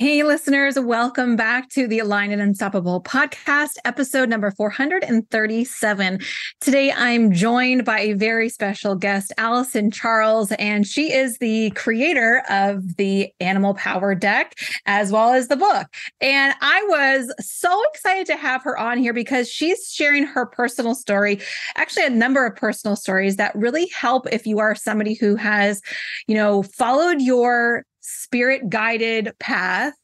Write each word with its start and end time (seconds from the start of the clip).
Hey, 0.00 0.22
listeners, 0.22 0.80
welcome 0.80 1.36
back 1.36 1.68
to 1.72 1.86
the 1.86 1.98
Aligned 1.98 2.32
and 2.32 2.40
Unstoppable 2.40 3.02
podcast, 3.02 3.76
episode 3.84 4.30
number 4.30 4.50
437. 4.50 6.20
Today, 6.62 6.90
I'm 6.90 7.32
joined 7.32 7.84
by 7.84 8.00
a 8.00 8.14
very 8.14 8.48
special 8.48 8.94
guest, 8.94 9.30
Alyson 9.36 9.92
Charles, 9.92 10.52
and 10.52 10.86
she 10.86 11.12
is 11.12 11.36
the 11.36 11.68
creator 11.72 12.42
of 12.48 12.96
the 12.96 13.30
Animal 13.40 13.74
Power 13.74 14.14
Deck 14.14 14.54
as 14.86 15.12
well 15.12 15.34
as 15.34 15.48
the 15.48 15.56
book. 15.56 15.86
And 16.22 16.54
I 16.62 16.82
was 16.88 17.30
so 17.38 17.84
excited 17.92 18.26
to 18.28 18.38
have 18.38 18.62
her 18.62 18.78
on 18.78 18.96
here 18.96 19.12
because 19.12 19.50
she's 19.50 19.92
sharing 19.92 20.24
her 20.24 20.46
personal 20.46 20.94
story, 20.94 21.40
actually, 21.76 22.06
a 22.06 22.10
number 22.10 22.46
of 22.46 22.56
personal 22.56 22.96
stories 22.96 23.36
that 23.36 23.54
really 23.54 23.88
help 23.88 24.26
if 24.32 24.46
you 24.46 24.60
are 24.60 24.74
somebody 24.74 25.12
who 25.12 25.36
has, 25.36 25.82
you 26.26 26.36
know, 26.36 26.62
followed 26.62 27.20
your 27.20 27.84
spirit 28.00 28.68
guided 28.68 29.32
path 29.38 29.94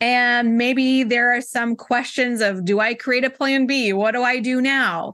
and 0.00 0.56
maybe 0.56 1.02
there 1.02 1.32
are 1.36 1.40
some 1.40 1.76
questions 1.76 2.40
of 2.40 2.64
do 2.64 2.80
I 2.80 2.94
create 2.94 3.24
a 3.24 3.30
plan 3.30 3.66
B? 3.66 3.92
What 3.92 4.12
do 4.12 4.22
I 4.22 4.40
do 4.40 4.60
now? 4.60 5.12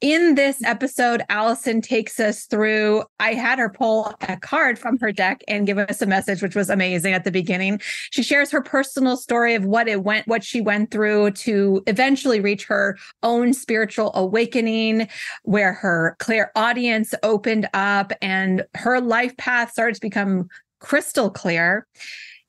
In 0.00 0.34
this 0.34 0.62
episode, 0.62 1.22
Alyson 1.30 1.82
takes 1.82 2.20
us 2.20 2.44
through. 2.44 3.04
I 3.18 3.34
had 3.34 3.58
her 3.58 3.70
pull 3.70 4.12
a 4.28 4.36
card 4.36 4.78
from 4.78 4.98
her 4.98 5.10
deck 5.10 5.42
and 5.48 5.66
give 5.66 5.78
us 5.78 6.02
a 6.02 6.06
message, 6.06 6.42
which 6.42 6.54
was 6.54 6.68
amazing 6.68 7.14
at 7.14 7.24
the 7.24 7.30
beginning. 7.30 7.80
She 8.10 8.22
shares 8.22 8.50
her 8.50 8.62
personal 8.62 9.16
story 9.16 9.54
of 9.54 9.64
what 9.64 9.88
it 9.88 10.02
went, 10.02 10.26
what 10.26 10.44
she 10.44 10.60
went 10.60 10.90
through 10.90 11.30
to 11.32 11.82
eventually 11.86 12.40
reach 12.40 12.66
her 12.66 12.98
own 13.22 13.54
spiritual 13.54 14.12
awakening, 14.14 15.08
where 15.44 15.72
her 15.72 16.16
clairaudience 16.18 17.14
opened 17.22 17.68
up 17.72 18.12
and 18.20 18.64
her 18.74 19.00
life 19.00 19.36
path 19.38 19.72
started 19.72 19.94
to 19.94 20.00
become 20.00 20.48
crystal 20.80 21.30
clear. 21.30 21.86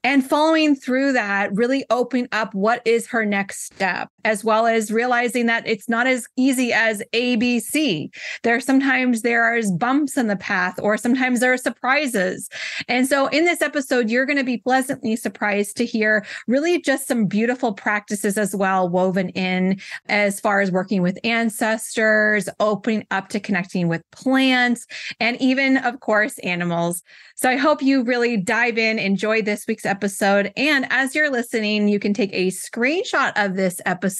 And 0.03 0.27
following 0.27 0.75
through 0.75 1.13
that, 1.13 1.53
really 1.53 1.83
open 1.89 2.27
up 2.31 2.53
what 2.53 2.81
is 2.85 3.07
her 3.07 3.25
next 3.25 3.63
step, 3.63 4.09
as 4.27 4.43
well 4.43 4.67
as 4.67 4.91
realizing 4.91 5.45
that 5.45 5.65
it's 5.65 5.87
not 5.87 6.05
as 6.05 6.27
easy 6.35 6.73
as 6.73 7.01
ABC. 7.13 8.09
There 8.43 8.57
are 8.57 8.59
sometimes 8.59 9.21
there 9.21 9.41
are 9.41 9.57
bumps 9.77 10.17
in 10.17 10.27
the 10.27 10.35
path, 10.35 10.77
or 10.81 10.97
sometimes 10.97 11.39
there 11.39 11.53
are 11.53 11.57
surprises. 11.57 12.49
And 12.89 13.07
so 13.07 13.27
in 13.27 13.45
this 13.45 13.61
episode, 13.61 14.09
you're 14.09 14.25
going 14.25 14.37
to 14.37 14.43
be 14.43 14.57
pleasantly 14.57 15.15
surprised 15.15 15.77
to 15.77 15.85
hear 15.85 16.25
really 16.45 16.81
just 16.81 17.07
some 17.07 17.25
beautiful 17.25 17.71
practices 17.71 18.37
as 18.37 18.53
well 18.53 18.89
woven 18.89 19.29
in 19.29 19.79
as 20.09 20.41
far 20.41 20.59
as 20.59 20.71
working 20.71 21.01
with 21.01 21.17
ancestors, 21.23 22.49
opening 22.59 23.07
up 23.11 23.29
to 23.29 23.39
connecting 23.39 23.87
with 23.87 24.03
plants, 24.11 24.85
and 25.21 25.41
even, 25.41 25.77
of 25.77 26.01
course, 26.01 26.37
animals. 26.39 27.01
So 27.37 27.49
I 27.49 27.55
hope 27.55 27.81
you 27.83 28.03
really 28.03 28.35
dive 28.35 28.77
in, 28.77 28.99
enjoy 28.99 29.43
this 29.43 29.67
week's 29.67 29.85
episode. 29.85 30.51
And 30.57 30.85
as 30.89 31.13
you're 31.15 31.29
listening, 31.29 31.87
you 31.87 31.99
can 31.99 32.11
take 32.11 32.33
a 32.33 32.47
screenshot 32.47 33.31
of 33.35 33.55
this 33.55 33.79
episode, 33.85 34.16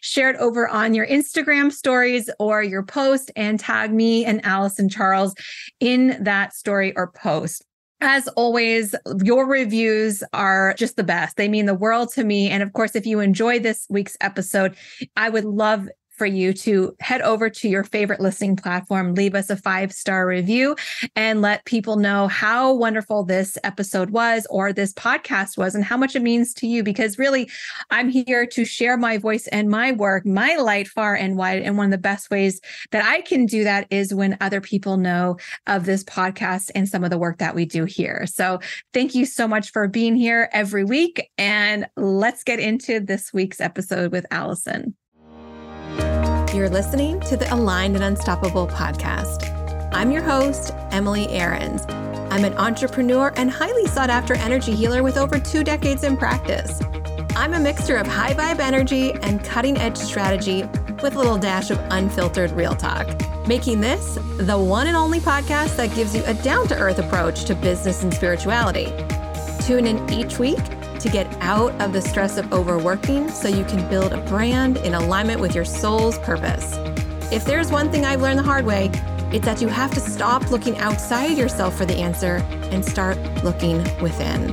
share 0.00 0.30
it 0.30 0.36
over 0.36 0.68
on 0.68 0.94
your 0.94 1.06
Instagram 1.06 1.72
stories 1.72 2.30
or 2.38 2.62
your 2.62 2.82
post, 2.82 3.30
and 3.36 3.58
tag 3.58 3.92
me 3.92 4.24
and 4.24 4.42
Alyson 4.44 4.88
Charles 4.88 5.34
in 5.80 6.16
that 6.22 6.54
story 6.54 6.94
or 6.96 7.10
post. 7.12 7.64
As 8.00 8.28
always, 8.28 8.94
your 9.24 9.44
reviews 9.46 10.22
are 10.32 10.72
just 10.74 10.96
the 10.96 11.02
best. 11.02 11.36
They 11.36 11.48
mean 11.48 11.66
the 11.66 11.74
world 11.74 12.12
to 12.12 12.22
me. 12.22 12.48
And 12.48 12.62
of 12.62 12.72
course, 12.72 12.94
if 12.94 13.06
you 13.06 13.18
enjoy 13.18 13.58
this 13.58 13.86
week's 13.90 14.16
episode, 14.20 14.76
I 15.16 15.30
would 15.30 15.44
love 15.44 15.88
for 16.18 16.26
you 16.26 16.52
to 16.52 16.94
head 17.00 17.22
over 17.22 17.48
to 17.48 17.68
your 17.68 17.84
favorite 17.84 18.20
listening 18.20 18.56
platform, 18.56 19.14
leave 19.14 19.34
us 19.34 19.48
a 19.48 19.56
five 19.56 19.92
star 19.92 20.26
review, 20.26 20.76
and 21.16 21.40
let 21.40 21.64
people 21.64 21.96
know 21.96 22.28
how 22.28 22.74
wonderful 22.74 23.24
this 23.24 23.56
episode 23.64 24.10
was 24.10 24.46
or 24.50 24.72
this 24.72 24.92
podcast 24.92 25.56
was 25.56 25.74
and 25.74 25.84
how 25.84 25.96
much 25.96 26.16
it 26.16 26.22
means 26.22 26.52
to 26.54 26.66
you. 26.66 26.82
Because 26.82 27.18
really, 27.18 27.48
I'm 27.90 28.08
here 28.08 28.46
to 28.46 28.64
share 28.64 28.96
my 28.96 29.16
voice 29.16 29.46
and 29.48 29.70
my 29.70 29.92
work, 29.92 30.26
my 30.26 30.56
light 30.56 30.88
far 30.88 31.14
and 31.14 31.36
wide. 31.36 31.62
And 31.62 31.76
one 31.76 31.86
of 31.86 31.92
the 31.92 31.98
best 31.98 32.30
ways 32.30 32.60
that 32.90 33.04
I 33.04 33.20
can 33.20 33.46
do 33.46 33.64
that 33.64 33.86
is 33.90 34.12
when 34.12 34.36
other 34.40 34.60
people 34.60 34.96
know 34.96 35.36
of 35.66 35.86
this 35.86 36.04
podcast 36.04 36.70
and 36.74 36.88
some 36.88 37.04
of 37.04 37.10
the 37.10 37.18
work 37.18 37.38
that 37.38 37.54
we 37.54 37.64
do 37.64 37.84
here. 37.84 38.26
So 38.26 38.60
thank 38.92 39.14
you 39.14 39.24
so 39.24 39.46
much 39.46 39.70
for 39.70 39.86
being 39.86 40.16
here 40.16 40.48
every 40.52 40.84
week. 40.84 41.30
And 41.38 41.86
let's 41.96 42.42
get 42.42 42.58
into 42.58 43.00
this 43.00 43.32
week's 43.32 43.60
episode 43.60 44.12
with 44.12 44.26
Alyson. 44.30 44.94
You're 46.58 46.68
listening 46.68 47.20
to 47.20 47.36
the 47.36 47.54
Aligned 47.54 47.94
and 47.94 48.02
Unstoppable 48.02 48.66
podcast. 48.66 49.48
I'm 49.92 50.10
your 50.10 50.24
host, 50.24 50.74
Emily 50.90 51.28
Aarons. 51.28 51.86
I'm 52.32 52.44
an 52.44 52.52
entrepreneur 52.54 53.32
and 53.36 53.48
highly 53.48 53.86
sought 53.86 54.10
after 54.10 54.34
energy 54.34 54.74
healer 54.74 55.04
with 55.04 55.16
over 55.16 55.38
two 55.38 55.62
decades 55.62 56.02
in 56.02 56.16
practice. 56.16 56.82
I'm 57.36 57.54
a 57.54 57.60
mixture 57.60 57.94
of 57.94 58.08
high 58.08 58.34
vibe 58.34 58.58
energy 58.58 59.12
and 59.22 59.44
cutting 59.44 59.76
edge 59.76 59.96
strategy 59.96 60.64
with 61.00 61.14
a 61.14 61.18
little 61.18 61.38
dash 61.38 61.70
of 61.70 61.78
unfiltered 61.92 62.50
real 62.50 62.74
talk, 62.74 63.06
making 63.46 63.80
this 63.80 64.18
the 64.38 64.58
one 64.58 64.88
and 64.88 64.96
only 64.96 65.20
podcast 65.20 65.76
that 65.76 65.94
gives 65.94 66.12
you 66.12 66.24
a 66.26 66.34
down 66.34 66.66
to 66.66 66.76
earth 66.76 66.98
approach 66.98 67.44
to 67.44 67.54
business 67.54 68.02
and 68.02 68.12
spirituality. 68.12 68.86
Tune 69.60 69.86
in 69.86 70.12
each 70.12 70.40
week 70.40 70.58
out 71.48 71.72
of 71.80 71.94
the 71.94 72.02
stress 72.02 72.36
of 72.36 72.52
overworking 72.52 73.26
so 73.30 73.48
you 73.48 73.64
can 73.64 73.88
build 73.88 74.12
a 74.12 74.18
brand 74.28 74.76
in 74.76 74.92
alignment 74.92 75.40
with 75.40 75.54
your 75.54 75.64
soul's 75.64 76.18
purpose. 76.18 76.76
If 77.32 77.46
there's 77.46 77.72
one 77.72 77.90
thing 77.90 78.04
I've 78.04 78.20
learned 78.20 78.38
the 78.38 78.42
hard 78.42 78.66
way, 78.66 78.90
it's 79.32 79.46
that 79.46 79.62
you 79.62 79.68
have 79.68 79.90
to 79.94 80.00
stop 80.00 80.50
looking 80.50 80.76
outside 80.76 81.38
yourself 81.38 81.74
for 81.74 81.86
the 81.86 81.94
answer 81.94 82.36
and 82.70 82.84
start 82.84 83.16
looking 83.42 83.78
within. 84.02 84.52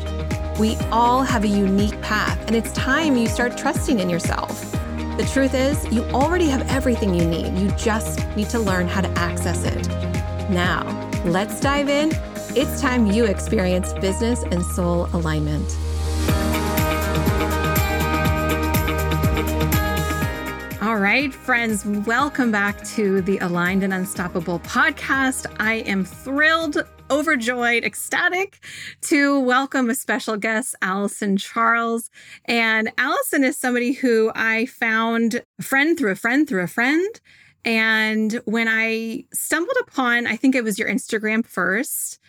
We 0.58 0.78
all 0.90 1.24
have 1.24 1.44
a 1.44 1.50
unique 1.50 2.02
path, 2.02 2.40
and 2.48 2.56
it's 2.56 2.72
time 2.72 3.18
you 3.18 3.28
start 3.28 3.58
trusting 3.58 4.00
in 4.00 4.10
yourself. 4.10 4.72
The 5.18 5.30
truth 5.34 5.54
is, 5.54 5.86
you 5.92 6.02
already 6.12 6.48
have 6.48 6.66
everything 6.72 7.14
you 7.14 7.26
need. 7.26 7.58
You 7.60 7.72
just 7.72 8.26
need 8.38 8.50
to 8.52 8.60
learn 8.60 8.88
how 8.88 9.02
to 9.02 9.10
access 9.20 9.66
it. 9.66 9.86
Now, 10.50 10.82
let's 11.26 11.60
dive 11.60 11.90
in. 11.90 12.14
It's 12.56 12.80
time 12.80 13.08
you 13.08 13.26
experience 13.26 13.92
business 13.92 14.44
and 14.44 14.66
soul 14.66 15.10
alignment. 15.12 15.78
All 20.96 21.02
right, 21.02 21.34
friends, 21.34 21.86
welcome 21.86 22.54
back 22.54 22.82
to 22.86 23.20
the 23.20 23.38
Aligned 23.40 23.84
and 23.84 23.94
Unstoppable 23.94 24.60
podcast. 24.60 25.46
I 25.60 25.80
am 25.80 26.06
thrilled, 26.06 26.78
overjoyed, 27.12 27.84
ecstatic 27.84 28.64
to 29.02 29.38
welcome 29.42 29.90
a 29.90 29.94
special 29.96 30.38
guest, 30.38 30.74
Alyson 30.82 31.36
Charles. 31.36 32.10
And 32.46 32.94
Alyson 32.98 33.44
is 33.44 33.58
somebody 33.58 33.92
who 33.92 34.32
I 34.36 34.68
found 34.68 35.44
a 35.60 35.64
friend 35.64 35.98
through 35.98 36.12
a 36.12 36.16
friend 36.16 36.48
through 36.48 36.64
a 36.64 36.68
friend. 36.68 37.20
And 37.66 38.40
when 38.46 38.70
I 38.70 39.26
stumbled 39.34 39.76
upon, 39.82 40.28
I 40.28 40.38
think 40.38 40.56
it 40.56 40.64
was 40.64 40.80
your 40.80 40.88
Instagram 40.88 41.46
first, 41.46 42.22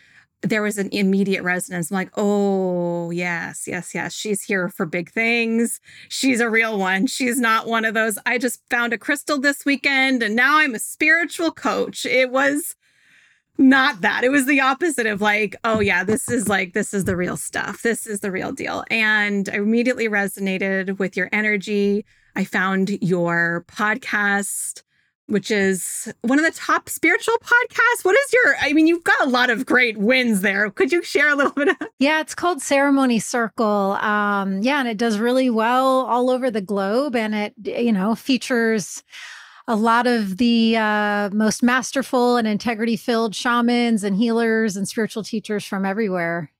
there 0.49 0.63
was 0.63 0.79
an 0.79 0.89
immediate 0.93 1.43
resonance. 1.43 1.91
I'm 1.91 1.97
like, 1.97 2.11
oh, 2.17 3.11
yes, 3.11 3.65
yes, 3.67 3.95
yes. 3.95 4.13
She's 4.13 4.43
here 4.43 4.69
for 4.69 4.87
big 4.87 5.11
things. 5.11 5.81
She's 6.09 6.41
a 6.41 6.51
real 6.51 6.79
one. 6.79 7.07
She's 7.07 7.39
not 7.41 7.67
one 7.67 7.85
of 7.85 7.95
those. 7.95 8.19
I 8.27 8.39
just 8.39 8.61
found 8.71 8.93
a 8.93 8.99
crystal 8.99 9.41
this 9.41 9.65
weekend 9.65 10.23
and 10.23 10.37
now 10.37 10.59
I'm 10.59 10.75
a 10.75 10.79
spiritual 10.79 11.51
coach. 11.51 12.07
It 12.07 12.31
was 12.31 12.75
not 13.59 14.03
that. 14.03 14.23
It 14.25 14.31
was 14.31 14.47
the 14.47 14.61
opposite 14.61 15.07
of 15.07 15.21
like, 15.21 15.57
oh, 15.65 15.81
yeah, 15.81 16.05
this 16.05 16.29
is 16.29 16.49
like, 16.49 16.75
this 16.75 16.93
is 16.93 17.05
the 17.05 17.17
real 17.17 17.37
stuff. 17.37 17.83
This 17.83 18.07
is 18.07 18.21
the 18.21 18.31
real 18.31 18.53
deal. 18.53 18.85
And 18.91 19.49
I 19.49 19.57
immediately 19.57 20.09
resonated 20.09 20.99
with 20.99 21.17
your 21.17 21.29
energy. 21.33 22.05
I 22.35 22.45
found 22.45 22.91
your 23.01 23.65
podcast 23.69 24.83
which 25.27 25.51
is 25.51 26.13
one 26.23 26.39
of 26.39 26.45
the 26.45 26.53
top 26.53 26.89
spiritual 26.89 27.37
podcasts. 27.39 28.05
What 28.05 28.17
is 28.17 28.33
your, 28.33 28.57
I 28.61 28.73
mean, 28.73 28.87
you've 28.87 29.05
got 29.05 29.21
a 29.27 29.29
lot 29.29 29.51
of 29.51 29.67
great 29.67 29.97
wins 29.97 30.41
there. 30.41 30.71
Could 30.71 30.93
you 30.93 31.03
share 31.03 31.29
a 31.29 31.35
little 31.35 31.53
bit 31.53 31.69
of? 31.69 31.77
Yeah, 31.99 32.21
it's 32.21 32.35
called 32.35 32.61
Ceremony 32.61 33.19
Circle. 33.19 33.93
Um, 33.93 34.61
yeah, 34.61 34.81
and 34.81 34.89
it 34.89 34.99
does 34.99 35.19
really 35.19 35.49
well 35.49 36.05
all 36.05 36.29
over 36.29 36.51
the 36.51 36.61
globe. 36.61 37.17
And 37.17 37.35
it, 37.35 37.55
you 37.65 37.93
know, 37.93 38.15
features 38.15 39.03
a 39.67 39.75
lot 39.75 40.07
of 40.07 40.37
the 40.37 40.77
uh, 40.77 41.31
most 41.33 41.63
masterful 41.63 42.37
and 42.37 42.47
integrity 42.47 42.97
filled 42.97 43.35
shamans 43.35 44.05
and 44.05 44.17
healers 44.17 44.77
and 44.77 44.87
spiritual 44.87 45.25
teachers 45.25 45.65
from 45.65 45.87
everywhere. 45.87 46.53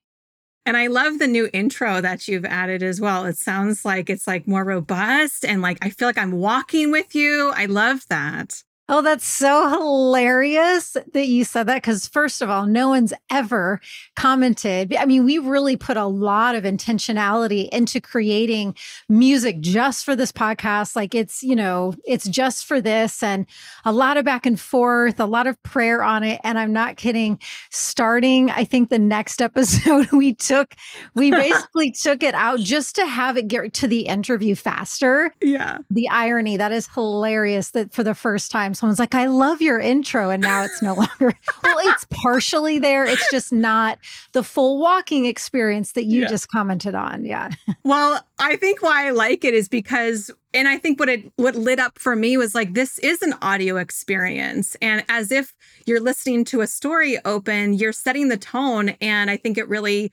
And 0.65 0.75
I 0.75 0.87
love 0.87 1.19
the 1.19 1.27
new 1.27 1.49
intro 1.53 2.01
that 2.01 2.27
you've 2.27 2.43
added 2.43 2.83
as 2.83 2.99
well. 2.99 3.25
It 3.25 3.37
sounds 3.37 3.85
like 3.85 4.09
it's 4.09 4.27
like 4.27 4.47
more 4.47 4.65
robust 4.65 5.45
and 5.45 5.61
like 5.61 5.77
I 5.81 5.89
feel 5.89 6.09
like 6.09 6.17
I'm 6.17 6.33
walking 6.33 6.91
with 6.91 7.15
you. 7.15 7.53
I 7.55 7.67
love 7.67 8.05
that. 8.09 8.63
Oh, 8.89 9.01
that's 9.01 9.27
so 9.27 9.67
hilarious 9.69 10.95
that 11.11 11.27
you 11.27 11.43
said 11.43 11.67
that. 11.67 11.75
Because, 11.75 12.07
first 12.07 12.41
of 12.41 12.49
all, 12.49 12.65
no 12.65 12.87
one's 12.87 13.13
ever 13.29 13.81
commented. 14.15 14.95
I 14.95 15.05
mean, 15.05 15.25
we 15.25 15.39
really 15.39 15.75
put 15.75 15.97
a 15.97 16.05
lot 16.05 16.55
of 16.55 16.63
intentionality 16.63 17.67
into 17.69 17.99
creating 17.99 18.75
music 19.09 19.59
just 19.59 20.05
for 20.05 20.15
this 20.15 20.31
podcast. 20.31 20.95
Like, 20.95 21.13
it's, 21.13 21.43
you 21.43 21.55
know, 21.55 21.95
it's 22.05 22.29
just 22.29 22.65
for 22.65 22.79
this 22.79 23.21
and 23.21 23.45
a 23.83 23.91
lot 23.91 24.15
of 24.15 24.23
back 24.23 24.45
and 24.45 24.57
forth, 24.57 25.19
a 25.19 25.25
lot 25.25 25.47
of 25.47 25.61
prayer 25.63 26.01
on 26.01 26.23
it. 26.23 26.39
And 26.45 26.57
I'm 26.57 26.71
not 26.71 26.95
kidding. 26.95 27.39
Starting, 27.71 28.49
I 28.51 28.63
think 28.63 28.89
the 28.89 28.99
next 28.99 29.41
episode 29.47 30.09
we 30.13 30.33
took, 30.33 30.75
we 31.13 31.29
basically 31.37 31.91
took 31.91 32.23
it 32.23 32.35
out 32.35 32.59
just 32.61 32.95
to 32.95 33.05
have 33.05 33.35
it 33.35 33.49
get 33.49 33.73
to 33.73 33.87
the 33.87 34.01
interview 34.01 34.55
faster. 34.55 35.33
Yeah. 35.41 35.79
The 35.89 36.07
irony 36.07 36.55
that 36.55 36.71
is 36.71 36.87
hilarious 36.87 37.71
that 37.71 37.93
for 37.93 38.03
the 38.03 38.15
first 38.15 38.49
time, 38.49 38.75
someone's 38.77 38.99
like, 38.99 39.15
I 39.15 39.25
love 39.25 39.61
your 39.61 39.79
intro. 39.79 40.29
And 40.29 40.41
now 40.41 40.63
it's 40.63 40.81
no 40.81 40.93
longer, 40.95 41.33
well, 41.63 41.77
it's 41.79 42.05
partially 42.11 42.79
there. 42.79 43.05
It's 43.05 43.29
just 43.31 43.51
not 43.51 43.97
the 44.33 44.43
full 44.43 44.79
walking 44.79 45.25
experience 45.25 45.93
that 45.93 46.05
you 46.05 46.21
Yeah. 46.21 46.27
just 46.27 46.49
commented 46.49 46.95
on. 46.95 47.25
Yeah. 47.25 47.49
Well, 47.83 48.21
I 48.37 48.57
think 48.57 48.81
why 48.81 49.07
I 49.07 49.11
like 49.11 49.45
it 49.45 49.53
is 49.53 49.69
because 49.69 50.29
and 50.53 50.67
I 50.67 50.77
think 50.77 50.99
what 50.99 51.07
it 51.07 51.31
what 51.37 51.55
lit 51.55 51.79
up 51.79 51.97
for 51.99 52.15
me 52.17 52.35
was 52.35 52.53
like 52.53 52.73
this 52.73 52.99
is 52.99 53.21
an 53.21 53.33
audio 53.41 53.77
experience 53.77 54.75
and 54.81 55.05
as 55.07 55.31
if 55.31 55.55
you're 55.85 56.01
listening 56.01 56.43
to 56.45 56.59
a 56.61 56.67
story 56.67 57.17
open, 57.23 57.73
you're 57.73 57.93
setting 57.93 58.27
the 58.27 58.35
tone 58.37 58.89
and 58.99 59.29
I 59.31 59.37
think 59.37 59.57
it 59.57 59.69
really 59.69 60.11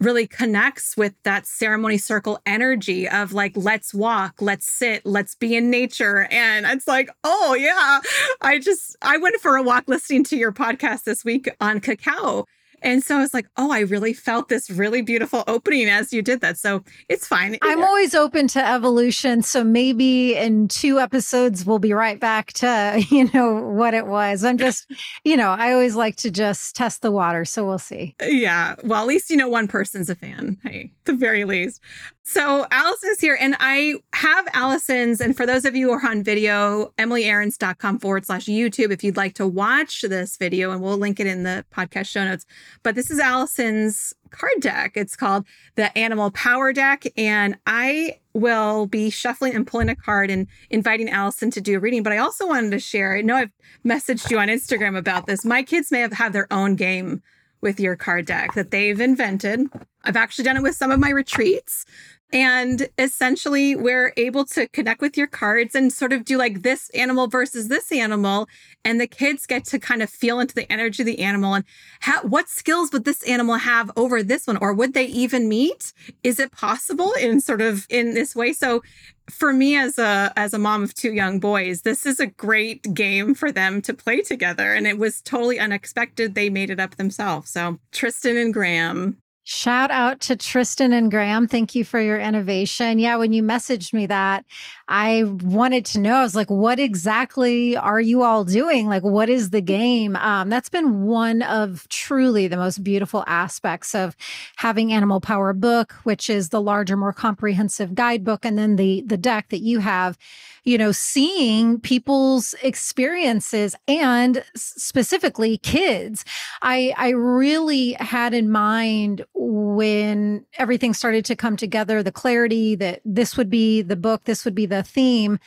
really 0.00 0.26
connects 0.26 0.96
with 0.96 1.14
that 1.22 1.46
ceremony 1.46 1.98
circle 1.98 2.38
energy 2.46 3.08
of 3.08 3.32
like 3.32 3.52
let's 3.54 3.94
walk 3.94 4.34
let's 4.40 4.66
sit 4.66 5.04
let's 5.04 5.34
be 5.34 5.56
in 5.56 5.70
nature. 5.70 6.26
And 6.30 6.66
it's 6.66 6.88
like 6.88 7.10
oh 7.24 7.54
yeah. 7.54 8.00
I 8.40 8.58
just 8.58 8.96
i 9.02 9.16
went 9.16 9.40
for 9.40 9.56
a 9.56 9.62
walk 9.62 9.84
listening 9.86 10.24
to 10.24 10.36
your 10.36 10.52
podcast 10.52 11.04
this 11.04 11.24
week 11.24 11.48
on 11.60 11.80
cacao 11.80 12.46
and 12.84 13.02
so 13.02 13.16
I 13.16 13.20
was 13.20 13.32
like, 13.32 13.46
oh, 13.56 13.72
I 13.72 13.80
really 13.80 14.12
felt 14.12 14.48
this 14.48 14.70
really 14.70 15.00
beautiful 15.00 15.42
opening 15.46 15.88
as 15.88 16.12
you 16.12 16.20
did 16.20 16.42
that. 16.42 16.58
So 16.58 16.84
it's 17.08 17.26
fine. 17.26 17.56
I'm 17.62 17.82
always 17.82 18.14
open 18.14 18.46
to 18.48 18.64
evolution. 18.64 19.40
So 19.42 19.64
maybe 19.64 20.36
in 20.36 20.68
two 20.68 21.00
episodes, 21.00 21.64
we'll 21.64 21.78
be 21.78 21.94
right 21.94 22.20
back 22.20 22.52
to, 22.54 23.02
you 23.10 23.30
know, 23.32 23.54
what 23.54 23.94
it 23.94 24.06
was. 24.06 24.44
I'm 24.44 24.58
just, 24.58 24.86
you 25.24 25.36
know, 25.36 25.50
I 25.50 25.72
always 25.72 25.96
like 25.96 26.16
to 26.16 26.30
just 26.30 26.76
test 26.76 27.00
the 27.00 27.10
water. 27.10 27.46
So 27.46 27.64
we'll 27.64 27.78
see. 27.78 28.14
Yeah. 28.22 28.76
Well, 28.84 29.00
at 29.00 29.06
least 29.06 29.30
you 29.30 29.36
know 29.38 29.48
one 29.48 29.66
person's 29.66 30.10
a 30.10 30.14
fan. 30.14 30.58
Hey, 30.62 30.92
the 31.04 31.14
very 31.14 31.44
least. 31.44 31.80
So 32.26 32.66
Alyson's 32.72 33.20
here, 33.20 33.36
and 33.38 33.54
I 33.60 33.96
have 34.14 34.46
Alyson's. 34.54 35.20
And 35.20 35.36
for 35.36 35.44
those 35.44 35.66
of 35.66 35.76
you 35.76 35.88
who 35.88 35.92
are 35.92 36.10
on 36.10 36.22
video, 36.22 36.90
emilyaarons.com 36.96 37.98
forward 37.98 38.24
slash 38.24 38.46
YouTube 38.46 38.90
if 38.90 39.04
you'd 39.04 39.18
like 39.18 39.34
to 39.34 39.46
watch 39.46 40.00
this 40.00 40.38
video, 40.38 40.70
and 40.70 40.80
we'll 40.80 40.96
link 40.96 41.20
it 41.20 41.26
in 41.26 41.42
the 41.42 41.66
podcast 41.70 42.06
show 42.06 42.24
notes. 42.24 42.46
But 42.82 42.94
this 42.94 43.10
is 43.10 43.20
Alyson's 43.20 44.12
card 44.30 44.60
deck. 44.60 44.92
It's 44.96 45.16
called 45.16 45.46
the 45.76 45.96
Animal 45.96 46.30
Power 46.32 46.72
Deck. 46.72 47.04
And 47.16 47.56
I 47.66 48.18
will 48.32 48.86
be 48.86 49.10
shuffling 49.10 49.54
and 49.54 49.66
pulling 49.66 49.88
a 49.88 49.96
card 49.96 50.30
and 50.30 50.46
inviting 50.70 51.08
Alyson 51.08 51.50
to 51.52 51.60
do 51.60 51.76
a 51.76 51.80
reading. 51.80 52.02
But 52.02 52.12
I 52.12 52.18
also 52.18 52.46
wanted 52.46 52.72
to 52.72 52.80
share, 52.80 53.16
I 53.16 53.22
know 53.22 53.36
I've 53.36 53.52
messaged 53.86 54.30
you 54.30 54.38
on 54.38 54.48
Instagram 54.48 54.96
about 54.96 55.26
this. 55.26 55.44
My 55.44 55.62
kids 55.62 55.92
may 55.92 56.00
have 56.00 56.12
had 56.12 56.32
their 56.32 56.52
own 56.52 56.74
game 56.74 57.22
with 57.60 57.80
your 57.80 57.96
card 57.96 58.26
deck 58.26 58.52
that 58.54 58.70
they've 58.70 59.00
invented. 59.00 59.68
I've 60.04 60.16
actually 60.16 60.44
done 60.44 60.58
it 60.58 60.62
with 60.62 60.74
some 60.74 60.90
of 60.90 61.00
my 61.00 61.08
retreats. 61.08 61.86
And 62.34 62.88
essentially, 62.98 63.76
we're 63.76 64.12
able 64.16 64.44
to 64.46 64.66
connect 64.70 65.00
with 65.00 65.16
your 65.16 65.28
cards 65.28 65.76
and 65.76 65.92
sort 65.92 66.12
of 66.12 66.24
do 66.24 66.36
like 66.36 66.62
this 66.62 66.90
animal 66.90 67.28
versus 67.28 67.68
this 67.68 67.92
animal. 67.92 68.48
And 68.84 69.00
the 69.00 69.06
kids 69.06 69.46
get 69.46 69.64
to 69.66 69.78
kind 69.78 70.02
of 70.02 70.10
feel 70.10 70.40
into 70.40 70.52
the 70.52 70.70
energy 70.70 71.04
of 71.04 71.06
the 71.06 71.20
animal 71.20 71.54
and 71.54 71.64
ha- 72.02 72.22
what 72.24 72.48
skills 72.48 72.90
would 72.92 73.04
this 73.04 73.22
animal 73.22 73.54
have 73.54 73.92
over 73.96 74.20
this 74.20 74.48
one? 74.48 74.56
Or 74.56 74.74
would 74.74 74.94
they 74.94 75.04
even 75.06 75.48
meet? 75.48 75.92
Is 76.24 76.40
it 76.40 76.50
possible 76.50 77.12
in 77.12 77.40
sort 77.40 77.60
of 77.60 77.86
in 77.88 78.14
this 78.14 78.34
way? 78.34 78.52
So 78.52 78.82
for 79.30 79.52
me 79.52 79.76
as 79.76 79.96
a 79.96 80.32
as 80.36 80.52
a 80.52 80.58
mom 80.58 80.82
of 80.82 80.92
two 80.92 81.14
young 81.14 81.40
boys 81.40 81.80
this 81.80 82.04
is 82.04 82.20
a 82.20 82.26
great 82.26 82.92
game 82.92 83.34
for 83.34 83.50
them 83.50 83.80
to 83.80 83.94
play 83.94 84.20
together 84.20 84.74
and 84.74 84.86
it 84.86 84.98
was 84.98 85.22
totally 85.22 85.58
unexpected 85.58 86.34
they 86.34 86.50
made 86.50 86.68
it 86.68 86.78
up 86.78 86.96
themselves 86.96 87.50
so 87.50 87.78
tristan 87.90 88.36
and 88.36 88.52
graham 88.52 89.16
Shout 89.46 89.90
out 89.90 90.20
to 90.22 90.36
Tristan 90.36 90.94
and 90.94 91.10
Graham. 91.10 91.46
Thank 91.46 91.74
you 91.74 91.84
for 91.84 92.00
your 92.00 92.18
innovation. 92.18 92.98
Yeah, 92.98 93.16
when 93.16 93.34
you 93.34 93.42
messaged 93.42 93.92
me 93.92 94.06
that, 94.06 94.46
I 94.88 95.24
wanted 95.24 95.84
to 95.86 96.00
know. 96.00 96.14
I 96.14 96.22
was 96.22 96.34
like, 96.34 96.48
what 96.48 96.78
exactly 96.78 97.76
are 97.76 98.00
you 98.00 98.22
all 98.22 98.44
doing? 98.44 98.88
Like, 98.88 99.02
what 99.02 99.28
is 99.28 99.50
the 99.50 99.60
game? 99.60 100.16
Um, 100.16 100.48
that's 100.48 100.70
been 100.70 101.02
one 101.02 101.42
of 101.42 101.86
truly 101.90 102.48
the 102.48 102.56
most 102.56 102.82
beautiful 102.82 103.22
aspects 103.26 103.94
of 103.94 104.16
having 104.56 104.94
Animal 104.94 105.20
Power 105.20 105.52
Book, 105.52 105.92
which 106.04 106.30
is 106.30 106.48
the 106.48 106.62
larger, 106.62 106.96
more 106.96 107.12
comprehensive 107.12 107.94
guidebook, 107.94 108.46
and 108.46 108.56
then 108.56 108.76
the 108.76 109.02
the 109.06 109.18
deck 109.18 109.50
that 109.50 109.60
you 109.60 109.80
have 109.80 110.16
you 110.64 110.78
know, 110.78 110.92
seeing 110.92 111.78
people's 111.78 112.54
experiences 112.62 113.76
and 113.86 114.42
specifically 114.56 115.58
kids. 115.58 116.24
I 116.62 116.94
I 116.96 117.10
really 117.10 117.92
had 118.00 118.32
in 118.32 118.50
mind 118.50 119.24
when 119.34 120.46
everything 120.58 120.94
started 120.94 121.24
to 121.26 121.36
come 121.36 121.56
together, 121.56 122.02
the 122.02 122.12
clarity 122.12 122.74
that 122.76 123.00
this 123.04 123.36
would 123.36 123.50
be 123.50 123.82
the 123.82 123.96
book, 123.96 124.24
this 124.24 124.44
would 124.44 124.54
be 124.54 124.66
the 124.66 124.82
theme. 124.82 125.38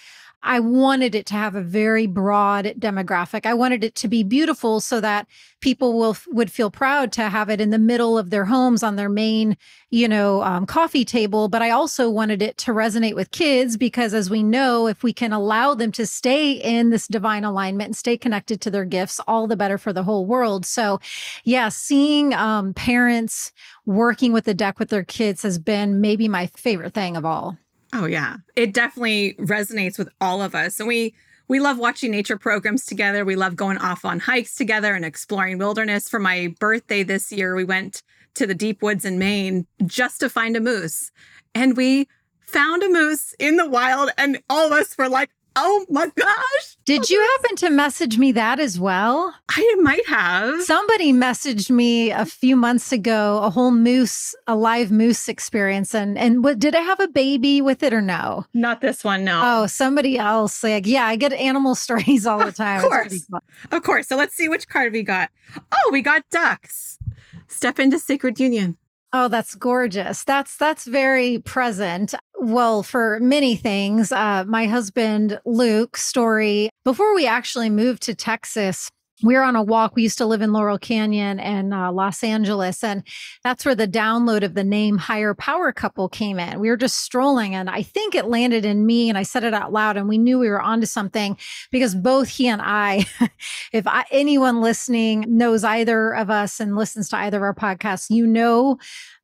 I 0.47 0.61
wanted 0.61 1.13
it 1.13 1.25
to 1.25 1.33
have 1.33 1.55
a 1.55 1.61
very 1.61 2.07
broad 2.07 2.73
demographic. 2.79 3.45
I 3.45 3.53
wanted 3.53 3.83
it 3.83 3.95
to 3.95 4.07
be 4.07 4.23
beautiful 4.23 4.79
so 4.79 5.01
that 5.01 5.27
people 5.59 5.99
will 5.99 6.15
would 6.29 6.49
feel 6.49 6.71
proud 6.71 7.11
to 7.13 7.23
have 7.23 7.49
it 7.49 7.59
in 7.59 7.69
the 7.69 7.77
middle 7.77 8.17
of 8.17 8.29
their 8.29 8.45
homes 8.45 8.81
on 8.81 8.95
their 8.95 9.09
main, 9.09 9.57
you 9.89 10.07
know, 10.07 10.41
um, 10.43 10.65
coffee 10.65 11.03
table. 11.03 11.49
But 11.49 11.61
I 11.61 11.69
also 11.71 12.09
wanted 12.09 12.41
it 12.41 12.57
to 12.59 12.71
resonate 12.71 13.13
with 13.13 13.31
kids 13.31 13.75
because, 13.75 14.13
as 14.13 14.29
we 14.29 14.41
know, 14.41 14.87
if 14.87 15.03
we 15.03 15.11
can 15.11 15.33
allow 15.33 15.75
them 15.75 15.91
to 15.91 16.07
stay 16.07 16.53
in 16.53 16.91
this 16.91 17.09
divine 17.09 17.43
alignment 17.43 17.87
and 17.87 17.97
stay 17.97 18.17
connected 18.17 18.61
to 18.61 18.71
their 18.71 18.85
gifts, 18.85 19.19
all 19.27 19.47
the 19.47 19.57
better 19.57 19.77
for 19.77 19.91
the 19.91 20.03
whole 20.03 20.25
world. 20.25 20.65
So, 20.65 21.01
yeah, 21.43 21.67
seeing 21.67 22.33
um, 22.33 22.73
parents 22.73 23.51
working 23.85 24.31
with 24.31 24.45
the 24.45 24.53
deck 24.53 24.79
with 24.79 24.89
their 24.89 25.03
kids 25.03 25.41
has 25.41 25.59
been 25.59 25.99
maybe 25.99 26.29
my 26.29 26.47
favorite 26.47 26.93
thing 26.93 27.17
of 27.17 27.25
all. 27.25 27.57
Oh 27.93 28.05
yeah. 28.05 28.37
It 28.55 28.73
definitely 28.73 29.33
resonates 29.35 29.97
with 29.97 30.09
all 30.19 30.41
of 30.41 30.55
us. 30.55 30.79
And 30.79 30.87
we 30.87 31.15
we 31.47 31.59
love 31.61 31.77
watching 31.77 32.11
nature 32.11 32.37
programs 32.37 32.85
together. 32.85 33.23
We 33.23 33.37
love 33.37 33.55
going 33.55 33.77
off 33.77 34.03
on 34.03 34.19
hikes 34.19 34.55
together 34.55 34.93
and 34.93 35.05
exploring 35.05 35.57
wilderness. 35.57 36.09
For 36.09 36.19
my 36.19 36.53
birthday 36.59 37.03
this 37.03 37.31
year, 37.31 37.55
we 37.55 37.63
went 37.63 38.03
to 38.33 38.45
the 38.45 38.55
deep 38.55 38.81
woods 38.81 39.05
in 39.05 39.17
Maine 39.17 39.65
just 39.85 40.19
to 40.19 40.29
find 40.29 40.57
a 40.57 40.59
moose. 40.59 41.11
And 41.55 41.77
we 41.77 42.07
found 42.41 42.83
a 42.83 42.89
moose 42.89 43.33
in 43.39 43.55
the 43.55 43.67
wild 43.67 44.11
and 44.17 44.41
all 44.49 44.67
of 44.67 44.73
us 44.73 44.97
were 44.97 45.09
like, 45.09 45.29
"Oh 45.57 45.85
my 45.89 46.09
gosh." 46.15 46.77
Did 46.85 47.09
you 47.09 47.19
happen 47.19 47.57
to 47.57 47.69
message 47.69 48.17
me 48.17 48.31
that 48.31 48.61
as 48.61 48.79
well? 48.79 49.33
I 49.49 49.75
might 49.81 50.07
have. 50.07 50.61
Somebody 50.63 51.11
messaged 51.11 51.69
me 51.69 52.11
a 52.11 52.25
few 52.25 52.55
months 52.55 52.93
ago 52.93 53.41
a 53.43 53.49
whole 53.49 53.71
moose, 53.71 54.33
a 54.47 54.55
live 54.55 54.89
moose 54.89 55.27
experience, 55.27 55.93
and 55.93 56.17
and 56.17 56.43
what 56.45 56.59
did 56.59 56.75
I 56.75 56.79
have 56.81 57.01
a 57.01 57.09
baby 57.09 57.59
with 57.59 57.83
it 57.83 57.93
or 57.93 58.01
no? 58.01 58.45
Not 58.53 58.79
this 58.79 59.03
one, 59.03 59.25
no. 59.25 59.41
Oh, 59.43 59.67
somebody 59.67 60.17
else. 60.17 60.63
Like, 60.63 60.87
yeah, 60.87 61.05
I 61.05 61.17
get 61.17 61.33
animal 61.33 61.75
stories 61.85 62.25
all 62.25 62.39
the 62.39 62.53
time. 62.53 62.83
Of 62.83 62.89
course. 62.89 63.27
Of 63.71 63.83
course. 63.83 64.07
So 64.07 64.15
let's 64.15 64.35
see 64.35 64.47
which 64.47 64.69
card 64.69 64.93
we 64.93 65.03
got. 65.03 65.29
Oh, 65.71 65.89
we 65.91 66.01
got 66.01 66.23
ducks. 66.31 66.99
Step 67.47 67.79
into 67.79 67.99
sacred 67.99 68.39
union. 68.39 68.77
Oh, 69.13 69.29
that's 69.29 69.55
gorgeous. 69.55 70.23
That's 70.23 70.57
that's 70.57 70.85
very 70.85 71.39
present. 71.39 72.13
Well, 72.39 72.83
for 72.83 73.19
many 73.19 73.55
things, 73.55 74.11
uh, 74.11 74.43
my 74.47 74.67
husband 74.67 75.39
Luke 75.43 75.97
story 75.97 76.69
before 76.85 77.15
we 77.15 77.25
actually 77.25 77.71
moved 77.71 78.03
to 78.03 78.13
Texas. 78.13 78.91
We 79.23 79.33
were 79.33 79.41
on 79.41 79.55
a 79.55 79.63
walk. 79.63 79.95
We 79.95 80.03
used 80.03 80.19
to 80.19 80.27
live 80.27 80.43
in 80.43 80.53
Laurel 80.53 80.77
Canyon 80.77 81.39
and 81.39 81.73
uh, 81.73 81.91
Los 81.91 82.23
Angeles, 82.23 82.83
and 82.83 83.01
that's 83.43 83.65
where 83.65 83.73
the 83.73 83.87
download 83.87 84.43
of 84.43 84.53
the 84.53 84.63
name 84.63 84.99
Higher 84.99 85.33
Power 85.33 85.73
Couple 85.73 86.07
came 86.07 86.37
in. 86.37 86.59
We 86.59 86.69
were 86.69 86.77
just 86.77 86.97
strolling, 86.97 87.55
and 87.55 87.67
I 87.67 87.81
think 87.81 88.13
it 88.13 88.27
landed 88.27 88.63
in 88.63 88.85
me, 88.85 89.09
and 89.09 89.17
I 89.17 89.23
said 89.23 89.43
it 89.43 89.55
out 89.55 89.73
loud, 89.73 89.97
and 89.97 90.07
we 90.07 90.19
knew 90.19 90.37
we 90.37 90.49
were 90.49 90.61
onto 90.61 90.85
something 90.85 91.35
because 91.71 91.95
both 91.95 92.27
he 92.27 92.47
and 92.47 92.61
I, 92.63 93.07
if 93.73 93.87
I, 93.87 94.05
anyone 94.11 94.61
listening 94.61 95.25
knows 95.27 95.63
either 95.63 96.13
of 96.13 96.29
us 96.29 96.59
and 96.59 96.75
listens 96.75 97.09
to 97.09 97.17
either 97.17 97.37
of 97.37 97.43
our 97.43 97.55
podcasts, 97.55 98.11
you 98.11 98.27
know 98.27 98.77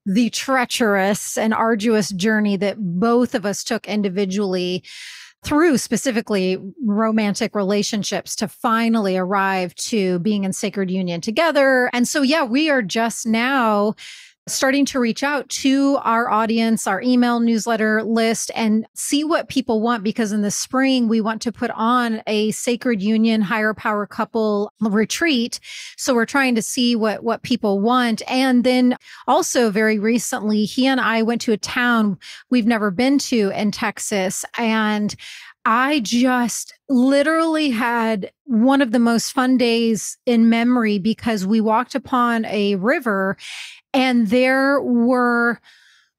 the 0.05 0.29
treacherous 0.29 1.37
and 1.37 1.53
arduous 1.53 2.09
journey 2.09 2.57
that 2.57 2.77
both 2.77 3.35
of 3.35 3.45
us 3.45 3.63
took 3.63 3.87
individually 3.87 4.83
through 5.43 5.77
specifically 5.77 6.57
romantic 6.85 7.53
relationships 7.53 8.35
to 8.37 8.47
finally 8.47 9.17
arrive 9.17 9.75
to 9.75 10.19
being 10.19 10.45
in 10.45 10.53
sacred 10.53 10.89
union 10.89 11.19
together. 11.19 11.89
And 11.93 12.07
so, 12.07 12.21
yeah, 12.21 12.43
we 12.43 12.69
are 12.69 12.81
just 12.81 13.27
now 13.27 13.95
starting 14.47 14.85
to 14.85 14.99
reach 14.99 15.23
out 15.23 15.47
to 15.49 15.97
our 16.03 16.29
audience, 16.29 16.85
our 16.85 17.01
email 17.01 17.39
newsletter 17.39 18.03
list, 18.03 18.51
and 18.55 18.85
see 18.93 19.23
what 19.23 19.47
people 19.47 19.81
want. 19.81 20.03
Because 20.03 20.31
in 20.31 20.41
the 20.41 20.51
spring, 20.51 21.07
we 21.07 21.21
want 21.21 21.41
to 21.43 21.51
put 21.51 21.71
on 21.71 22.21
a 22.27 22.51
sacred 22.51 23.01
union, 23.01 23.41
higher 23.41 23.73
power 23.73 24.05
couple 24.05 24.71
retreat. 24.81 25.59
So 25.97 26.13
we're 26.13 26.25
trying 26.25 26.55
to 26.55 26.61
see 26.61 26.95
what, 26.95 27.23
what 27.23 27.43
people 27.43 27.79
want. 27.79 28.21
And 28.27 28.63
then 28.63 28.97
also, 29.27 29.71
very 29.71 29.99
recently, 29.99 30.65
he 30.65 30.87
and 30.87 30.99
I 30.99 31.21
went 31.21 31.41
to 31.41 31.53
a 31.53 31.57
town 31.57 32.17
we've 32.49 32.67
never 32.67 32.91
been 32.91 33.19
to 33.19 33.51
in 33.55 33.71
Texas. 33.71 34.43
And 34.57 35.15
I 35.65 36.01
just 36.01 36.73
literally 36.89 37.69
had 37.69 38.31
one 38.45 38.81
of 38.81 38.91
the 38.91 38.99
most 38.99 39.31
fun 39.31 39.57
days 39.57 40.17
in 40.25 40.49
memory 40.49 40.99
because 40.99 41.45
we 41.45 41.61
walked 41.61 41.95
upon 41.95 42.45
a 42.45 42.75
river 42.75 43.37
and 43.93 44.27
there 44.27 44.81
were 44.81 45.61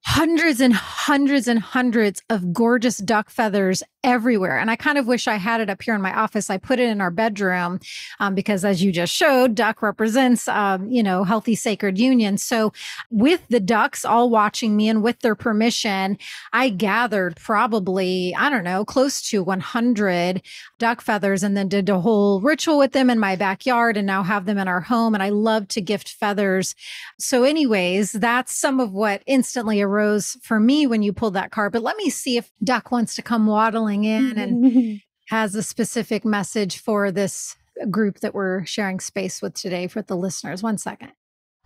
hundreds 0.05 0.61
and 0.61 0.73
hundreds 0.73 1.49
and 1.49 1.59
hundreds 1.59 2.23
of 2.31 2.53
gorgeous 2.53 2.99
duck 2.99 3.31
feathers 3.31 3.83
everywhere. 4.05 4.59
And 4.59 4.71
I 4.71 4.77
kind 4.77 4.99
of 4.99 5.07
wish 5.07 5.27
I 5.27 5.37
had 5.37 5.61
it 5.61 5.71
up 5.71 5.83
here 5.83 5.95
in 5.95 6.03
my 6.03 6.15
office. 6.15 6.51
I 6.51 6.59
put 6.59 6.79
it 6.79 6.89
in 6.89 7.01
our 7.01 7.11
bedroom 7.11 7.81
um, 8.21 8.35
because, 8.35 8.65
as 8.65 8.83
you 8.83 8.93
just 8.93 9.13
showed, 9.13 9.55
duck 9.55 9.83
represents, 9.83 10.47
um, 10.47 10.89
you 10.91 11.03
know, 11.03 11.25
healthy 11.25 11.55
sacred 11.55 11.99
union. 11.99 12.37
So, 12.39 12.73
with 13.11 13.49
the 13.49 13.61
ducks 13.61 14.05
all 14.05 14.31
watching 14.31 14.77
me 14.77 14.89
and 14.89 15.03
with 15.03 15.21
their 15.21 15.35
permission, 15.35 16.19
I 16.53 16.69
gathered 16.69 17.37
probably, 17.37 18.35
I 18.37 18.51
don't 18.51 18.65
know, 18.65 18.85
close 18.85 19.23
to 19.31 19.43
100 19.43 20.43
duck 20.79 21.01
feathers 21.01 21.43
and 21.43 21.57
then 21.57 21.69
did 21.69 21.89
a 21.89 22.01
whole 22.01 22.41
ritual 22.43 22.79
with 22.79 22.93
them 22.93 23.09
in 23.09 23.19
my 23.19 23.37
backyard 23.37 23.97
and 23.97 24.07
now 24.07 24.23
have 24.23 24.45
them 24.45 24.59
in 24.59 24.69
our 24.69 24.83
home. 24.83 25.15
And 25.15 25.23
I 25.23 25.31
love 25.31 25.67
to 25.69 25.81
gift 25.81 26.11
feathers. 26.11 26.75
So, 27.19 27.43
anyways, 27.43 28.13
that's 28.13 28.53
some 28.53 28.81
of 28.81 28.93
what 28.93 29.23
instantly 29.27 29.81
arose 29.81 30.37
for 30.43 30.61
me 30.61 30.87
when 30.87 31.03
you 31.03 31.15
pulled 31.15 31.35
that 31.35 31.51
card. 31.51 31.73
But 31.73 31.83
let 31.83 31.97
me 31.97 32.11
see 32.11 32.37
if 32.37 32.51
Duck 32.63 32.91
wants 32.91 33.15
to 33.15 33.23
come 33.23 33.47
waddling 33.47 33.94
in 34.03 34.37
and 34.37 35.01
has 35.29 35.55
a 35.55 35.63
specific 35.63 36.25
message 36.25 36.79
for 36.79 37.13
this 37.13 37.55
group 37.91 38.19
that 38.21 38.35
we're 38.35 38.65
sharing 38.65 38.99
space 38.99 39.41
with 39.41 39.55
today 39.55 39.87
for 39.87 40.03
the 40.03 40.17
listeners. 40.17 40.61
One 40.61 40.79
second. 40.79 41.13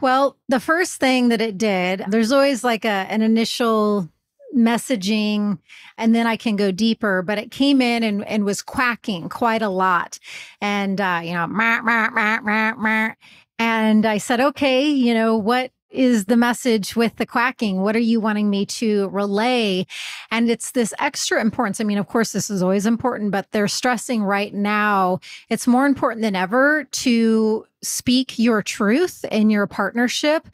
Well, 0.00 0.37
the 0.49 0.61
first 0.61 1.00
thing 1.00 1.30
that 1.30 1.40
it 1.40 1.56
did, 1.56 2.04
there's 2.08 2.30
always 2.30 2.62
like 2.62 2.85
a, 2.85 2.88
an 2.88 3.23
initial 3.23 4.08
messaging 4.56 5.58
and 5.97 6.14
then 6.14 6.26
I 6.26 6.37
can 6.37 6.56
go 6.56 6.70
deeper, 6.70 7.23
but 7.23 7.38
it 7.38 7.50
came 7.50 7.82
in 7.82 8.02
and, 8.02 8.26
and 8.26 8.44
was 8.44 8.62
quacking 8.62 9.28
quite 9.28 9.62
a 9.62 9.68
lot. 9.68 10.18
And, 10.61 11.00
uh, 11.00 11.20
you 11.23 11.32
know, 11.32 11.47
mah, 11.47 11.82
mah, 11.82 12.11
mah, 12.11 12.40
mah, 12.40 12.75
mah. 12.76 13.14
and 13.58 14.06
I 14.06 14.18
said, 14.18 14.40
okay, 14.40 14.88
you 14.88 15.14
know, 15.14 15.37
what 15.37 15.73
is 15.90 16.26
the 16.26 16.37
message 16.37 16.97
with 16.97 17.16
the 17.16 17.26
quacking? 17.26 17.83
What 17.83 17.97
are 17.97 18.00
you 18.00 18.21
wanting 18.21 18.50
me 18.50 18.66
to 18.66 19.09
relay? 19.09 19.87
And 20.30 20.50
it's 20.50 20.73
this 20.73 20.92
extra 20.99 21.40
importance. 21.40 21.80
I 21.80 21.85
mean, 21.85 21.99
of 21.99 22.07
course, 22.07 22.33
this 22.33 22.50
is 22.50 22.62
always 22.62 22.87
important, 22.87 23.30
but 23.30 23.50
they're 23.52 23.68
stressing 23.68 24.23
right 24.23 24.52
now 24.52 25.21
it's 25.49 25.66
more 25.66 25.87
important 25.87 26.23
than 26.23 26.37
ever 26.37 26.85
to 26.85 27.66
speak 27.83 28.38
your 28.38 28.62
truth 28.62 29.25
in 29.30 29.50
your 29.50 29.66
partnership. 29.66 30.49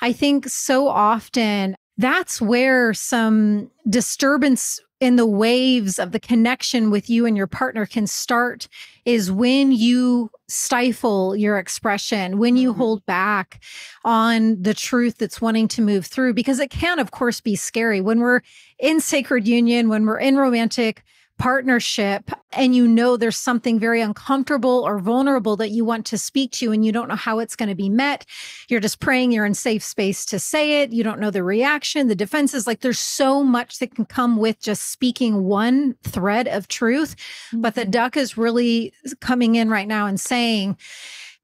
I 0.00 0.12
think 0.12 0.48
so 0.48 0.88
often 0.88 1.76
that's 2.00 2.40
where 2.40 2.94
some 2.94 3.70
disturbance 3.88 4.80
in 5.00 5.16
the 5.16 5.26
waves 5.26 5.98
of 5.98 6.12
the 6.12 6.20
connection 6.20 6.90
with 6.90 7.08
you 7.08 7.24
and 7.24 7.36
your 7.36 7.46
partner 7.46 7.86
can 7.86 8.06
start 8.06 8.68
is 9.06 9.32
when 9.32 9.72
you 9.72 10.30
stifle 10.46 11.34
your 11.34 11.58
expression, 11.58 12.38
when 12.38 12.56
you 12.56 12.70
mm-hmm. 12.70 12.80
hold 12.80 13.06
back 13.06 13.62
on 14.04 14.62
the 14.62 14.74
truth 14.74 15.16
that's 15.16 15.40
wanting 15.40 15.68
to 15.68 15.80
move 15.80 16.04
through, 16.04 16.34
because 16.34 16.60
it 16.60 16.70
can, 16.70 16.98
of 16.98 17.10
course, 17.12 17.40
be 17.40 17.56
scary 17.56 18.00
when 18.00 18.20
we're 18.20 18.40
in 18.78 19.00
sacred 19.00 19.48
union, 19.48 19.88
when 19.88 20.04
we're 20.04 20.18
in 20.18 20.36
romantic 20.36 21.02
partnership 21.40 22.30
and 22.52 22.76
you 22.76 22.86
know 22.86 23.16
there's 23.16 23.38
something 23.38 23.78
very 23.78 24.02
uncomfortable 24.02 24.84
or 24.86 24.98
vulnerable 24.98 25.56
that 25.56 25.70
you 25.70 25.86
want 25.86 26.04
to 26.04 26.18
speak 26.18 26.52
to 26.52 26.70
and 26.70 26.84
you 26.84 26.92
don't 26.92 27.08
know 27.08 27.16
how 27.16 27.38
it's 27.38 27.56
going 27.56 27.70
to 27.70 27.74
be 27.74 27.88
met 27.88 28.26
you're 28.68 28.78
just 28.78 29.00
praying 29.00 29.32
you're 29.32 29.46
in 29.46 29.54
safe 29.54 29.82
space 29.82 30.26
to 30.26 30.38
say 30.38 30.82
it 30.82 30.92
you 30.92 31.02
don't 31.02 31.18
know 31.18 31.30
the 31.30 31.42
reaction 31.42 32.08
the 32.08 32.14
defenses 32.14 32.66
like 32.66 32.80
there's 32.80 32.98
so 32.98 33.42
much 33.42 33.78
that 33.78 33.94
can 33.94 34.04
come 34.04 34.36
with 34.36 34.60
just 34.60 34.90
speaking 34.90 35.44
one 35.44 35.94
thread 36.02 36.46
of 36.46 36.68
truth 36.68 37.16
but 37.54 37.74
the 37.74 37.80
mm-hmm. 37.80 37.90
duck 37.90 38.18
is 38.18 38.36
really 38.36 38.92
coming 39.20 39.54
in 39.54 39.70
right 39.70 39.88
now 39.88 40.06
and 40.06 40.20
saying 40.20 40.76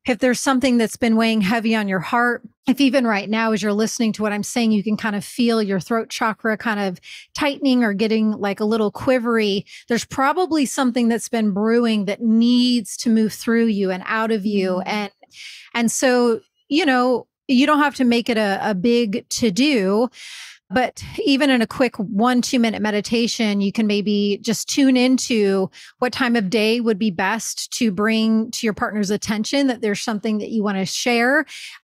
if 0.06 0.18
there's 0.18 0.40
something 0.40 0.78
that's 0.78 0.96
been 0.96 1.16
weighing 1.16 1.40
heavy 1.40 1.74
on 1.74 1.88
your 1.88 2.00
heart, 2.00 2.42
if 2.68 2.80
even 2.80 3.06
right 3.06 3.28
now, 3.28 3.52
as 3.52 3.62
you're 3.62 3.72
listening 3.72 4.12
to 4.12 4.22
what 4.22 4.32
I'm 4.32 4.42
saying, 4.42 4.72
you 4.72 4.82
can 4.82 4.96
kind 4.96 5.16
of 5.16 5.24
feel 5.24 5.62
your 5.62 5.80
throat 5.80 6.10
chakra 6.10 6.56
kind 6.56 6.80
of 6.80 7.00
tightening 7.34 7.82
or 7.82 7.92
getting 7.92 8.32
like 8.32 8.60
a 8.60 8.64
little 8.64 8.92
quivery, 8.92 9.64
there's 9.88 10.04
probably 10.04 10.66
something 10.66 11.08
that's 11.08 11.28
been 11.28 11.52
brewing 11.52 12.04
that 12.06 12.20
needs 12.20 12.96
to 12.98 13.10
move 13.10 13.32
through 13.32 13.66
you 13.66 13.90
and 13.90 14.02
out 14.06 14.30
of 14.30 14.46
you. 14.46 14.70
Mm-hmm. 14.70 14.88
And, 14.88 15.12
and 15.74 15.92
so, 15.92 16.40
you 16.68 16.86
know, 16.86 17.26
you 17.48 17.66
don't 17.66 17.78
have 17.78 17.94
to 17.96 18.04
make 18.04 18.28
it 18.28 18.38
a, 18.38 18.58
a 18.62 18.74
big 18.74 19.28
to 19.28 19.50
do 19.50 20.08
but 20.70 21.02
even 21.24 21.48
in 21.50 21.62
a 21.62 21.66
quick 21.66 21.96
one, 21.96 22.42
two 22.42 22.58
minute 22.58 22.82
meditation, 22.82 23.60
you 23.60 23.72
can 23.72 23.86
maybe 23.86 24.38
just 24.42 24.68
tune 24.68 24.96
into 24.96 25.70
what 25.98 26.12
time 26.12 26.34
of 26.34 26.50
day 26.50 26.80
would 26.80 26.98
be 26.98 27.10
best 27.10 27.70
to 27.74 27.92
bring 27.92 28.50
to 28.50 28.66
your 28.66 28.74
partner's 28.74 29.10
attention 29.10 29.68
that 29.68 29.80
there's 29.80 30.00
something 30.00 30.38
that 30.38 30.50
you 30.50 30.62
want 30.62 30.78
to 30.78 30.86
share 30.86 31.44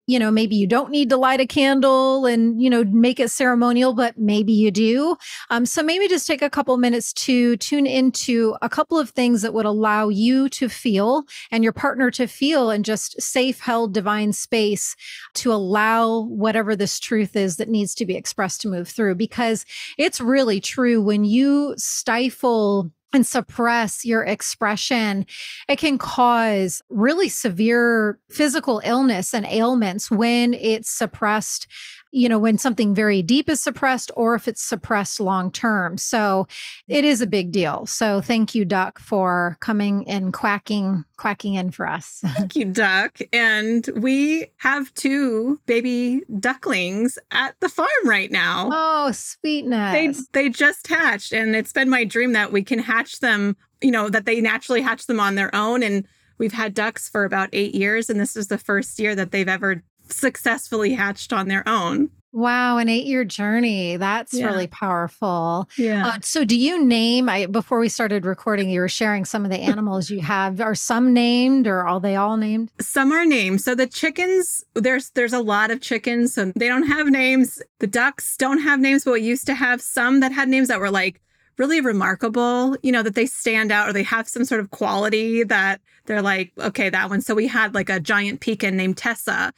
you 0.08 0.20
know, 0.20 0.30
maybe 0.30 0.56
you 0.56 0.68
don't 0.68 0.92
need 0.92 1.10
to 1.10 1.18
light 1.18 1.40
a 1.40 1.48
candle 1.48 2.26
and, 2.26 2.62
you 2.62 2.70
know, 2.70 2.84
make 2.84 3.20
it 3.20 3.32
ceremonial, 3.32 3.94
but 3.94 4.18
maybe 4.18 4.54
you 4.54 4.72
do. 4.72 5.16
Um, 5.50 5.66
so 5.66 5.82
maybe 5.82 6.08
just 6.08 6.28
take 6.28 6.42
a 6.42 6.50
couple 6.50 6.78
minutes 6.78 7.12
to 7.14 7.58
tune 7.58 7.88
into 7.88 8.56
a 8.62 8.70
couple 8.70 9.00
of 9.00 9.10
things 9.10 9.42
that 9.42 9.54
would 9.54 9.66
allow 9.66 10.10
you 10.10 10.48
to 10.50 10.70
feel 10.70 11.24
and 11.52 11.64
your 11.64 11.74
partner 11.74 12.12
to 12.12 12.28
feel 12.28 12.70
in 12.70 12.84
just 12.84 13.20
safe, 13.22 13.60
held 13.60 13.94
divine 13.94 14.34
space 14.34 14.96
to 15.36 15.52
allow 15.52 16.22
whatever 16.26 16.76
this 16.76 17.00
truth 17.00 17.36
is 17.36 17.58
that 17.58 17.70
needs 17.70 17.96
to 17.96 18.06
be 18.06 18.16
expressed 18.16 18.62
to 18.62 18.68
move 18.68 18.88
through. 18.88 19.16
Because 19.16 19.66
it's 19.98 20.22
really 20.22 20.60
true 20.60 21.02
when 21.02 21.26
you 21.26 21.74
stifle 21.78 22.92
and 23.16 23.26
suppress 23.26 24.06
your 24.06 24.24
expression, 24.24 25.26
it 25.68 25.78
can 25.78 25.98
cause 25.98 26.82
really 26.90 27.30
severe 27.30 28.20
physical 28.30 28.82
illness 28.84 29.34
and 29.34 29.46
ailments 29.48 30.12
when 30.12 30.54
it's 30.54 30.90
suppressed 30.90 31.68
you 32.16 32.30
know, 32.30 32.40
when 32.40 32.58
something 32.58 32.96
very 32.96 33.22
deep 33.22 33.50
is 33.50 33.60
suppressed 33.60 34.10
or 34.16 34.36
if 34.36 34.48
it's 34.48 34.64
suppressed 34.64 35.20
long 35.20 35.52
term. 35.52 35.98
So 35.98 36.48
it 36.88 37.04
is 37.04 37.20
a 37.20 37.28
big 37.28 37.52
deal. 37.52 37.86
So 37.88 38.22
thank 38.22 38.56
you, 38.56 38.64
Duck, 38.64 39.00
for 39.00 39.58
coming 39.60 40.08
and 40.08 40.32
quacking, 40.32 41.04
quacking 41.18 41.56
in 41.56 41.72
for 41.72 41.86
us. 41.86 42.22
Thank 42.26 42.56
you, 42.56 42.66
Duck. 42.66 43.18
And 43.34 43.90
we 43.98 44.48
have 44.58 44.94
two 44.94 45.60
baby 45.66 46.22
ducklings 46.40 47.20
at 47.32 47.60
the 47.60 47.68
farm 47.68 47.90
right 48.06 48.32
now. 48.32 48.70
Oh, 48.72 49.12
sweetness. 49.12 50.28
They 50.32 50.44
they 50.44 50.50
just 50.50 50.88
hatched 50.88 51.34
and 51.34 51.54
it's 51.54 51.74
been 51.74 51.90
my 51.90 52.06
dream 52.06 52.32
that 52.32 52.54
we 52.54 52.64
can 52.64 52.80
hatch 52.80 53.20
them, 53.20 53.58
you 53.82 53.92
know, 53.92 54.08
that 54.08 54.26
they 54.26 54.40
naturally 54.40 54.82
hatch 54.82 55.08
them 55.08 55.20
on 55.20 55.36
their 55.36 55.54
own. 55.54 55.84
And 55.84 56.08
we've 56.38 56.54
had 56.54 56.74
ducks 56.74 57.10
for 57.10 57.26
about 57.26 57.50
eight 57.52 57.76
years, 57.76 58.10
and 58.10 58.22
this 58.22 58.38
is 58.38 58.48
the 58.48 58.58
first 58.58 59.00
year 59.00 59.16
that 59.16 59.32
they've 59.32 59.50
ever 59.50 59.84
successfully 60.10 60.94
hatched 60.94 61.34
on 61.34 61.48
their 61.48 61.68
own. 61.68 62.10
Wow, 62.36 62.80
an 62.80 62.90
eight 62.90 63.06
year 63.06 63.24
journey. 63.24 63.96
That's 63.96 64.34
yeah. 64.34 64.48
really 64.48 64.68
powerful. 64.68 65.70
Yeah. 65.78 66.06
Uh, 66.06 66.18
so, 66.22 66.44
do 66.44 66.60
you 66.60 66.84
name, 66.84 67.30
I, 67.30 67.46
before 67.46 67.80
we 67.80 67.88
started 67.88 68.26
recording, 68.26 68.70
you 68.70 68.82
were 68.82 68.90
sharing 68.90 69.24
some 69.24 69.46
of 69.46 69.52
the 69.52 69.58
animals 69.58 70.10
you 70.10 70.20
have. 70.20 70.60
Are 70.60 70.76
some 70.76 71.14
named 71.14 71.66
or 71.66 71.88
are 71.88 72.02
they 72.02 72.18
all 72.18 72.36
named? 72.36 72.72
Some 72.82 73.14
are 73.14 73.24
named. 73.24 73.62
So, 73.62 73.74
the 73.74 73.88
chickens, 73.88 74.66
there's 74.74 75.12
there's 75.12 75.32
a 75.32 75.40
lot 75.40 75.72
of 75.72 75.80
chickens. 75.80 76.34
So, 76.34 76.52
they 76.58 76.68
don't 76.68 76.88
have 76.88 77.08
names. 77.08 77.62
The 77.80 77.88
ducks 77.88 78.36
don't 78.36 78.60
have 78.60 78.82
names, 78.82 79.06
but 79.06 79.14
we 79.14 79.22
used 79.22 79.46
to 79.46 79.56
have 79.56 79.82
some 79.82 80.20
that 80.20 80.34
had 80.34 80.50
names 80.50 80.68
that 80.68 80.82
were 80.82 80.92
like 80.92 81.22
really 81.58 81.82
remarkable, 81.82 82.76
you 82.84 82.92
know, 82.92 83.04
that 83.04 83.16
they 83.16 83.26
stand 83.26 83.72
out 83.72 83.90
or 83.90 83.94
they 83.94 84.04
have 84.04 84.28
some 84.28 84.46
sort 84.46 84.62
of 84.62 84.72
quality 84.72 85.44
that 85.44 85.82
they're 86.06 86.22
like, 86.22 86.52
okay, 86.58 86.90
that 86.90 87.10
one. 87.10 87.22
So 87.22 87.34
we 87.34 87.48
had 87.48 87.74
like 87.74 87.90
a 87.90 88.00
giant 88.00 88.40
pekin 88.40 88.78
named 88.78 88.98
Tessa, 88.98 89.52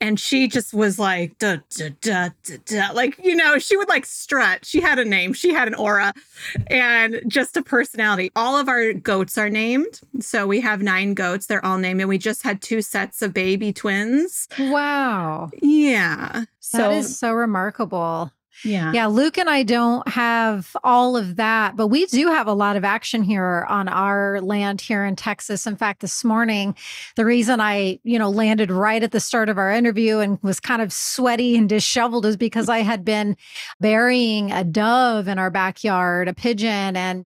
and 0.00 0.18
she 0.20 0.48
just 0.48 0.74
was 0.74 0.98
like, 0.98 1.38
duh, 1.38 1.58
duh, 1.76 1.90
duh, 2.00 2.30
duh, 2.42 2.56
duh. 2.64 2.90
like, 2.94 3.18
you 3.24 3.34
know, 3.34 3.58
she 3.58 3.76
would 3.76 3.88
like 3.88 4.04
strut. 4.04 4.64
She 4.64 4.80
had 4.80 4.98
a 4.98 5.04
name, 5.04 5.32
she 5.32 5.52
had 5.52 5.68
an 5.68 5.74
aura, 5.74 6.12
and 6.66 7.22
just 7.26 7.56
a 7.56 7.62
personality. 7.62 8.30
All 8.36 8.58
of 8.58 8.68
our 8.68 8.92
goats 8.92 9.38
are 9.38 9.50
named. 9.50 10.00
So 10.20 10.46
we 10.46 10.60
have 10.60 10.82
nine 10.82 11.14
goats. 11.14 11.46
They're 11.46 11.64
all 11.64 11.78
named, 11.78 12.00
and 12.00 12.08
we 12.08 12.18
just 12.18 12.42
had 12.42 12.60
two 12.60 12.82
sets 12.82 13.22
of 13.22 13.32
baby 13.32 13.72
twins. 13.72 14.48
Wow. 14.58 15.50
Yeah. 15.62 16.44
So, 16.60 16.78
that 16.78 16.92
is 16.92 17.18
so 17.18 17.32
remarkable. 17.32 18.30
Yeah. 18.62 18.92
Yeah. 18.92 19.06
Luke 19.06 19.38
and 19.38 19.48
I 19.48 19.62
don't 19.62 20.06
have 20.08 20.76
all 20.84 21.16
of 21.16 21.36
that, 21.36 21.76
but 21.76 21.88
we 21.88 22.06
do 22.06 22.28
have 22.28 22.46
a 22.46 22.52
lot 22.52 22.76
of 22.76 22.84
action 22.84 23.22
here 23.22 23.66
on 23.68 23.88
our 23.88 24.40
land 24.40 24.80
here 24.80 25.04
in 25.04 25.16
Texas. 25.16 25.66
In 25.66 25.76
fact, 25.76 26.00
this 26.00 26.24
morning, 26.24 26.76
the 27.16 27.24
reason 27.24 27.60
I, 27.60 27.98
you 28.04 28.18
know, 28.18 28.30
landed 28.30 28.70
right 28.70 29.02
at 29.02 29.12
the 29.12 29.20
start 29.20 29.48
of 29.48 29.58
our 29.58 29.70
interview 29.70 30.18
and 30.18 30.38
was 30.42 30.60
kind 30.60 30.82
of 30.82 30.92
sweaty 30.92 31.56
and 31.56 31.68
disheveled 31.68 32.26
is 32.26 32.36
because 32.36 32.68
I 32.68 32.80
had 32.80 33.04
been 33.04 33.36
burying 33.80 34.52
a 34.52 34.64
dove 34.64 35.28
in 35.28 35.38
our 35.38 35.50
backyard, 35.50 36.28
a 36.28 36.34
pigeon. 36.34 36.96
And 36.96 37.24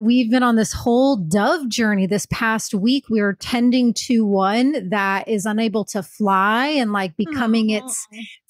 we've 0.00 0.30
been 0.30 0.42
on 0.42 0.56
this 0.56 0.72
whole 0.72 1.16
dove 1.16 1.68
journey 1.68 2.06
this 2.06 2.26
past 2.26 2.74
week. 2.74 3.04
We 3.08 3.20
are 3.20 3.34
tending 3.34 3.94
to 3.94 4.24
one 4.26 4.88
that 4.90 5.28
is 5.28 5.46
unable 5.46 5.84
to 5.86 6.02
fly 6.02 6.66
and 6.66 6.92
like 6.92 7.16
becoming 7.16 7.70
its 7.70 8.08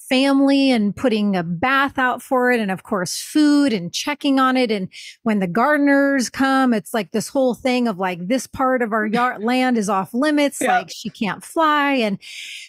family 0.09 0.69
and 0.71 0.95
putting 0.95 1.35
a 1.35 1.43
bath 1.43 1.97
out 1.97 2.21
for 2.21 2.51
it 2.51 2.59
and 2.59 2.69
of 2.71 2.83
course 2.83 3.19
food 3.21 3.71
and 3.73 3.93
checking 3.93 4.39
on 4.39 4.57
it 4.57 4.69
and 4.71 4.89
when 5.23 5.39
the 5.39 5.47
gardeners 5.47 6.29
come 6.29 6.73
it's 6.73 6.93
like 6.93 7.11
this 7.11 7.29
whole 7.29 7.53
thing 7.53 7.87
of 7.87 7.97
like 7.99 8.27
this 8.27 8.45
part 8.45 8.81
of 8.81 8.91
our 8.93 9.05
yard 9.05 9.43
land 9.43 9.77
is 9.77 9.89
off 9.89 10.13
limits 10.13 10.59
Yeah. 10.61 10.79
like 10.79 10.89
she 10.93 11.09
can't 11.09 11.43
fly 11.43 11.93
and 11.93 12.17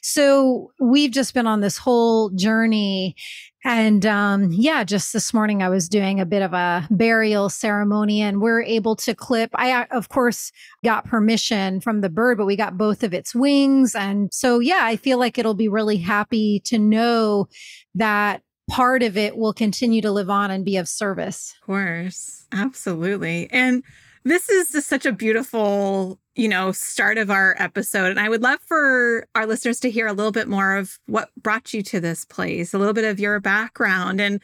so 0.03 0.71
we've 0.81 1.11
just 1.11 1.35
been 1.35 1.47
on 1.47 1.61
this 1.61 1.77
whole 1.79 2.31
journey 2.31 3.17
and 3.65 4.05
um, 4.05 4.53
yeah, 4.53 4.85
just 4.85 5.13
this 5.15 5.33
morning 5.33 5.63
I 5.63 5.71
was 5.71 5.89
doing 5.89 6.21
a 6.21 6.27
bit 6.27 6.43
of 6.43 6.53
a 6.53 6.87
burial 6.91 7.49
ceremony 7.49 8.21
and 8.21 8.43
we're 8.43 8.63
able 8.63 8.95
to 8.97 9.15
clip. 9.15 9.51
I, 9.55 9.73
uh, 9.73 9.87
of 9.91 10.11
course, 10.11 10.53
got 10.85 11.07
permission 11.07 11.81
from 11.81 12.03
the 12.03 12.11
bird, 12.11 12.37
but 12.37 12.45
we 12.45 12.57
got 12.57 12.77
both 12.77 13.03
of 13.03 13.15
its 13.15 13.35
wings. 13.35 13.95
And 13.95 14.29
so, 14.33 14.59
yeah, 14.59 14.81
I 14.83 14.97
feel 14.97 15.19
like 15.19 15.39
it'll 15.39 15.55
be 15.55 15.69
really 15.69 15.97
happy 15.97 16.61
to 16.67 16.79
know 16.79 17.49
that 17.95 18.43
part 18.69 19.03
of 19.03 19.17
it 19.17 19.37
will 19.37 19.55
continue 19.55 20.03
to 20.03 20.13
live 20.13 20.29
on 20.29 20.51
and 20.51 20.65
be 20.65 20.77
of 20.77 20.87
service. 20.87 21.55
Of 21.63 21.67
course. 21.67 22.47
Absolutely. 22.53 23.49
And 23.51 23.83
this 24.25 24.49
is 24.49 24.71
just 24.73 24.89
such 24.89 25.07
a 25.07 25.13
beautiful, 25.13 26.19
you 26.37 26.49
know, 26.49 26.73
start 26.73 27.17
of 27.17 27.31
our 27.31 27.55
episode. 27.59 28.11
And 28.11 28.19
I 28.19 28.29
would 28.29 28.43
love 28.43 28.59
for 28.67 29.27
our 29.35 29.47
listeners 29.47 29.79
to 29.81 29.91
hear 29.91 30.07
a 30.07 30.13
little 30.13 30.33
bit 30.33 30.49
more 30.49 30.77
of 30.77 30.99
what 31.07 31.31
brought 31.41 31.73
you 31.73 31.83
to 31.83 32.01
this 32.01 32.25
place, 32.25 32.75
a 32.75 32.79
little 32.79 32.93
bit 32.93 33.05
of 33.05 33.21
your 33.21 33.39
background 33.39 34.21
and, 34.21 34.41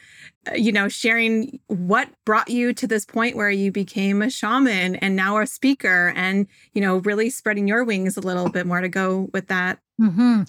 uh, 0.49 0.55
you 0.55 0.71
know, 0.71 0.87
sharing 0.87 1.59
what 1.67 2.09
brought 2.25 2.49
you 2.49 2.73
to 2.73 2.87
this 2.87 3.05
point 3.05 3.35
where 3.35 3.51
you 3.51 3.71
became 3.71 4.21
a 4.21 4.29
shaman 4.29 4.95
and 4.95 5.15
now 5.15 5.37
a 5.37 5.45
speaker 5.45 6.13
and, 6.15 6.47
you 6.73 6.81
know, 6.81 6.97
really 6.99 7.29
spreading 7.29 7.67
your 7.67 7.83
wings 7.83 8.15
a 8.15 8.21
little 8.21 8.49
bit 8.49 8.65
more 8.65 8.79
to 8.79 8.89
go 8.89 9.29
with 9.33 9.47
that. 9.47 9.79
Hmm 10.01 10.41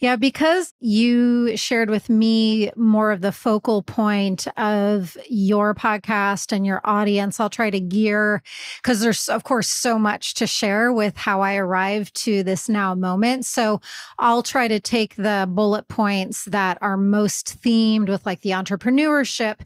Yeah, 0.00 0.16
because 0.16 0.74
you 0.80 1.56
shared 1.56 1.90
with 1.90 2.08
me 2.08 2.72
more 2.76 3.12
of 3.12 3.20
the 3.20 3.32
focal 3.32 3.82
point 3.82 4.48
of 4.58 5.16
your 5.28 5.74
podcast 5.74 6.52
and 6.52 6.66
your 6.66 6.80
audience, 6.84 7.40
I'll 7.40 7.50
try 7.50 7.70
to 7.70 7.80
gear 7.80 8.42
because 8.82 9.00
there's, 9.00 9.28
of 9.28 9.44
course, 9.44 9.68
so 9.68 9.98
much 9.98 10.34
to 10.34 10.48
share 10.48 10.92
with 10.92 11.16
how 11.16 11.42
I 11.42 11.56
arrived 11.56 12.14
to 12.24 12.42
this 12.42 12.68
now 12.68 12.94
moment. 12.94 13.46
So 13.46 13.80
I'll 14.18 14.42
try 14.42 14.68
to 14.68 14.80
take 14.80 15.16
the 15.16 15.48
bullet 15.48 15.88
points 15.88 16.44
that 16.46 16.78
are 16.82 16.96
most 16.96 17.60
themed 17.62 18.08
with 18.08 18.26
like 18.26 18.42
the 18.42 18.50
entrepreneurship, 18.50 19.58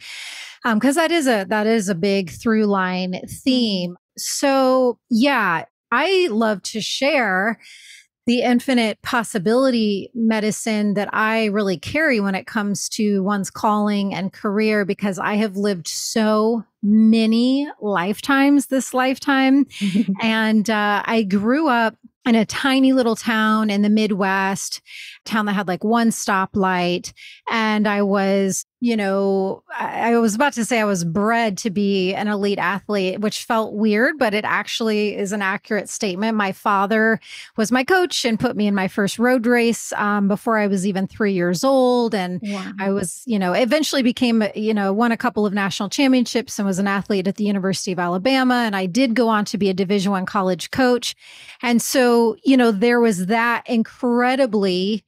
because 0.75 0.97
that 0.97 1.11
is 1.13 1.27
a 1.27 1.47
that 1.49 1.67
is 1.67 1.89
a 1.89 1.95
big 1.95 2.31
through 2.31 2.67
line 2.67 3.21
theme. 3.29 3.97
So 4.17 4.99
yeah, 5.11 5.65
I 5.91 6.29
love 6.31 6.63
to 6.65 6.81
share 6.81 7.59
the 8.27 8.43
infinite 8.43 9.01
possibility 9.03 10.11
medicine 10.15 10.95
that 10.95 11.13
I 11.13 11.47
really 11.47 11.77
carry 11.77 12.21
when 12.21 12.35
it 12.35 12.47
comes 12.47 12.89
to 12.91 13.23
one's 13.23 13.51
calling 13.51 14.15
and 14.15 14.33
career 14.33 14.85
because 14.85 15.19
I 15.19 15.35
have 15.35 15.57
lived 15.57 15.89
so 15.89 16.65
many 16.83 17.69
lifetimes 17.81 18.67
this 18.67 18.95
lifetime. 18.95 19.67
and 20.23 20.69
uh, 20.71 21.03
I 21.05 21.25
grew 21.25 21.69
up 21.69 21.97
in 22.25 22.35
a 22.37 22.47
tiny 22.47 22.93
little 22.93 23.17
town 23.17 23.69
in 23.69 23.83
the 23.83 23.91
Midwest, 23.91 24.81
town 25.25 25.47
that 25.47 25.55
had 25.55 25.69
like 25.69 25.83
one 25.83 26.11
stoplight. 26.11 27.13
And 27.51 27.89
I 27.89 28.03
was, 28.03 28.65
you 28.79 28.97
know, 28.97 29.65
I, 29.77 30.13
I 30.13 30.19
was 30.19 30.35
about 30.35 30.53
to 30.55 30.65
say 30.65 30.81
I 30.81 30.85
was 30.85 31.05
bred 31.05 31.59
to 31.59 31.71
be 31.71 32.15
an 32.15 32.29
elite 32.29 32.59
athlete, 32.59 33.21
which 33.21 33.45
felt 33.45 33.75
weird, 33.75 34.19
but 34.19 34.35
it 34.35 34.45
actually 34.45 35.17
is 35.17 35.33
an 35.33 35.43
accurate 35.43 35.89
statement. 35.89 36.37
My 36.37 36.53
father 36.53 37.19
was 37.57 37.73
my 37.73 37.83
coach 37.83 38.25
and 38.25 38.39
put 38.39 38.57
me 38.57 38.69
in 38.69 38.75
my 38.75 38.87
first 38.87 39.19
road 39.19 39.47
race 39.47 39.93
um, 39.95 40.29
before 40.29 40.59
I 40.59 40.69
was 40.69 40.87
even 40.87 41.09
three 41.09 41.33
years 41.33 41.65
old. 41.65 42.15
And 42.15 42.41
wow. 42.43 42.73
I 42.79 42.91
was, 42.91 43.23
you 43.27 43.39
know, 43.39 43.53
eventually 43.53 44.03
became, 44.03 44.45
you 44.55 44.75
know, 44.75 44.93
won 44.93 45.11
a 45.11 45.17
couple 45.17 45.45
of 45.45 45.53
national 45.53 45.89
championships 45.89 46.59
and 46.59 46.67
was 46.67 46.79
an 46.79 46.87
athlete 46.87 47.27
at 47.27 47.35
the 47.37 47.45
University 47.45 47.91
of 47.91 47.99
Alabama. 47.99 48.55
And 48.55 48.77
I 48.77 48.87
did 48.87 49.15
go 49.15 49.29
on 49.29 49.45
to 49.47 49.59
be 49.59 49.71
a 49.71 49.75
Division 49.75 50.13
One 50.13 50.27
college 50.27 50.71
coach. 50.71 51.17
And 51.63 51.83
so, 51.83 52.12
you 52.45 52.57
know, 52.57 52.71
there 52.71 53.01
was 53.01 53.27
that 53.27 53.65
incredibly 53.69 55.05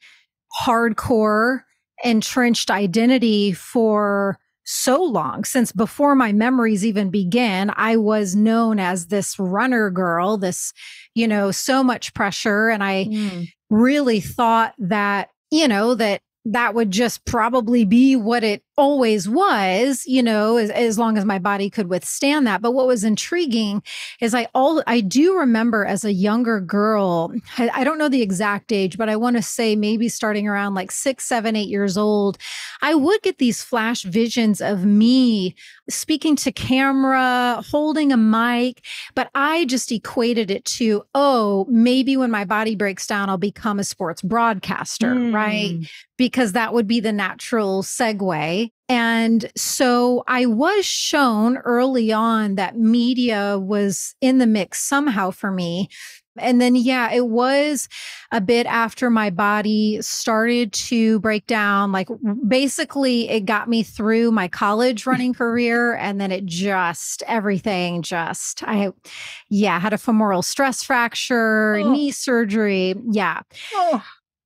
hardcore, 0.62 1.60
entrenched 2.02 2.70
identity 2.70 3.52
for 3.52 4.38
so 4.66 5.02
long 5.02 5.44
since 5.44 5.72
before 5.72 6.14
my 6.14 6.32
memories 6.32 6.86
even 6.86 7.10
began 7.10 7.70
i 7.76 7.96
was 7.98 8.34
known 8.34 8.78
as 8.80 9.08
this 9.08 9.38
runner 9.38 9.90
girl 9.90 10.38
this 10.38 10.72
you 11.14 11.28
know 11.28 11.50
so 11.50 11.84
much 11.84 12.14
pressure 12.14 12.70
and 12.70 12.82
i 12.82 13.04
Mm. 13.04 13.46
really 13.68 14.20
thought 14.20 14.72
that 14.78 15.28
you 15.50 15.68
know 15.68 15.94
that 15.94 16.22
that 16.46 16.74
would 16.74 16.90
just 16.90 17.26
probably 17.26 17.84
be 17.84 18.16
what 18.16 18.42
it 18.42 18.62
always 18.76 19.28
was 19.28 20.04
you 20.06 20.22
know 20.22 20.56
as, 20.56 20.68
as 20.70 20.98
long 20.98 21.16
as 21.16 21.24
my 21.24 21.38
body 21.38 21.70
could 21.70 21.88
withstand 21.88 22.46
that 22.46 22.60
but 22.60 22.72
what 22.72 22.86
was 22.86 23.04
intriguing 23.04 23.82
is 24.20 24.34
i 24.34 24.46
all 24.54 24.82
i 24.86 25.00
do 25.00 25.36
remember 25.38 25.84
as 25.84 26.04
a 26.04 26.12
younger 26.12 26.60
girl 26.60 27.32
i, 27.58 27.68
I 27.72 27.84
don't 27.84 27.98
know 27.98 28.08
the 28.08 28.22
exact 28.22 28.72
age 28.72 28.98
but 28.98 29.08
i 29.08 29.16
want 29.16 29.36
to 29.36 29.42
say 29.42 29.76
maybe 29.76 30.08
starting 30.08 30.48
around 30.48 30.74
like 30.74 30.90
six 30.90 31.24
seven 31.24 31.54
eight 31.54 31.68
years 31.68 31.96
old 31.96 32.36
i 32.82 32.94
would 32.94 33.22
get 33.22 33.38
these 33.38 33.62
flash 33.62 34.02
visions 34.02 34.60
of 34.60 34.84
me 34.84 35.54
speaking 35.88 36.34
to 36.36 36.50
camera 36.52 37.62
holding 37.70 38.12
a 38.12 38.16
mic 38.16 38.84
but 39.14 39.30
i 39.34 39.64
just 39.66 39.92
equated 39.92 40.50
it 40.50 40.64
to 40.64 41.04
oh 41.14 41.64
maybe 41.68 42.16
when 42.16 42.30
my 42.30 42.44
body 42.44 42.74
breaks 42.74 43.06
down 43.06 43.28
i'll 43.30 43.36
become 43.38 43.78
a 43.78 43.84
sports 43.84 44.20
broadcaster 44.22 45.14
right 45.30 45.54
Mm. 45.54 45.88
because 46.18 46.52
that 46.52 46.72
would 46.74 46.86
be 46.86 47.00
the 47.00 47.12
natural 47.12 47.82
segue. 47.82 48.63
And 48.88 49.50
so 49.56 50.24
I 50.26 50.46
was 50.46 50.84
shown 50.84 51.56
early 51.58 52.12
on 52.12 52.56
that 52.56 52.76
media 52.76 53.58
was 53.58 54.14
in 54.20 54.38
the 54.38 54.46
mix 54.46 54.82
somehow 54.82 55.30
for 55.30 55.50
me. 55.50 55.88
And 56.36 56.60
then, 56.60 56.74
yeah, 56.74 57.12
it 57.12 57.28
was 57.28 57.88
a 58.32 58.40
bit 58.40 58.66
after 58.66 59.08
my 59.08 59.30
body 59.30 60.02
started 60.02 60.72
to 60.72 61.20
break 61.20 61.46
down. 61.46 61.92
Like, 61.92 62.08
basically, 62.48 63.28
it 63.30 63.42
got 63.46 63.68
me 63.68 63.84
through 63.84 64.32
my 64.32 64.48
college 64.48 65.06
running 65.06 65.32
career. 65.32 65.94
And 65.94 66.20
then 66.20 66.32
it 66.32 66.44
just, 66.44 67.22
everything 67.28 68.02
just, 68.02 68.64
I, 68.64 68.90
yeah, 69.48 69.78
had 69.78 69.92
a 69.92 69.98
femoral 69.98 70.42
stress 70.42 70.82
fracture, 70.82 71.76
Oh. 71.76 71.92
knee 71.92 72.10
surgery. 72.10 72.96
Yeah, 73.12 73.42
Oh, 73.72 74.04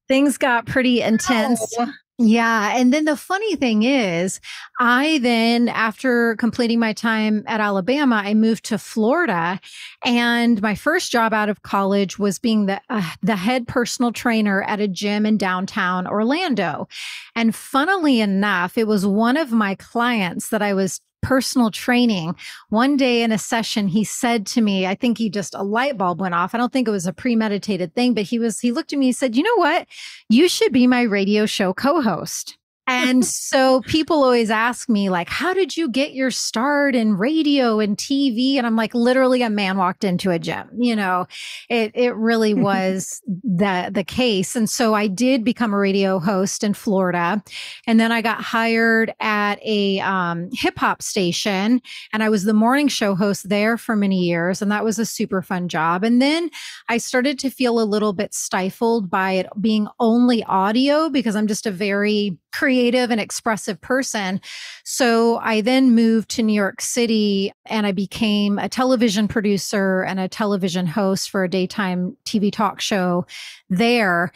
things 0.08 0.36
got 0.36 0.66
pretty 0.66 1.00
intense. 1.00 1.74
no. 1.78 1.86
Yeah. 2.20 2.76
And 2.76 2.92
then 2.92 3.04
the 3.04 3.16
funny 3.16 3.54
thing 3.54 3.84
is, 3.84 4.40
I 4.80 5.18
then, 5.22 5.68
after 5.68 6.34
completing 6.34 6.80
my 6.80 6.92
time 6.92 7.44
at 7.46 7.60
Alabama, 7.60 8.20
I 8.24 8.34
moved 8.34 8.64
to 8.66 8.78
Florida. 8.78 9.60
And 10.04 10.60
my 10.60 10.74
first 10.74 11.12
job 11.12 11.32
out 11.32 11.48
of 11.48 11.62
college 11.62 12.18
was 12.18 12.40
being 12.40 12.66
the, 12.66 12.80
uh, 12.90 13.08
the 13.22 13.36
head 13.36 13.68
personal 13.68 14.10
trainer 14.10 14.62
at 14.62 14.80
a 14.80 14.88
gym 14.88 15.26
in 15.26 15.38
downtown 15.38 16.08
Orlando. 16.08 16.88
And 17.36 17.54
funnily 17.54 18.20
enough, 18.20 18.76
it 18.76 18.88
was 18.88 19.06
one 19.06 19.36
of 19.36 19.52
my 19.52 19.76
clients 19.76 20.48
that 20.48 20.60
I 20.60 20.74
was 20.74 21.00
personal 21.22 21.70
training. 21.70 22.34
One 22.68 22.96
day 22.96 23.22
in 23.22 23.32
a 23.32 23.38
session, 23.38 23.88
he 23.88 24.04
said 24.04 24.46
to 24.48 24.60
me, 24.60 24.86
I 24.86 24.94
think 24.94 25.18
he 25.18 25.30
just, 25.30 25.54
a 25.54 25.62
light 25.62 25.96
bulb 25.96 26.20
went 26.20 26.34
off. 26.34 26.54
I 26.54 26.58
don't 26.58 26.72
think 26.72 26.88
it 26.88 26.92
was 26.92 27.06
a 27.06 27.12
premeditated 27.12 27.94
thing, 27.94 28.14
but 28.14 28.24
he 28.24 28.38
was, 28.38 28.60
he 28.60 28.72
looked 28.72 28.92
at 28.92 28.98
me, 28.98 29.06
he 29.06 29.12
said, 29.12 29.36
You 29.36 29.42
know 29.42 29.56
what? 29.56 29.86
You 30.28 30.48
should 30.48 30.72
be 30.72 30.86
my 30.86 31.02
radio 31.02 31.46
show 31.46 31.72
co 31.72 32.02
host. 32.02 32.57
And 32.88 33.22
so 33.22 33.82
people 33.82 34.24
always 34.24 34.50
ask 34.50 34.88
me, 34.88 35.10
like, 35.10 35.28
how 35.28 35.52
did 35.52 35.76
you 35.76 35.90
get 35.90 36.14
your 36.14 36.30
start 36.30 36.96
in 36.96 37.18
radio 37.18 37.80
and 37.80 37.98
TV? 37.98 38.54
And 38.54 38.66
I'm 38.66 38.76
like, 38.76 38.94
literally, 38.94 39.42
a 39.42 39.50
man 39.50 39.76
walked 39.76 40.04
into 40.04 40.30
a 40.30 40.38
gym. 40.38 40.70
You 40.78 40.96
know, 40.96 41.26
it 41.68 41.92
it 41.94 42.16
really 42.16 42.54
was 42.68 43.20
the 43.26 43.90
the 43.92 44.04
case. 44.04 44.56
And 44.56 44.70
so 44.70 44.94
I 44.94 45.06
did 45.06 45.44
become 45.44 45.74
a 45.74 45.78
radio 45.78 46.18
host 46.18 46.64
in 46.64 46.72
Florida, 46.72 47.42
and 47.86 48.00
then 48.00 48.10
I 48.10 48.22
got 48.22 48.40
hired 48.40 49.12
at 49.20 49.58
a 49.62 50.00
um, 50.00 50.48
hip 50.54 50.78
hop 50.78 51.02
station, 51.02 51.82
and 52.14 52.22
I 52.22 52.30
was 52.30 52.44
the 52.44 52.54
morning 52.54 52.88
show 52.88 53.14
host 53.14 53.50
there 53.50 53.76
for 53.76 53.96
many 53.96 54.20
years, 54.20 54.62
and 54.62 54.72
that 54.72 54.82
was 54.84 54.98
a 54.98 55.04
super 55.04 55.42
fun 55.42 55.68
job. 55.68 56.04
And 56.04 56.22
then 56.22 56.48
I 56.88 56.96
started 56.96 57.38
to 57.40 57.50
feel 57.50 57.80
a 57.80 57.84
little 57.84 58.14
bit 58.14 58.32
stifled 58.32 59.10
by 59.10 59.32
it 59.32 59.46
being 59.60 59.88
only 60.00 60.42
audio 60.44 61.10
because 61.10 61.36
I'm 61.36 61.48
just 61.48 61.66
a 61.66 61.70
very 61.70 62.38
creative 62.52 63.10
and 63.10 63.20
expressive 63.20 63.80
person. 63.80 64.40
So 64.84 65.38
I 65.38 65.60
then 65.60 65.94
moved 65.94 66.30
to 66.30 66.42
New 66.42 66.52
York 66.52 66.80
City 66.80 67.52
and 67.66 67.86
I 67.86 67.92
became 67.92 68.58
a 68.58 68.68
television 68.68 69.28
producer 69.28 70.02
and 70.02 70.18
a 70.18 70.28
television 70.28 70.86
host 70.86 71.30
for 71.30 71.44
a 71.44 71.50
daytime 71.50 72.16
TV 72.24 72.52
talk 72.52 72.80
show 72.80 73.26
there. 73.68 74.32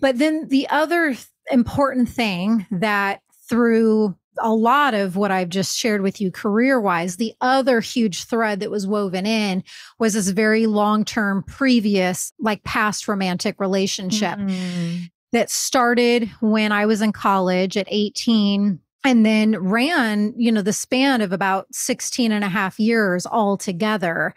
But 0.00 0.18
then 0.18 0.48
the 0.48 0.68
other 0.68 1.14
important 1.50 2.08
thing 2.08 2.66
that 2.70 3.20
through 3.48 4.14
a 4.40 4.52
lot 4.52 4.94
of 4.94 5.16
what 5.16 5.30
I've 5.30 5.48
just 5.48 5.76
shared 5.76 6.02
with 6.02 6.20
you 6.20 6.30
career 6.30 6.80
wise, 6.80 7.16
the 7.16 7.34
other 7.40 7.80
huge 7.80 8.24
thread 8.24 8.60
that 8.60 8.70
was 8.70 8.86
woven 8.86 9.26
in 9.26 9.64
was 9.98 10.14
this 10.14 10.28
very 10.28 10.66
long 10.66 11.04
term, 11.04 11.42
previous, 11.42 12.32
like 12.38 12.62
past 12.64 13.08
romantic 13.08 13.56
relationship 13.58 14.38
mm-hmm. 14.38 15.04
That 15.32 15.50
started 15.50 16.30
when 16.40 16.72
I 16.72 16.86
was 16.86 17.02
in 17.02 17.12
college 17.12 17.76
at 17.76 17.86
18 17.90 18.80
and 19.04 19.26
then 19.26 19.58
ran, 19.58 20.34
you 20.36 20.50
know, 20.50 20.62
the 20.62 20.72
span 20.72 21.20
of 21.20 21.32
about 21.32 21.66
16 21.72 22.32
and 22.32 22.44
a 22.44 22.48
half 22.48 22.78
years 22.80 23.26
altogether. 23.26 24.34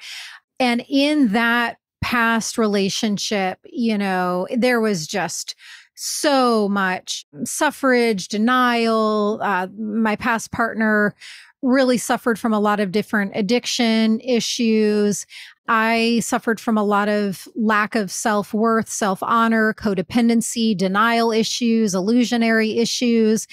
And 0.59 0.85
in 0.87 1.29
that 1.29 1.77
past 2.01 2.57
relationship, 2.57 3.59
you 3.65 3.97
know, 3.97 4.47
there 4.55 4.81
was 4.81 5.07
just 5.07 5.55
so 5.95 6.67
much 6.69 7.25
suffrage, 7.43 8.27
denial. 8.27 9.39
Uh, 9.41 9.67
my 9.77 10.15
past 10.15 10.51
partner 10.51 11.15
really 11.61 11.97
suffered 11.97 12.39
from 12.39 12.53
a 12.53 12.59
lot 12.59 12.79
of 12.79 12.91
different 12.91 13.31
addiction 13.35 14.19
issues. 14.21 15.25
I 15.73 16.19
suffered 16.19 16.59
from 16.59 16.77
a 16.77 16.83
lot 16.83 17.07
of 17.07 17.47
lack 17.55 17.95
of 17.95 18.11
self 18.11 18.53
worth, 18.53 18.89
self 18.89 19.23
honor, 19.23 19.73
codependency, 19.73 20.75
denial 20.75 21.31
issues, 21.31 21.95
illusionary 21.95 22.77
issues. 22.79 23.47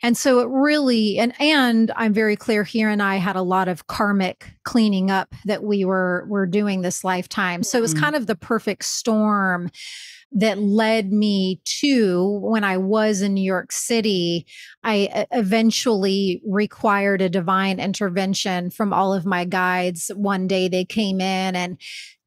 And 0.00 0.16
so 0.16 0.38
it 0.38 0.48
really, 0.50 1.18
and, 1.18 1.32
and 1.40 1.90
I'm 1.96 2.12
very 2.12 2.36
clear 2.36 2.62
here 2.62 2.88
and 2.88 3.02
I 3.02 3.16
had 3.16 3.34
a 3.34 3.42
lot 3.42 3.66
of 3.66 3.88
karmic 3.88 4.54
cleaning 4.62 5.10
up 5.10 5.34
that 5.46 5.64
we 5.64 5.84
were, 5.84 6.24
were 6.28 6.46
doing 6.46 6.82
this 6.82 7.02
lifetime. 7.02 7.64
So 7.64 7.76
it 7.76 7.80
was 7.80 7.92
mm-hmm. 7.92 8.04
kind 8.04 8.14
of 8.14 8.28
the 8.28 8.36
perfect 8.36 8.84
storm 8.84 9.68
that 10.34 10.58
led 10.58 11.12
me 11.12 11.60
to 11.64 12.40
when 12.42 12.64
I 12.64 12.76
was 12.76 13.22
in 13.22 13.34
New 13.34 13.44
York 13.44 13.70
City, 13.70 14.46
I 14.82 15.26
eventually 15.30 16.42
required 16.44 17.22
a 17.22 17.28
divine 17.28 17.78
intervention 17.78 18.70
from 18.70 18.92
all 18.92 19.14
of 19.14 19.24
my 19.24 19.44
guides. 19.44 20.10
One 20.14 20.48
day 20.48 20.68
they 20.68 20.84
came 20.84 21.20
in 21.20 21.54
and 21.54 21.78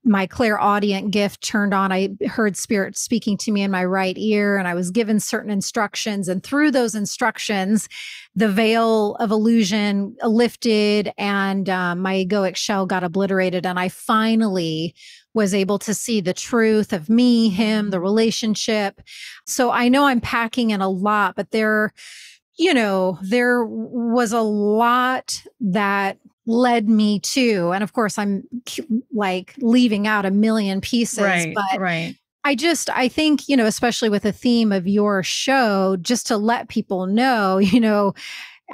my 0.07 0.25
clairaudient 0.25 1.11
gift 1.11 1.41
turned 1.41 1.73
on. 1.73 1.91
I 1.91 2.11
heard 2.27 2.55
spirit 2.55 2.97
speaking 2.97 3.37
to 3.39 3.51
me 3.51 3.61
in 3.61 3.71
my 3.71 3.83
right 3.83 4.17
ear, 4.17 4.57
and 4.57 4.67
I 4.67 4.73
was 4.73 4.89
given 4.89 5.19
certain 5.19 5.51
instructions. 5.51 6.29
And 6.29 6.41
through 6.41 6.71
those 6.71 6.95
instructions, 6.95 7.89
the 8.35 8.47
veil 8.47 9.15
of 9.15 9.31
illusion 9.31 10.15
lifted, 10.23 11.11
and 11.17 11.69
um, 11.69 11.99
my 11.99 12.25
egoic 12.25 12.55
shell 12.55 12.85
got 12.85 13.03
obliterated. 13.03 13.65
And 13.65 13.77
I 13.77 13.89
finally 13.89 14.95
was 15.37 15.53
able 15.53 15.79
to 15.79 15.93
see 15.93 16.19
the 16.19 16.33
truth 16.33 16.91
of 16.91 17.09
me, 17.09 17.47
him, 17.47 17.91
the 17.91 17.99
relationship. 18.01 19.01
So 19.45 19.71
I 19.71 19.87
know 19.87 20.05
I'm 20.05 20.19
packing 20.19 20.71
in 20.71 20.81
a 20.81 20.89
lot, 20.89 21.35
but 21.35 21.51
there, 21.51 21.93
you 22.57 22.73
know, 22.73 23.19
there 23.21 23.63
was 23.63 24.33
a 24.33 24.41
lot 24.41 25.41
that 25.61 26.17
led 26.47 26.89
me 26.89 27.19
to, 27.19 27.71
and 27.71 27.83
of 27.83 27.93
course, 27.93 28.17
I'm 28.17 28.43
like 29.13 29.53
leaving 29.59 30.07
out 30.07 30.25
a 30.25 30.31
million 30.31 30.81
pieces, 30.81 31.19
right, 31.19 31.53
but 31.53 31.79
right. 31.79 32.15
I 32.43 32.55
just, 32.55 32.89
I 32.89 33.07
think, 33.07 33.47
you 33.47 33.55
know, 33.55 33.65
especially 33.65 34.09
with 34.09 34.23
the 34.23 34.31
theme 34.31 34.71
of 34.71 34.87
your 34.87 35.21
show, 35.21 35.97
just 36.01 36.25
to 36.27 36.37
let 36.37 36.67
people 36.67 37.05
know, 37.05 37.57
you 37.59 37.79
know, 37.79 38.15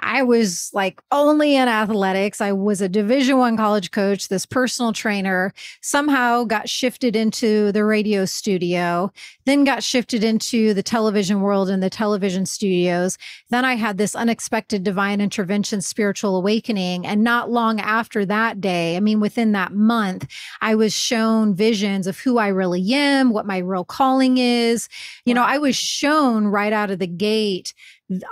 I 0.02 0.24
was 0.24 0.72
like 0.74 1.02
only 1.12 1.56
in 1.56 1.68
athletics. 1.68 2.42
I 2.42 2.52
was 2.52 2.82
a 2.82 2.90
division 2.90 3.38
1 3.38 3.58
college 3.58 3.92
coach, 3.92 4.28
this 4.28 4.46
personal 4.46 4.92
trainer, 4.92 5.54
somehow 5.82 6.46
got 6.46 6.68
shifted 6.68 7.16
into 7.16 7.72
the 7.72 7.86
radio 7.86 8.26
studio, 8.26 9.12
then 9.46 9.64
got 9.64 9.84
shifted 9.84 10.24
into 10.24 10.74
the 10.74 10.84
television 10.84 11.42
world 11.42 11.70
and 11.70 11.84
the 11.84 11.90
television 11.90 12.46
studios. 12.46 13.18
Then 13.50 13.66
I 13.66 13.76
had 13.76 13.98
this 13.98 14.16
unexpected 14.16 14.84
divine 14.84 15.22
intervention 15.22 15.82
spiritual 15.82 16.36
awakening 16.36 17.06
and 17.06 17.24
not 17.24 17.52
long 17.52 17.80
after 17.80 18.26
that 18.26 18.60
day, 18.60 18.98
I 18.98 19.00
mean 19.00 19.20
within 19.20 19.52
that 19.52 19.74
month, 19.74 20.28
I 20.62 20.76
was 20.76 20.94
shown 20.94 21.54
visions 21.54 22.08
of 22.08 22.18
who 22.18 22.38
I 22.38 22.48
really 22.48 22.94
am, 22.94 23.32
what 23.32 23.46
my 23.46 23.60
real 23.60 23.86
calling 23.86 24.38
is. 24.38 24.90
You 25.26 25.34
know, 25.34 25.44
I 25.44 25.60
was 25.60 25.76
shown 25.76 26.48
right 26.48 26.74
out 26.74 26.90
of 26.90 27.00
the 27.00 27.08
gate 27.08 27.74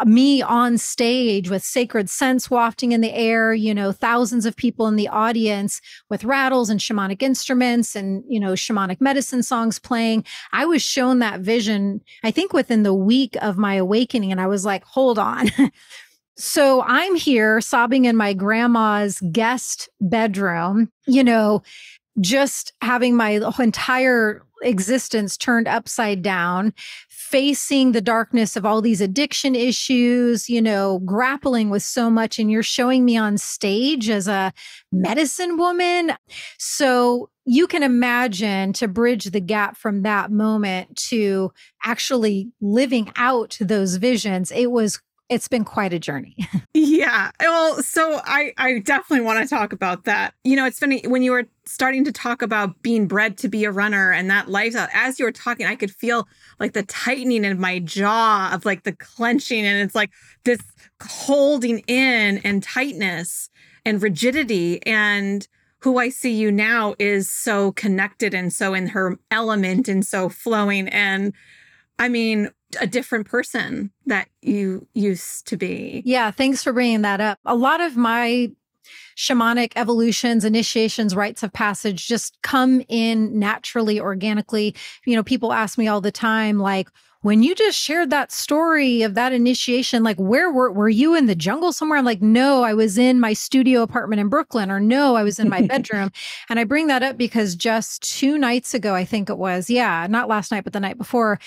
me 0.05 0.41
on 0.41 0.77
stage 0.77 1.49
with 1.49 1.63
sacred 1.63 2.09
scents 2.09 2.49
wafting 2.49 2.91
in 2.91 3.01
the 3.01 3.13
air, 3.13 3.53
you 3.53 3.73
know, 3.73 3.91
thousands 3.91 4.45
of 4.45 4.55
people 4.55 4.87
in 4.87 4.95
the 4.95 5.07
audience 5.07 5.81
with 6.09 6.23
rattles 6.23 6.69
and 6.69 6.79
shamanic 6.79 7.21
instruments 7.21 7.95
and, 7.95 8.23
you 8.27 8.39
know, 8.39 8.53
shamanic 8.53 8.99
medicine 8.99 9.43
songs 9.43 9.79
playing. 9.79 10.25
I 10.53 10.65
was 10.65 10.81
shown 10.81 11.19
that 11.19 11.41
vision, 11.41 12.01
I 12.23 12.31
think 12.31 12.53
within 12.53 12.83
the 12.83 12.93
week 12.93 13.35
of 13.41 13.57
my 13.57 13.75
awakening. 13.75 14.31
And 14.31 14.41
I 14.41 14.47
was 14.47 14.65
like, 14.65 14.83
hold 14.83 15.19
on. 15.19 15.49
so 16.37 16.81
I'm 16.83 17.15
here 17.15 17.61
sobbing 17.61 18.05
in 18.05 18.15
my 18.15 18.33
grandma's 18.33 19.21
guest 19.31 19.89
bedroom, 19.99 20.91
you 21.05 21.23
know, 21.23 21.63
just 22.19 22.73
having 22.81 23.15
my 23.15 23.41
entire 23.59 24.43
existence 24.63 25.37
turned 25.37 25.67
upside 25.67 26.21
down, 26.21 26.73
facing 27.31 27.93
the 27.93 28.01
darkness 28.01 28.57
of 28.57 28.65
all 28.65 28.81
these 28.81 28.99
addiction 28.99 29.55
issues, 29.55 30.49
you 30.49 30.61
know, 30.61 30.99
grappling 30.99 31.69
with 31.69 31.81
so 31.81 32.09
much. 32.09 32.37
And 32.37 32.51
you're 32.51 32.61
showing 32.61 33.05
me 33.05 33.15
on 33.15 33.37
stage 33.37 34.09
as 34.09 34.27
a 34.27 34.51
medicine 34.91 35.55
woman. 35.57 36.11
So 36.59 37.29
you 37.45 37.67
can 37.67 37.83
imagine 37.83 38.73
to 38.73 38.87
bridge 38.89 39.25
the 39.25 39.39
gap 39.39 39.77
from 39.77 40.01
that 40.03 40.29
moment 40.29 40.97
to 41.09 41.51
actually 41.83 42.51
living 42.59 43.11
out 43.15 43.57
those 43.61 43.95
visions. 43.95 44.51
It 44.51 44.69
was 44.69 44.99
it's 45.31 45.47
been 45.47 45.63
quite 45.63 45.93
a 45.93 45.99
journey. 45.99 46.35
yeah. 46.73 47.31
Well, 47.39 47.81
so 47.81 48.19
I 48.25 48.53
I 48.57 48.79
definitely 48.79 49.25
want 49.25 49.41
to 49.41 49.49
talk 49.49 49.71
about 49.71 50.03
that. 50.03 50.33
You 50.43 50.57
know, 50.57 50.65
it's 50.65 50.77
funny 50.77 51.01
when 51.07 51.23
you 51.23 51.31
were 51.31 51.45
starting 51.65 52.03
to 52.03 52.11
talk 52.11 52.41
about 52.41 52.81
being 52.81 53.07
bred 53.07 53.37
to 53.37 53.47
be 53.47 53.63
a 53.63 53.71
runner 53.71 54.11
and 54.11 54.29
that 54.29 54.49
lifestyle. 54.49 54.89
As 54.93 55.19
you 55.19 55.25
were 55.25 55.31
talking, 55.31 55.65
I 55.65 55.75
could 55.75 55.89
feel 55.89 56.27
like 56.59 56.73
the 56.73 56.83
tightening 56.83 57.45
in 57.45 57.61
my 57.61 57.79
jaw 57.79 58.51
of 58.53 58.65
like 58.65 58.83
the 58.83 58.91
clenching 58.91 59.65
and 59.65 59.81
it's 59.81 59.95
like 59.95 60.11
this 60.43 60.59
holding 61.01 61.79
in 61.87 62.39
and 62.39 62.61
tightness 62.61 63.49
and 63.85 64.03
rigidity 64.03 64.85
and 64.85 65.47
who 65.79 65.97
I 65.97 66.09
see 66.09 66.33
you 66.33 66.51
now 66.51 66.93
is 66.99 67.29
so 67.29 67.71
connected 67.71 68.33
and 68.33 68.51
so 68.51 68.73
in 68.73 68.87
her 68.87 69.17
element 69.31 69.87
and 69.87 70.05
so 70.05 70.27
flowing 70.27 70.89
and 70.89 71.33
I 72.01 72.09
mean, 72.09 72.49
a 72.79 72.87
different 72.87 73.27
person 73.27 73.91
that 74.05 74.29
you 74.41 74.87
used 74.93 75.47
to 75.47 75.57
be. 75.57 76.01
Yeah, 76.05 76.31
thanks 76.31 76.63
for 76.63 76.73
bringing 76.73 77.01
that 77.01 77.21
up. 77.21 77.39
A 77.45 77.55
lot 77.55 77.81
of 77.81 77.97
my 77.97 78.51
shamanic 79.15 79.73
evolutions, 79.75 80.45
initiations, 80.45 81.15
rites 81.15 81.43
of 81.43 81.53
passage 81.53 82.07
just 82.07 82.41
come 82.41 82.81
in 82.87 83.37
naturally, 83.37 83.99
organically. 83.99 84.75
You 85.05 85.15
know, 85.15 85.23
people 85.23 85.53
ask 85.53 85.77
me 85.77 85.87
all 85.87 86.01
the 86.01 86.11
time, 86.11 86.59
like, 86.59 86.89
when 87.21 87.43
you 87.43 87.53
just 87.53 87.77
shared 87.77 88.09
that 88.09 88.31
story 88.31 89.03
of 89.03 89.13
that 89.13 89.31
initiation, 89.31 90.03
like 90.03 90.17
where 90.17 90.51
were 90.51 90.71
were 90.71 90.89
you 90.89 91.15
in 91.15 91.27
the 91.27 91.35
jungle 91.35 91.71
somewhere? 91.71 91.99
I'm 91.99 92.05
like, 92.05 92.21
no, 92.21 92.63
I 92.63 92.73
was 92.73 92.97
in 92.97 93.19
my 93.19 93.33
studio 93.33 93.83
apartment 93.83 94.19
in 94.19 94.27
Brooklyn, 94.27 94.71
or 94.71 94.79
no, 94.79 95.15
I 95.15 95.23
was 95.23 95.39
in 95.39 95.47
my 95.47 95.61
bedroom. 95.67 96.11
and 96.49 96.59
I 96.59 96.63
bring 96.63 96.87
that 96.87 97.03
up 97.03 97.17
because 97.17 97.55
just 97.55 98.01
two 98.01 98.39
nights 98.39 98.73
ago, 98.73 98.95
I 98.95 99.05
think 99.05 99.29
it 99.29 99.37
was, 99.37 99.69
yeah, 99.69 100.07
not 100.09 100.29
last 100.29 100.51
night, 100.51 100.63
but 100.63 100.73
the 100.73 100.79
night 100.79 100.97
before, 100.97 101.39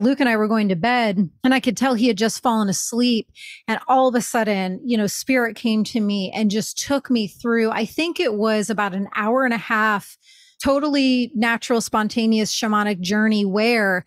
Luke 0.00 0.18
and 0.18 0.28
I 0.28 0.36
were 0.36 0.48
going 0.48 0.68
to 0.70 0.76
bed 0.76 1.28
and 1.44 1.54
I 1.54 1.60
could 1.60 1.76
tell 1.76 1.94
he 1.94 2.08
had 2.08 2.16
just 2.16 2.42
fallen 2.42 2.70
asleep. 2.70 3.30
And 3.68 3.78
all 3.86 4.08
of 4.08 4.14
a 4.14 4.22
sudden, 4.22 4.80
you 4.84 4.96
know, 4.96 5.06
spirit 5.06 5.56
came 5.56 5.84
to 5.84 6.00
me 6.00 6.32
and 6.34 6.50
just 6.50 6.78
took 6.78 7.10
me 7.10 7.28
through, 7.28 7.70
I 7.70 7.84
think 7.84 8.18
it 8.18 8.34
was 8.34 8.70
about 8.70 8.94
an 8.94 9.08
hour 9.14 9.44
and 9.44 9.52
a 9.52 9.58
half, 9.58 10.16
totally 10.62 11.30
natural, 11.34 11.82
spontaneous 11.82 12.52
shamanic 12.52 13.00
journey 13.00 13.44
where 13.44 14.06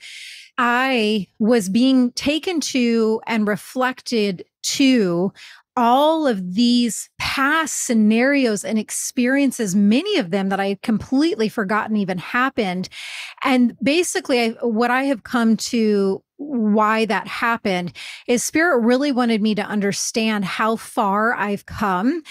I 0.57 1.27
was 1.39 1.69
being 1.69 2.11
taken 2.13 2.59
to 2.61 3.21
and 3.27 3.47
reflected 3.47 4.45
to 4.63 5.31
all 5.75 6.27
of 6.27 6.53
these 6.53 7.09
past 7.19 7.81
scenarios 7.81 8.63
and 8.63 8.77
experiences, 8.77 9.75
many 9.75 10.17
of 10.17 10.29
them 10.29 10.49
that 10.49 10.59
I 10.59 10.67
had 10.67 10.81
completely 10.81 11.49
forgotten 11.49 11.95
even 11.95 12.17
happened. 12.17 12.89
And 13.43 13.75
basically, 13.81 14.39
I, 14.39 14.49
what 14.61 14.91
I 14.91 15.03
have 15.03 15.23
come 15.23 15.57
to 15.57 16.23
why 16.37 17.05
that 17.05 17.27
happened 17.27 17.93
is 18.27 18.43
spirit 18.43 18.81
really 18.81 19.11
wanted 19.11 19.41
me 19.41 19.55
to 19.55 19.63
understand 19.63 20.45
how 20.45 20.75
far 20.75 21.33
I've 21.33 21.65
come 21.65 22.23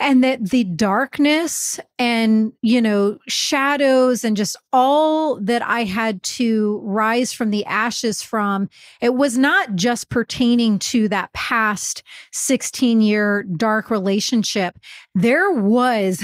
and 0.00 0.24
that 0.24 0.50
the 0.50 0.64
darkness 0.64 1.78
and 1.98 2.52
you 2.62 2.80
know 2.80 3.18
shadows 3.28 4.24
and 4.24 4.36
just 4.36 4.56
all 4.72 5.38
that 5.40 5.62
i 5.62 5.84
had 5.84 6.22
to 6.22 6.80
rise 6.84 7.32
from 7.32 7.50
the 7.50 7.64
ashes 7.66 8.22
from 8.22 8.68
it 9.00 9.14
was 9.14 9.36
not 9.36 9.74
just 9.74 10.08
pertaining 10.08 10.78
to 10.78 11.08
that 11.08 11.32
past 11.32 12.02
16 12.32 13.00
year 13.00 13.44
dark 13.56 13.90
relationship. 13.90 14.78
There 15.14 15.52
was 15.52 16.22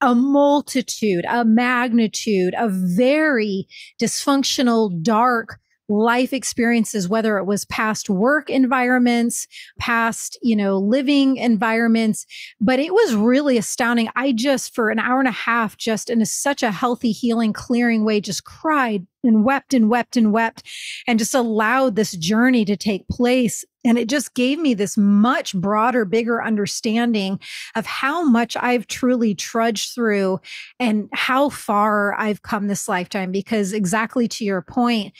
a 0.00 0.14
multitude 0.14 1.24
a 1.28 1.44
magnitude 1.44 2.54
of 2.54 2.72
very 2.72 3.68
dysfunctional 4.00 5.02
dark 5.02 5.60
life 5.92 6.32
experiences 6.32 7.08
whether 7.08 7.38
it 7.38 7.44
was 7.44 7.64
past 7.66 8.08
work 8.08 8.48
environments 8.48 9.46
past 9.78 10.38
you 10.42 10.56
know 10.56 10.78
living 10.78 11.36
environments 11.36 12.26
but 12.60 12.78
it 12.78 12.92
was 12.92 13.14
really 13.14 13.58
astounding. 13.58 14.08
I 14.16 14.32
just 14.32 14.74
for 14.74 14.90
an 14.90 14.98
hour 14.98 15.18
and 15.18 15.28
a 15.28 15.32
half 15.32 15.76
just 15.76 16.10
in 16.10 16.22
a, 16.22 16.26
such 16.26 16.62
a 16.62 16.70
healthy 16.70 17.12
healing 17.12 17.52
clearing 17.52 18.04
way 18.04 18.20
just 18.20 18.44
cried 18.44 19.06
and 19.24 19.44
wept 19.44 19.72
and 19.72 19.88
wept 19.88 20.16
and 20.16 20.32
wept 20.32 20.64
and 21.06 21.18
just 21.18 21.34
allowed 21.34 21.94
this 21.94 22.12
journey 22.12 22.64
to 22.64 22.76
take 22.76 23.08
place. 23.08 23.64
And 23.84 23.98
it 23.98 24.08
just 24.08 24.34
gave 24.34 24.58
me 24.58 24.74
this 24.74 24.96
much 24.96 25.54
broader 25.54 26.04
bigger 26.04 26.42
understanding 26.42 27.40
of 27.74 27.86
how 27.86 28.22
much 28.24 28.56
i've 28.56 28.86
truly 28.86 29.34
trudged 29.34 29.94
through 29.94 30.40
and 30.78 31.08
how 31.12 31.48
far 31.48 32.14
i've 32.18 32.42
come 32.42 32.68
this 32.68 32.88
lifetime 32.88 33.32
because 33.32 33.72
exactly 33.72 34.28
to 34.28 34.44
your 34.44 34.62
point 34.62 35.12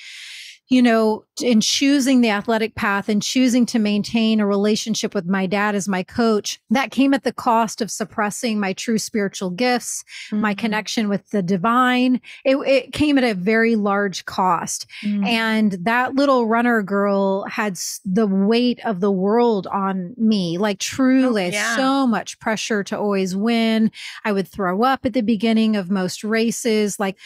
you 0.69 0.81
know, 0.81 1.25
in 1.43 1.61
choosing 1.61 2.21
the 2.21 2.31
athletic 2.31 2.75
path 2.75 3.09
and 3.09 3.23
choosing 3.23 3.67
to 3.67 3.79
maintain 3.79 4.41
a 4.41 4.47
relationship 4.47 5.15
with 5.15 5.27
my 5.27 5.47
dad 5.47 5.75
as 5.75 5.89
my 5.89 6.03
coach, 6.03 6.61
that 6.71 6.91
came 6.91 7.13
at 7.13 7.25
the 7.25 7.33
cost 7.33 7.81
of 7.83 7.91
suppressing 7.91 8.59
my 8.59 8.73
true 8.73 8.99
spiritual 8.99 9.51
gifts, 9.51 10.03
mm-hmm. 10.29 10.41
my 10.41 10.55
connection 10.55 11.09
with 11.09 11.29
the 11.31 11.43
divine. 11.43 12.21
It, 12.45 12.57
it, 12.57 12.93
came 12.93 13.19
at 13.19 13.25
a 13.25 13.35
very 13.35 13.77
large 13.77 14.25
cost. 14.25 14.87
Mm-hmm. 15.03 15.25
And 15.25 15.73
that 15.83 16.15
little 16.15 16.47
runner 16.47 16.83
girl 16.83 17.45
had 17.45 17.79
the 18.05 18.27
weight 18.27 18.81
of 18.85 19.01
the 19.01 19.11
world 19.11 19.67
on 19.67 20.15
me, 20.17 20.59
like 20.59 20.79
truly 20.79 21.47
oh, 21.47 21.49
yeah. 21.49 21.77
so 21.77 22.07
much 22.07 22.39
pressure 22.39 22.85
to 22.85 22.99
always 22.99 23.35
win. 23.35 23.91
I 24.25 24.33
would 24.33 24.49
throw 24.49 24.83
up 24.83 25.05
at 25.05 25.13
the 25.13 25.23
beginning 25.23 25.77
of 25.77 25.91
most 25.91 26.23
races. 26.23 27.01
Like, 27.01 27.19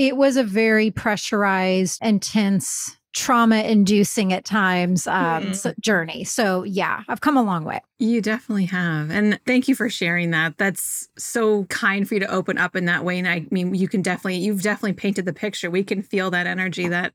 it 0.00 0.16
was 0.16 0.38
a 0.38 0.42
very 0.42 0.90
pressurized, 0.90 2.02
intense, 2.02 2.96
trauma 3.12 3.56
inducing 3.56 4.32
at 4.32 4.46
times 4.46 5.06
um, 5.06 5.48
mm. 5.48 5.78
journey. 5.78 6.24
So, 6.24 6.62
yeah, 6.62 7.02
I've 7.06 7.20
come 7.20 7.36
a 7.36 7.42
long 7.42 7.64
way. 7.64 7.82
You 7.98 8.22
definitely 8.22 8.64
have. 8.64 9.10
And 9.10 9.38
thank 9.46 9.68
you 9.68 9.74
for 9.74 9.90
sharing 9.90 10.30
that. 10.30 10.56
That's 10.56 11.10
so 11.18 11.64
kind 11.64 12.08
for 12.08 12.14
you 12.14 12.20
to 12.20 12.32
open 12.32 12.56
up 12.56 12.76
in 12.76 12.86
that 12.86 13.04
way. 13.04 13.18
And 13.18 13.28
I 13.28 13.44
mean, 13.50 13.74
you 13.74 13.88
can 13.88 14.00
definitely, 14.00 14.36
you've 14.36 14.62
definitely 14.62 14.94
painted 14.94 15.26
the 15.26 15.34
picture. 15.34 15.70
We 15.70 15.84
can 15.84 16.02
feel 16.02 16.30
that 16.30 16.46
energy 16.46 16.88
that 16.88 17.12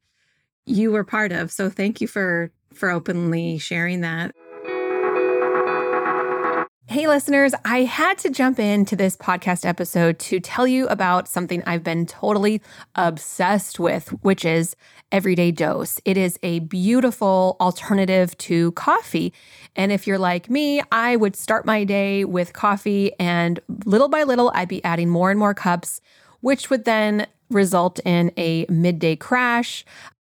you 0.68 0.92
were 0.92 1.04
part 1.04 1.32
of. 1.32 1.52
So, 1.52 1.72
thank 1.72 2.02
you 2.02 2.08
for 2.08 2.52
for 2.72 2.92
openly 2.92 3.58
sharing 3.58 4.02
that. 4.02 4.36
Hey, 6.88 7.08
listeners, 7.08 7.56
I 7.66 7.80
had 7.80 8.20
to 8.20 8.30
jump 8.30 8.60
into 8.60 8.96
this 8.96 9.18
podcast 9.18 9.66
episode 9.66 10.20
to 10.20 10.40
tell 10.40 10.68
you 10.68 10.86
about 10.88 11.28
something 11.28 11.64
I've 11.66 11.84
been 11.84 12.06
totally 12.06 12.62
obsessed 12.94 13.80
with, 13.80 14.10
which 14.22 14.46
is 14.46 14.76
Everyday 15.12 15.50
Dose. 15.50 16.00
It 16.06 16.16
is 16.16 16.38
a 16.44 16.60
beautiful 16.60 17.58
alternative 17.60 18.38
to 18.38 18.72
coffee. 18.74 19.34
And 19.76 19.92
if 19.92 20.06
you're 20.06 20.20
like 20.20 20.48
me, 20.48 20.84
I 20.92 21.16
would 21.16 21.36
start 21.36 21.66
my 21.66 21.86
day 21.86 22.24
with 22.24 22.54
coffee, 22.54 23.14
and 23.20 23.60
little 23.86 24.08
by 24.08 24.22
little, 24.22 24.52
I'd 24.54 24.70
be 24.70 24.84
adding 24.84 25.10
more 25.10 25.32
and 25.32 25.40
more 25.40 25.56
cups, 25.56 26.02
which 26.42 26.70
would 26.70 26.86
then 26.86 27.26
result 27.50 28.00
in 28.06 28.32
a 28.38 28.68
midday 28.70 29.16
crash 29.16 29.86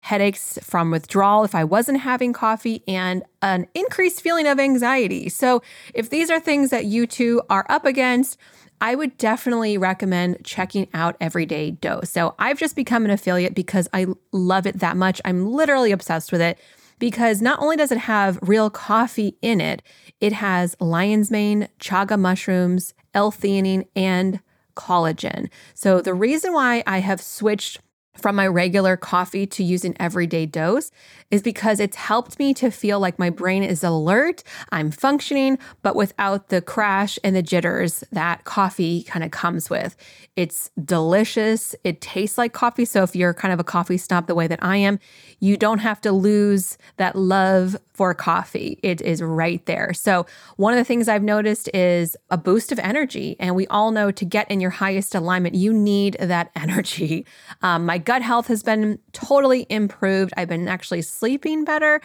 headaches 0.01 0.57
from 0.63 0.91
withdrawal 0.91 1.43
if 1.43 1.55
I 1.55 1.63
wasn't 1.63 2.01
having 2.01 2.33
coffee, 2.33 2.83
and 2.87 3.23
an 3.41 3.67
increased 3.73 4.21
feeling 4.21 4.47
of 4.47 4.59
anxiety. 4.59 5.29
So, 5.29 5.61
if 5.93 6.09
these 6.09 6.29
are 6.29 6.39
things 6.39 6.69
that 6.71 6.85
you 6.85 7.07
two 7.07 7.41
are 7.49 7.65
up 7.69 7.85
against, 7.85 8.37
I 8.81 8.95
would 8.95 9.17
definitely 9.17 9.77
recommend 9.77 10.43
checking 10.43 10.87
out 10.93 11.15
Everyday 11.21 11.71
Dose. 11.71 12.09
So, 12.09 12.35
I've 12.39 12.59
just 12.59 12.75
become 12.75 13.05
an 13.05 13.11
affiliate 13.11 13.53
because 13.53 13.87
I 13.93 14.07
love 14.31 14.65
it 14.65 14.79
that 14.79 14.97
much. 14.97 15.21
I'm 15.23 15.47
literally 15.51 15.91
obsessed 15.91 16.31
with 16.31 16.41
it 16.41 16.57
because 16.97 17.41
not 17.41 17.59
only 17.59 17.77
does 17.77 17.91
it 17.91 17.99
have 17.99 18.39
real 18.41 18.69
coffee 18.69 19.37
in 19.41 19.61
it, 19.61 19.83
it 20.19 20.33
has 20.33 20.75
lion's 20.79 21.29
mane, 21.31 21.67
chaga 21.79 22.17
mushrooms, 22.19 22.93
L-theanine, 23.13 23.87
and 23.95 24.39
collagen. 24.75 25.49
So, 25.75 26.01
the 26.01 26.15
reason 26.15 26.53
why 26.53 26.83
I 26.87 26.99
have 26.99 27.21
switched 27.21 27.79
from 28.17 28.35
my 28.35 28.45
regular 28.45 28.97
coffee 28.97 29.45
to 29.47 29.63
use 29.63 29.85
an 29.85 29.95
everyday 29.99 30.45
dose 30.45 30.91
is 31.29 31.41
because 31.41 31.79
it's 31.79 31.95
helped 31.95 32.37
me 32.39 32.53
to 32.53 32.69
feel 32.69 32.99
like 32.99 33.17
my 33.17 33.29
brain 33.29 33.63
is 33.63 33.83
alert, 33.83 34.43
I'm 34.71 34.91
functioning, 34.91 35.57
but 35.81 35.95
without 35.95 36.49
the 36.49 36.61
crash 36.61 37.17
and 37.23 37.35
the 37.35 37.41
jitters 37.41 38.03
that 38.11 38.43
coffee 38.43 39.03
kind 39.03 39.23
of 39.23 39.31
comes 39.31 39.69
with. 39.69 39.95
It's 40.35 40.71
delicious. 40.83 41.73
It 41.83 42.01
tastes 42.01 42.37
like 42.37 42.53
coffee. 42.53 42.85
So 42.85 43.03
if 43.03 43.15
you're 43.15 43.33
kind 43.33 43.53
of 43.53 43.59
a 43.59 43.63
coffee 43.63 43.97
snob 43.97 44.27
the 44.27 44.35
way 44.35 44.47
that 44.47 44.63
I 44.63 44.77
am, 44.77 44.99
you 45.39 45.55
don't 45.55 45.79
have 45.79 46.01
to 46.01 46.11
lose 46.11 46.77
that 46.97 47.15
love 47.15 47.77
for 47.93 48.13
coffee. 48.13 48.79
It 48.83 49.01
is 49.01 49.21
right 49.21 49.65
there. 49.65 49.93
So 49.93 50.25
one 50.57 50.73
of 50.73 50.77
the 50.77 50.83
things 50.83 51.07
I've 51.07 51.23
noticed 51.23 51.69
is 51.73 52.17
a 52.29 52.37
boost 52.37 52.71
of 52.71 52.79
energy. 52.79 53.35
And 53.39 53.55
we 53.55 53.67
all 53.67 53.91
know 53.91 54.11
to 54.11 54.25
get 54.25 54.49
in 54.49 54.59
your 54.59 54.71
highest 54.71 55.15
alignment, 55.15 55.55
you 55.55 55.73
need 55.73 56.17
that 56.19 56.51
energy. 56.55 57.25
Um, 57.61 57.85
my 57.85 57.97
gut 58.01 58.21
health 58.21 58.47
has 58.47 58.63
been 58.63 58.99
totally 59.13 59.65
improved. 59.69 60.33
I've 60.37 60.49
been 60.49 60.67
actually 60.67 61.01
sleeping 61.01 61.63
better. 61.63 62.01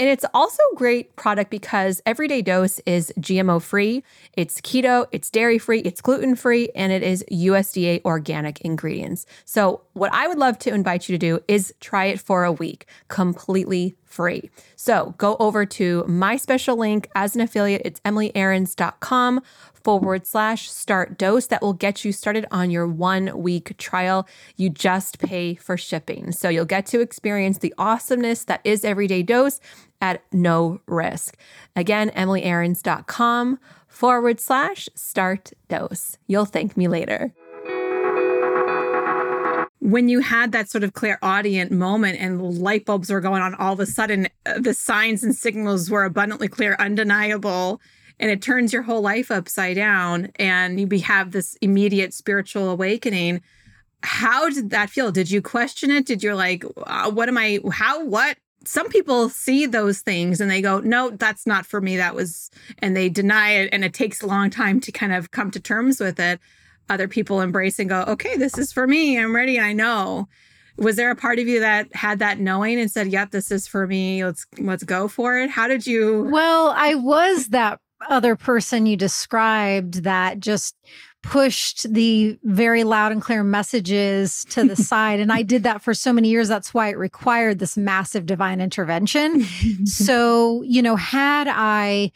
And 0.00 0.08
it's 0.08 0.24
also 0.32 0.62
a 0.72 0.76
great 0.76 1.14
product 1.16 1.50
because 1.50 2.00
Everyday 2.06 2.40
Dose 2.40 2.78
is 2.86 3.12
GMO 3.20 3.60
free, 3.60 4.02
it's 4.32 4.58
keto, 4.58 5.06
it's 5.12 5.28
dairy 5.28 5.58
free, 5.58 5.80
it's 5.80 6.00
gluten 6.00 6.36
free, 6.36 6.70
and 6.74 6.90
it 6.90 7.02
is 7.02 7.22
USDA 7.30 8.02
organic 8.06 8.62
ingredients. 8.62 9.26
So, 9.44 9.82
what 9.92 10.10
I 10.14 10.26
would 10.26 10.38
love 10.38 10.58
to 10.60 10.72
invite 10.72 11.06
you 11.06 11.12
to 11.12 11.18
do 11.18 11.40
is 11.48 11.74
try 11.80 12.06
it 12.06 12.18
for 12.18 12.44
a 12.44 12.52
week 12.52 12.86
completely 13.08 13.94
free. 14.06 14.48
So, 14.74 15.14
go 15.18 15.36
over 15.38 15.66
to 15.66 16.04
my 16.08 16.36
special 16.38 16.78
link 16.78 17.10
as 17.14 17.34
an 17.34 17.42
affiliate. 17.42 17.82
It's 17.84 18.00
emilyaarons.com 18.00 19.42
forward 19.82 20.26
slash 20.26 20.70
start 20.70 21.18
dose 21.18 21.46
that 21.46 21.62
will 21.62 21.72
get 21.72 22.04
you 22.04 22.12
started 22.12 22.46
on 22.50 22.70
your 22.70 22.86
one 22.86 23.38
week 23.38 23.76
trial. 23.78 24.26
You 24.56 24.70
just 24.70 25.18
pay 25.18 25.54
for 25.54 25.76
shipping. 25.76 26.32
So 26.32 26.48
you'll 26.48 26.64
get 26.64 26.86
to 26.86 27.00
experience 27.00 27.58
the 27.58 27.74
awesomeness 27.78 28.44
that 28.44 28.60
is 28.64 28.84
everyday 28.84 29.22
dose 29.22 29.60
at 30.00 30.22
no 30.32 30.80
risk. 30.86 31.36
Again, 31.76 32.10
emilyaarons.com 32.10 33.58
forward 33.86 34.40
slash 34.40 34.88
start 34.94 35.52
dose. 35.68 36.16
You'll 36.26 36.46
thank 36.46 36.76
me 36.76 36.88
later 36.88 37.34
when 39.80 40.08
you 40.08 40.20
had 40.20 40.52
that 40.52 40.68
sort 40.68 40.84
of 40.84 40.92
clairaudient 40.92 41.72
moment 41.72 42.20
and 42.20 42.58
light 42.58 42.84
bulbs 42.84 43.10
were 43.10 43.20
going 43.20 43.42
on 43.42 43.54
all 43.54 43.72
of 43.72 43.80
a 43.80 43.86
sudden 43.86 44.28
uh, 44.46 44.58
the 44.58 44.74
signs 44.74 45.24
and 45.24 45.34
signals 45.34 45.90
were 45.90 46.04
abundantly 46.04 46.48
clear 46.48 46.76
undeniable 46.78 47.80
and 48.20 48.30
it 48.30 48.40
turns 48.40 48.72
your 48.72 48.82
whole 48.82 49.00
life 49.00 49.32
upside 49.32 49.74
down 49.74 50.30
and 50.36 50.78
you 50.78 51.00
have 51.00 51.32
this 51.32 51.56
immediate 51.60 52.14
spiritual 52.14 52.70
awakening 52.70 53.40
how 54.02 54.48
did 54.48 54.70
that 54.70 54.90
feel? 54.90 55.12
Did 55.12 55.30
you 55.30 55.42
question 55.42 55.90
it? 55.90 56.06
Did 56.06 56.22
you 56.22 56.34
like 56.34 56.64
uh, 56.86 57.10
what 57.10 57.28
am 57.28 57.38
i 57.38 57.60
how 57.72 58.04
what? 58.04 58.38
Some 58.64 58.90
people 58.90 59.30
see 59.30 59.64
those 59.64 60.00
things 60.00 60.40
and 60.40 60.50
they 60.50 60.60
go 60.60 60.80
no 60.80 61.10
that's 61.10 61.46
not 61.46 61.66
for 61.66 61.80
me. 61.80 61.96
That 61.96 62.14
was 62.14 62.50
and 62.78 62.96
they 62.96 63.08
deny 63.08 63.52
it 63.52 63.70
and 63.72 63.84
it 63.84 63.94
takes 63.94 64.22
a 64.22 64.26
long 64.26 64.50
time 64.50 64.80
to 64.80 64.92
kind 64.92 65.12
of 65.12 65.30
come 65.30 65.50
to 65.50 65.60
terms 65.60 66.00
with 66.00 66.18
it. 66.20 66.40
Other 66.88 67.08
people 67.08 67.40
embrace 67.40 67.78
and 67.78 67.88
go 67.88 68.04
okay 68.08 68.36
this 68.36 68.58
is 68.58 68.72
for 68.72 68.86
me. 68.86 69.18
I'm 69.18 69.34
ready. 69.34 69.58
I 69.60 69.72
know. 69.72 70.28
Was 70.76 70.96
there 70.96 71.10
a 71.10 71.16
part 71.16 71.38
of 71.38 71.46
you 71.46 71.60
that 71.60 71.94
had 71.94 72.20
that 72.20 72.38
knowing 72.38 72.80
and 72.80 72.90
said 72.90 73.08
yep 73.08 73.30
this 73.30 73.50
is 73.50 73.66
for 73.66 73.86
me. 73.86 74.24
Let's 74.24 74.46
let's 74.58 74.84
go 74.84 75.08
for 75.08 75.38
it. 75.38 75.50
How 75.50 75.68
did 75.68 75.86
you 75.86 76.28
well 76.30 76.72
i 76.76 76.94
was 76.94 77.48
that 77.48 77.80
other 78.08 78.36
person 78.36 78.86
you 78.86 78.96
described 78.96 80.04
that 80.04 80.40
just 80.40 80.74
pushed 81.22 81.92
the 81.92 82.38
very 82.44 82.82
loud 82.82 83.12
and 83.12 83.20
clear 83.20 83.44
messages 83.44 84.44
to 84.50 84.64
the 84.64 84.76
side. 84.90 85.20
And 85.20 85.32
I 85.32 85.42
did 85.42 85.62
that 85.64 85.82
for 85.82 85.92
so 85.92 86.12
many 86.12 86.28
years. 86.28 86.48
That's 86.48 86.72
why 86.72 86.88
it 86.88 86.98
required 86.98 87.58
this 87.58 87.76
massive 87.76 88.26
divine 88.26 88.60
intervention. 88.60 89.44
so, 89.84 90.62
you 90.62 90.80
know, 90.82 90.96
had 90.96 91.46
I 91.48 92.12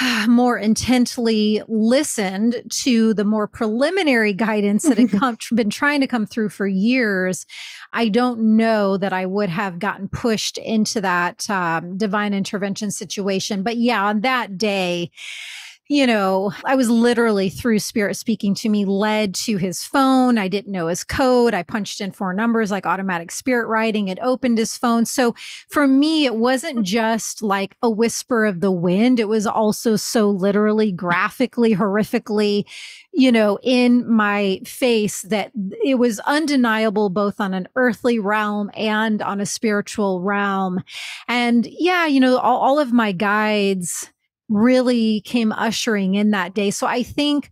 more 0.28 0.58
intently 0.58 1.62
listened 1.68 2.62
to 2.70 3.14
the 3.14 3.24
more 3.24 3.46
preliminary 3.46 4.32
guidance 4.32 4.84
that 4.84 4.98
had 4.98 5.10
come, 5.18 5.36
been 5.54 5.70
trying 5.70 6.00
to 6.00 6.06
come 6.06 6.26
through 6.26 6.48
for 6.50 6.66
years, 6.66 7.46
I 7.92 8.08
don't 8.08 8.56
know 8.56 8.96
that 8.96 9.12
I 9.12 9.26
would 9.26 9.48
have 9.48 9.78
gotten 9.78 10.08
pushed 10.08 10.58
into 10.58 11.00
that 11.00 11.48
um, 11.50 11.96
divine 11.96 12.34
intervention 12.34 12.90
situation. 12.90 13.62
But 13.62 13.76
yeah, 13.76 14.04
on 14.04 14.20
that 14.22 14.56
day, 14.56 15.10
you 15.88 16.06
know, 16.06 16.52
I 16.64 16.74
was 16.74 16.88
literally 16.88 17.50
through 17.50 17.80
spirit 17.80 18.16
speaking 18.16 18.54
to 18.54 18.70
me, 18.70 18.86
led 18.86 19.34
to 19.34 19.58
his 19.58 19.84
phone. 19.84 20.38
I 20.38 20.48
didn't 20.48 20.72
know 20.72 20.86
his 20.86 21.04
code. 21.04 21.52
I 21.52 21.62
punched 21.62 22.00
in 22.00 22.12
four 22.12 22.32
numbers 22.32 22.70
like 22.70 22.86
automatic 22.86 23.30
spirit 23.30 23.66
writing. 23.66 24.08
It 24.08 24.18
opened 24.22 24.56
his 24.56 24.74
phone. 24.74 25.04
So 25.04 25.34
for 25.68 25.86
me, 25.86 26.24
it 26.24 26.36
wasn't 26.36 26.86
just 26.86 27.42
like 27.42 27.76
a 27.82 27.90
whisper 27.90 28.46
of 28.46 28.60
the 28.60 28.72
wind. 28.72 29.20
It 29.20 29.28
was 29.28 29.46
also 29.46 29.96
so 29.96 30.30
literally, 30.30 30.92
graphically, 30.92 31.74
horrifically, 31.74 32.64
you 33.12 33.30
know, 33.30 33.58
in 33.62 34.10
my 34.10 34.60
face 34.64 35.22
that 35.22 35.52
it 35.84 35.96
was 35.96 36.18
undeniable 36.20 37.10
both 37.10 37.40
on 37.40 37.52
an 37.52 37.68
earthly 37.76 38.18
realm 38.18 38.70
and 38.74 39.20
on 39.20 39.40
a 39.40 39.46
spiritual 39.46 40.22
realm. 40.22 40.82
And 41.28 41.66
yeah, 41.66 42.06
you 42.06 42.20
know, 42.20 42.38
all, 42.38 42.58
all 42.58 42.78
of 42.78 42.92
my 42.92 43.12
guides 43.12 44.10
really 44.48 45.20
came 45.22 45.52
ushering 45.52 46.14
in 46.14 46.30
that 46.30 46.54
day. 46.54 46.70
So 46.70 46.86
I 46.86 47.02
think 47.02 47.50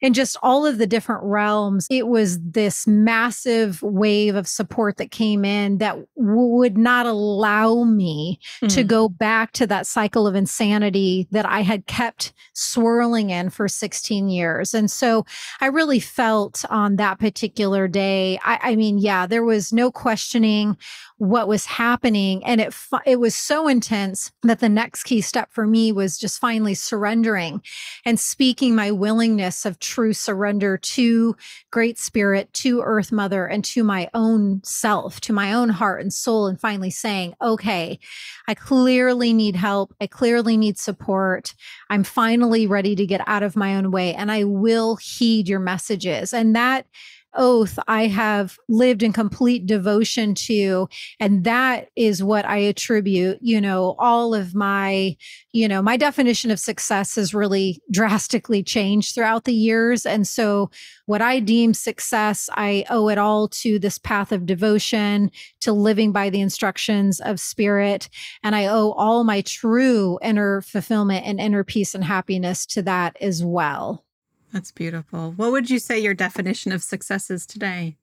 in 0.00 0.14
just 0.14 0.36
all 0.42 0.64
of 0.64 0.78
the 0.78 0.86
different 0.86 1.22
realms, 1.24 1.86
it 1.90 2.06
was 2.06 2.40
this 2.40 2.86
massive 2.86 3.82
wave 3.82 4.34
of 4.34 4.46
support 4.46 4.96
that 4.98 5.10
came 5.10 5.44
in 5.44 5.78
that 5.78 5.96
would 6.14 6.78
not 6.78 7.06
allow 7.06 7.82
me 7.84 8.38
mm. 8.62 8.72
to 8.74 8.84
go 8.84 9.08
back 9.08 9.52
to 9.52 9.66
that 9.66 9.86
cycle 9.86 10.26
of 10.26 10.34
insanity 10.34 11.26
that 11.32 11.46
I 11.46 11.62
had 11.62 11.86
kept 11.86 12.32
swirling 12.54 13.30
in 13.30 13.50
for 13.50 13.66
16 13.66 14.28
years. 14.28 14.74
And 14.74 14.90
so 14.90 15.26
I 15.60 15.66
really 15.66 16.00
felt 16.00 16.64
on 16.70 16.96
that 16.96 17.18
particular 17.18 17.88
day, 17.88 18.38
I, 18.44 18.58
I 18.62 18.76
mean, 18.76 18.98
yeah, 18.98 19.26
there 19.26 19.44
was 19.44 19.72
no 19.72 19.90
questioning 19.90 20.76
what 21.18 21.48
was 21.48 21.66
happening 21.66 22.44
and 22.44 22.60
it 22.60 22.74
it 23.04 23.20
was 23.20 23.34
so 23.34 23.68
intense 23.68 24.30
that 24.42 24.60
the 24.60 24.68
next 24.68 25.02
key 25.02 25.20
step 25.20 25.50
for 25.52 25.66
me 25.66 25.92
was 25.92 26.16
just 26.16 26.40
finally 26.40 26.74
surrendering 26.74 27.60
and 28.04 28.18
speaking 28.18 28.74
my 28.74 28.90
willingness 28.90 29.66
of 29.66 29.78
true 29.78 30.12
surrender 30.12 30.78
to 30.78 31.36
great 31.70 31.98
spirit 31.98 32.52
to 32.52 32.80
earth 32.82 33.10
mother 33.10 33.46
and 33.46 33.64
to 33.64 33.82
my 33.82 34.08
own 34.14 34.60
self 34.64 35.20
to 35.20 35.32
my 35.32 35.52
own 35.52 35.68
heart 35.68 36.00
and 36.00 36.12
soul 36.12 36.46
and 36.46 36.60
finally 36.60 36.90
saying 36.90 37.34
okay 37.42 37.98
i 38.46 38.54
clearly 38.54 39.32
need 39.32 39.56
help. 39.56 39.94
I 40.00 40.06
clearly 40.06 40.56
need 40.56 40.78
support. 40.78 41.54
I'm 41.90 42.04
finally 42.04 42.66
ready 42.66 42.94
to 42.96 43.06
get 43.06 43.22
out 43.26 43.42
of 43.42 43.56
my 43.56 43.76
own 43.76 43.90
way 43.90 44.14
and 44.14 44.30
i 44.30 44.44
will 44.44 44.96
heed 44.96 45.48
your 45.48 45.60
messages. 45.60 46.32
And 46.32 46.54
that 46.56 46.86
oath 47.34 47.78
I 47.86 48.06
have 48.06 48.58
lived 48.68 49.02
in 49.02 49.12
complete 49.12 49.66
devotion 49.66 50.34
to. 50.34 50.88
And 51.20 51.44
that 51.44 51.88
is 51.96 52.22
what 52.22 52.44
I 52.44 52.58
attribute, 52.58 53.38
you 53.40 53.60
know, 53.60 53.94
all 53.98 54.34
of 54.34 54.54
my, 54.54 55.16
you 55.52 55.68
know, 55.68 55.82
my 55.82 55.96
definition 55.96 56.50
of 56.50 56.58
success 56.58 57.14
has 57.16 57.34
really 57.34 57.80
drastically 57.90 58.62
changed 58.62 59.14
throughout 59.14 59.44
the 59.44 59.54
years. 59.54 60.06
And 60.06 60.26
so 60.26 60.70
what 61.06 61.22
I 61.22 61.40
deem 61.40 61.74
success, 61.74 62.48
I 62.52 62.84
owe 62.90 63.08
it 63.08 63.18
all 63.18 63.48
to 63.48 63.78
this 63.78 63.98
path 63.98 64.32
of 64.32 64.46
devotion, 64.46 65.30
to 65.60 65.72
living 65.72 66.12
by 66.12 66.30
the 66.30 66.40
instructions 66.40 67.20
of 67.20 67.40
spirit. 67.40 68.08
And 68.42 68.54
I 68.54 68.66
owe 68.66 68.92
all 68.92 69.24
my 69.24 69.42
true 69.42 70.18
inner 70.22 70.60
fulfillment 70.62 71.26
and 71.26 71.40
inner 71.40 71.64
peace 71.64 71.94
and 71.94 72.04
happiness 72.04 72.66
to 72.66 72.82
that 72.82 73.16
as 73.20 73.44
well. 73.44 74.04
That's 74.52 74.72
beautiful. 74.72 75.32
What 75.32 75.52
would 75.52 75.70
you 75.70 75.78
say 75.78 75.98
your 75.98 76.14
definition 76.14 76.72
of 76.72 76.82
success 76.82 77.30
is 77.30 77.46
today? 77.46 77.96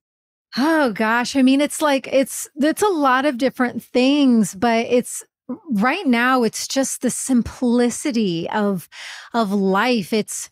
Oh 0.57 0.91
gosh, 0.93 1.35
I 1.35 1.41
mean 1.41 1.59
it's 1.59 1.81
like 1.81 2.07
it's 2.11 2.47
it's 2.55 2.81
a 2.81 2.87
lot 2.87 3.25
of 3.25 3.37
different 3.37 3.83
things, 3.83 4.55
but 4.55 4.85
it's 4.85 5.23
right 5.71 6.05
now 6.07 6.43
it's 6.43 6.67
just 6.67 7.01
the 7.01 7.09
simplicity 7.09 8.49
of 8.49 8.87
of 9.33 9.51
life. 9.51 10.13
It's 10.13 10.49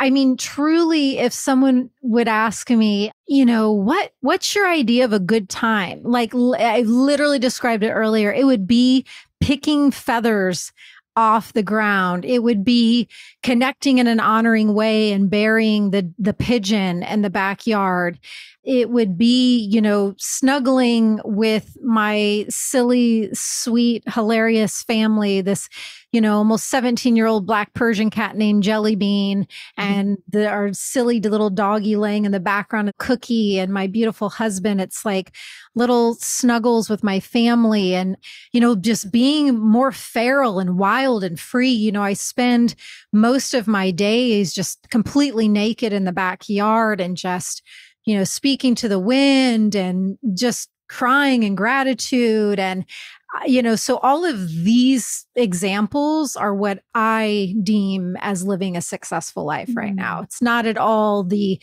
I 0.00 0.10
mean 0.10 0.36
truly 0.36 1.18
if 1.18 1.32
someone 1.32 1.90
would 2.02 2.26
ask 2.26 2.68
me, 2.70 3.12
you 3.28 3.44
know, 3.44 3.70
what 3.70 4.12
what's 4.20 4.54
your 4.54 4.68
idea 4.68 5.04
of 5.04 5.12
a 5.12 5.20
good 5.20 5.48
time? 5.48 6.02
Like 6.02 6.34
I 6.34 6.80
literally 6.80 7.38
described 7.38 7.84
it 7.84 7.92
earlier, 7.92 8.32
it 8.32 8.44
would 8.44 8.66
be 8.66 9.04
picking 9.40 9.90
feathers 9.90 10.72
off 11.16 11.52
the 11.52 11.62
ground. 11.62 12.24
It 12.24 12.42
would 12.42 12.64
be 12.64 13.08
connecting 13.42 13.98
in 13.98 14.06
an 14.06 14.20
honoring 14.20 14.74
way 14.74 15.12
and 15.12 15.30
burying 15.30 15.90
the 15.90 16.12
the 16.18 16.34
pigeon 16.34 17.02
in 17.02 17.22
the 17.22 17.30
backyard. 17.30 18.18
It 18.64 18.90
would 18.90 19.18
be, 19.18 19.58
you 19.58 19.80
know, 19.80 20.14
snuggling 20.18 21.20
with 21.24 21.76
my 21.82 22.46
silly, 22.48 23.28
sweet, 23.34 24.02
hilarious 24.06 24.82
family, 24.82 25.40
this 25.40 25.68
you 26.14 26.20
know, 26.20 26.36
almost 26.36 26.66
17 26.66 27.16
year 27.16 27.26
old 27.26 27.44
black 27.44 27.74
Persian 27.74 28.08
cat 28.08 28.36
named 28.36 28.62
Jelly 28.62 28.94
Bean, 28.94 29.42
mm-hmm. 29.42 29.82
and 29.82 30.18
the, 30.28 30.48
our 30.48 30.72
silly 30.72 31.18
little 31.20 31.50
doggy 31.50 31.96
laying 31.96 32.24
in 32.24 32.30
the 32.30 32.38
background, 32.38 32.92
Cookie, 33.00 33.58
and 33.58 33.72
my 33.72 33.88
beautiful 33.88 34.28
husband. 34.28 34.80
It's 34.80 35.04
like 35.04 35.34
little 35.74 36.14
snuggles 36.14 36.88
with 36.88 37.02
my 37.02 37.18
family 37.18 37.96
and, 37.96 38.16
you 38.52 38.60
know, 38.60 38.76
just 38.76 39.10
being 39.10 39.58
more 39.58 39.90
feral 39.90 40.60
and 40.60 40.78
wild 40.78 41.24
and 41.24 41.38
free. 41.38 41.72
You 41.72 41.90
know, 41.90 42.02
I 42.02 42.12
spend 42.12 42.76
most 43.12 43.52
of 43.52 43.66
my 43.66 43.90
days 43.90 44.54
just 44.54 44.88
completely 44.90 45.48
naked 45.48 45.92
in 45.92 46.04
the 46.04 46.12
backyard 46.12 47.00
and 47.00 47.16
just, 47.16 47.60
you 48.04 48.16
know, 48.16 48.24
speaking 48.24 48.74
to 48.76 48.88
the 48.88 48.98
wind 48.98 49.74
and 49.74 50.18
just 50.34 50.70
crying 50.88 51.42
in 51.42 51.54
gratitude 51.54 52.58
and 52.58 52.84
you 53.46 53.62
know, 53.62 53.74
so 53.74 53.98
all 53.98 54.24
of 54.24 54.48
these 54.48 55.26
examples 55.34 56.36
are 56.36 56.54
what 56.54 56.82
I 56.94 57.54
deem 57.62 58.16
as 58.20 58.46
living 58.46 58.76
a 58.76 58.80
successful 58.80 59.44
life 59.44 59.68
mm-hmm. 59.68 59.78
right 59.78 59.94
now. 59.94 60.20
Mm. 60.20 60.24
It's 60.24 60.40
not 60.40 60.66
at 60.66 60.78
all 60.78 61.24
the 61.24 61.60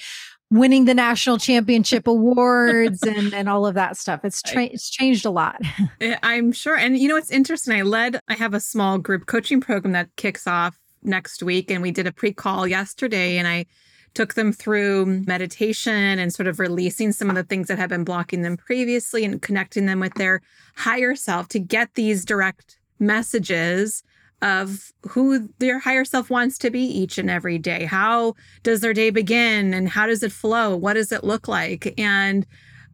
winning 0.49 0.83
the 0.83 0.93
national 0.93 1.37
championship 1.37 2.07
awards 2.07 3.01
and, 3.07 3.33
and 3.33 3.47
all 3.47 3.65
of 3.65 3.75
that 3.75 3.97
stuff. 3.97 4.25
It's 4.25 4.41
tra- 4.41 4.65
it's 4.65 4.89
changed 4.89 5.25
a 5.25 5.31
lot. 5.31 5.61
Eh, 6.01 6.17
I'm 6.23 6.51
sure. 6.51 6.75
And 6.75 6.97
you 6.97 7.07
know, 7.07 7.15
it's 7.15 7.31
interesting. 7.31 7.73
I 7.73 7.83
led, 7.83 8.19
I 8.27 8.33
have 8.33 8.53
a 8.53 8.59
small 8.59 8.97
group 8.97 9.25
coaching 9.25 9.61
program 9.61 9.93
that 9.93 10.09
kicks 10.17 10.45
off 10.45 10.77
next 11.03 11.41
week, 11.41 11.71
and 11.71 11.81
we 11.81 11.91
did 11.91 12.05
a 12.05 12.11
pre 12.11 12.33
call 12.33 12.67
yesterday, 12.67 13.37
and 13.37 13.47
I 13.47 13.65
took 14.13 14.33
them 14.33 14.51
through 14.51 15.05
meditation 15.25 16.19
and 16.19 16.33
sort 16.33 16.47
of 16.47 16.59
releasing 16.59 17.11
some 17.11 17.29
of 17.29 17.35
the 17.35 17.43
things 17.43 17.67
that 17.67 17.79
have 17.79 17.89
been 17.89 18.03
blocking 18.03 18.41
them 18.41 18.57
previously 18.57 19.23
and 19.23 19.41
connecting 19.41 19.85
them 19.85 19.99
with 19.99 20.13
their 20.15 20.41
higher 20.75 21.15
self 21.15 21.47
to 21.49 21.59
get 21.59 21.95
these 21.95 22.25
direct 22.25 22.77
messages 22.99 24.03
of 24.41 24.91
who 25.07 25.49
their 25.59 25.79
higher 25.79 26.03
self 26.03 26.29
wants 26.29 26.57
to 26.57 26.69
be 26.69 26.81
each 26.81 27.17
and 27.17 27.29
every 27.29 27.57
day. 27.57 27.85
How 27.85 28.33
does 28.63 28.81
their 28.81 28.93
day 28.93 29.11
begin 29.11 29.73
and 29.73 29.87
how 29.87 30.07
does 30.07 30.23
it 30.23 30.31
flow? 30.31 30.75
What 30.75 30.93
does 30.93 31.11
it 31.11 31.23
look 31.23 31.47
like? 31.47 31.93
And 31.99 32.45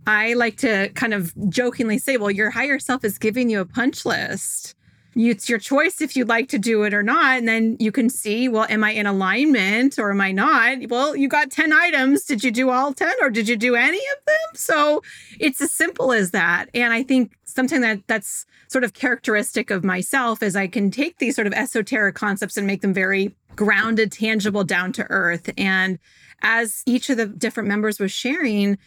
I 0.05 0.33
like 0.33 0.57
to 0.57 0.89
kind 0.95 1.13
of 1.13 1.33
jokingly 1.49 1.97
say, 1.97 2.17
well, 2.17 2.31
your 2.31 2.49
higher 2.49 2.79
self 2.79 3.03
is 3.03 3.17
giving 3.17 3.49
you 3.49 3.61
a 3.61 3.65
punch 3.65 4.05
list 4.05 4.75
it's 5.17 5.49
your 5.49 5.57
choice 5.57 5.99
if 5.99 6.15
you'd 6.15 6.29
like 6.29 6.47
to 6.49 6.59
do 6.59 6.83
it 6.83 6.93
or 6.93 7.01
not. 7.01 7.39
And 7.39 7.47
then 7.47 7.75
you 7.79 7.91
can 7.91 8.09
see, 8.09 8.47
well, 8.47 8.67
am 8.69 8.83
I 8.83 8.91
in 8.91 9.07
alignment 9.07 9.97
or 9.97 10.11
am 10.11 10.21
I 10.21 10.31
not? 10.31 10.77
Well, 10.89 11.15
you 11.15 11.27
got 11.27 11.49
10 11.49 11.73
items. 11.73 12.23
Did 12.23 12.43
you 12.43 12.51
do 12.51 12.69
all 12.69 12.93
10 12.93 13.13
or 13.21 13.29
did 13.29 13.49
you 13.49 13.55
do 13.55 13.75
any 13.75 13.97
of 13.97 14.25
them? 14.25 14.55
So 14.55 15.01
it's 15.39 15.59
as 15.59 15.71
simple 15.71 16.13
as 16.13 16.31
that. 16.31 16.69
And 16.73 16.93
I 16.93 17.01
think 17.03 17.35
something 17.45 17.81
that 17.81 18.05
that's 18.07 18.45
sort 18.67 18.83
of 18.83 18.93
characteristic 18.93 19.71
of 19.71 19.83
myself 19.83 20.43
is 20.43 20.55
I 20.55 20.67
can 20.67 20.91
take 20.91 21.17
these 21.17 21.35
sort 21.35 21.47
of 21.47 21.53
esoteric 21.53 22.15
concepts 22.15 22.57
and 22.57 22.67
make 22.67 22.81
them 22.81 22.93
very 22.93 23.35
grounded, 23.55 24.11
tangible, 24.11 24.63
down 24.63 24.91
to 24.93 25.07
earth. 25.09 25.49
And 25.57 25.97
as 26.43 26.83
each 26.85 27.09
of 27.09 27.17
the 27.17 27.25
different 27.25 27.67
members 27.67 27.99
was 27.99 28.11
sharing, 28.11 28.77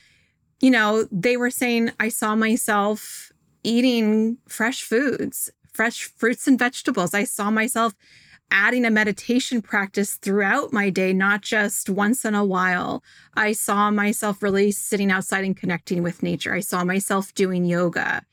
you 0.61 0.71
know, 0.71 1.09
they 1.11 1.37
were 1.37 1.51
saying, 1.51 1.91
I 1.99 2.09
saw 2.09 2.37
myself 2.37 3.33
eating 3.65 4.39
fresh 4.47 4.83
foods 4.83 5.51
fresh 5.81 6.03
fruits 6.03 6.47
and 6.47 6.59
vegetables. 6.59 7.15
I 7.15 7.25
saw 7.25 7.51
myself 7.51 7.95
adding 8.51 8.85
a 8.85 8.91
meditation 8.91 9.63
practice 9.63 10.17
throughout 10.17 10.75
my 10.75 10.91
day, 10.91 11.15
not 11.15 11.41
just 11.41 11.89
once 11.89 12.23
in 12.27 12.35
a 12.35 12.45
while. 12.45 13.03
I 13.33 13.53
saw 13.53 13.91
myself 13.91 14.43
really 14.43 14.73
sitting 14.73 15.11
outside 15.11 15.43
and 15.43 15.57
connecting 15.57 16.03
with 16.03 16.23
nature. 16.23 16.53
I 16.53 16.61
saw 16.61 16.85
myself 16.85 17.33
doing 17.33 17.65
yoga. 17.65 18.27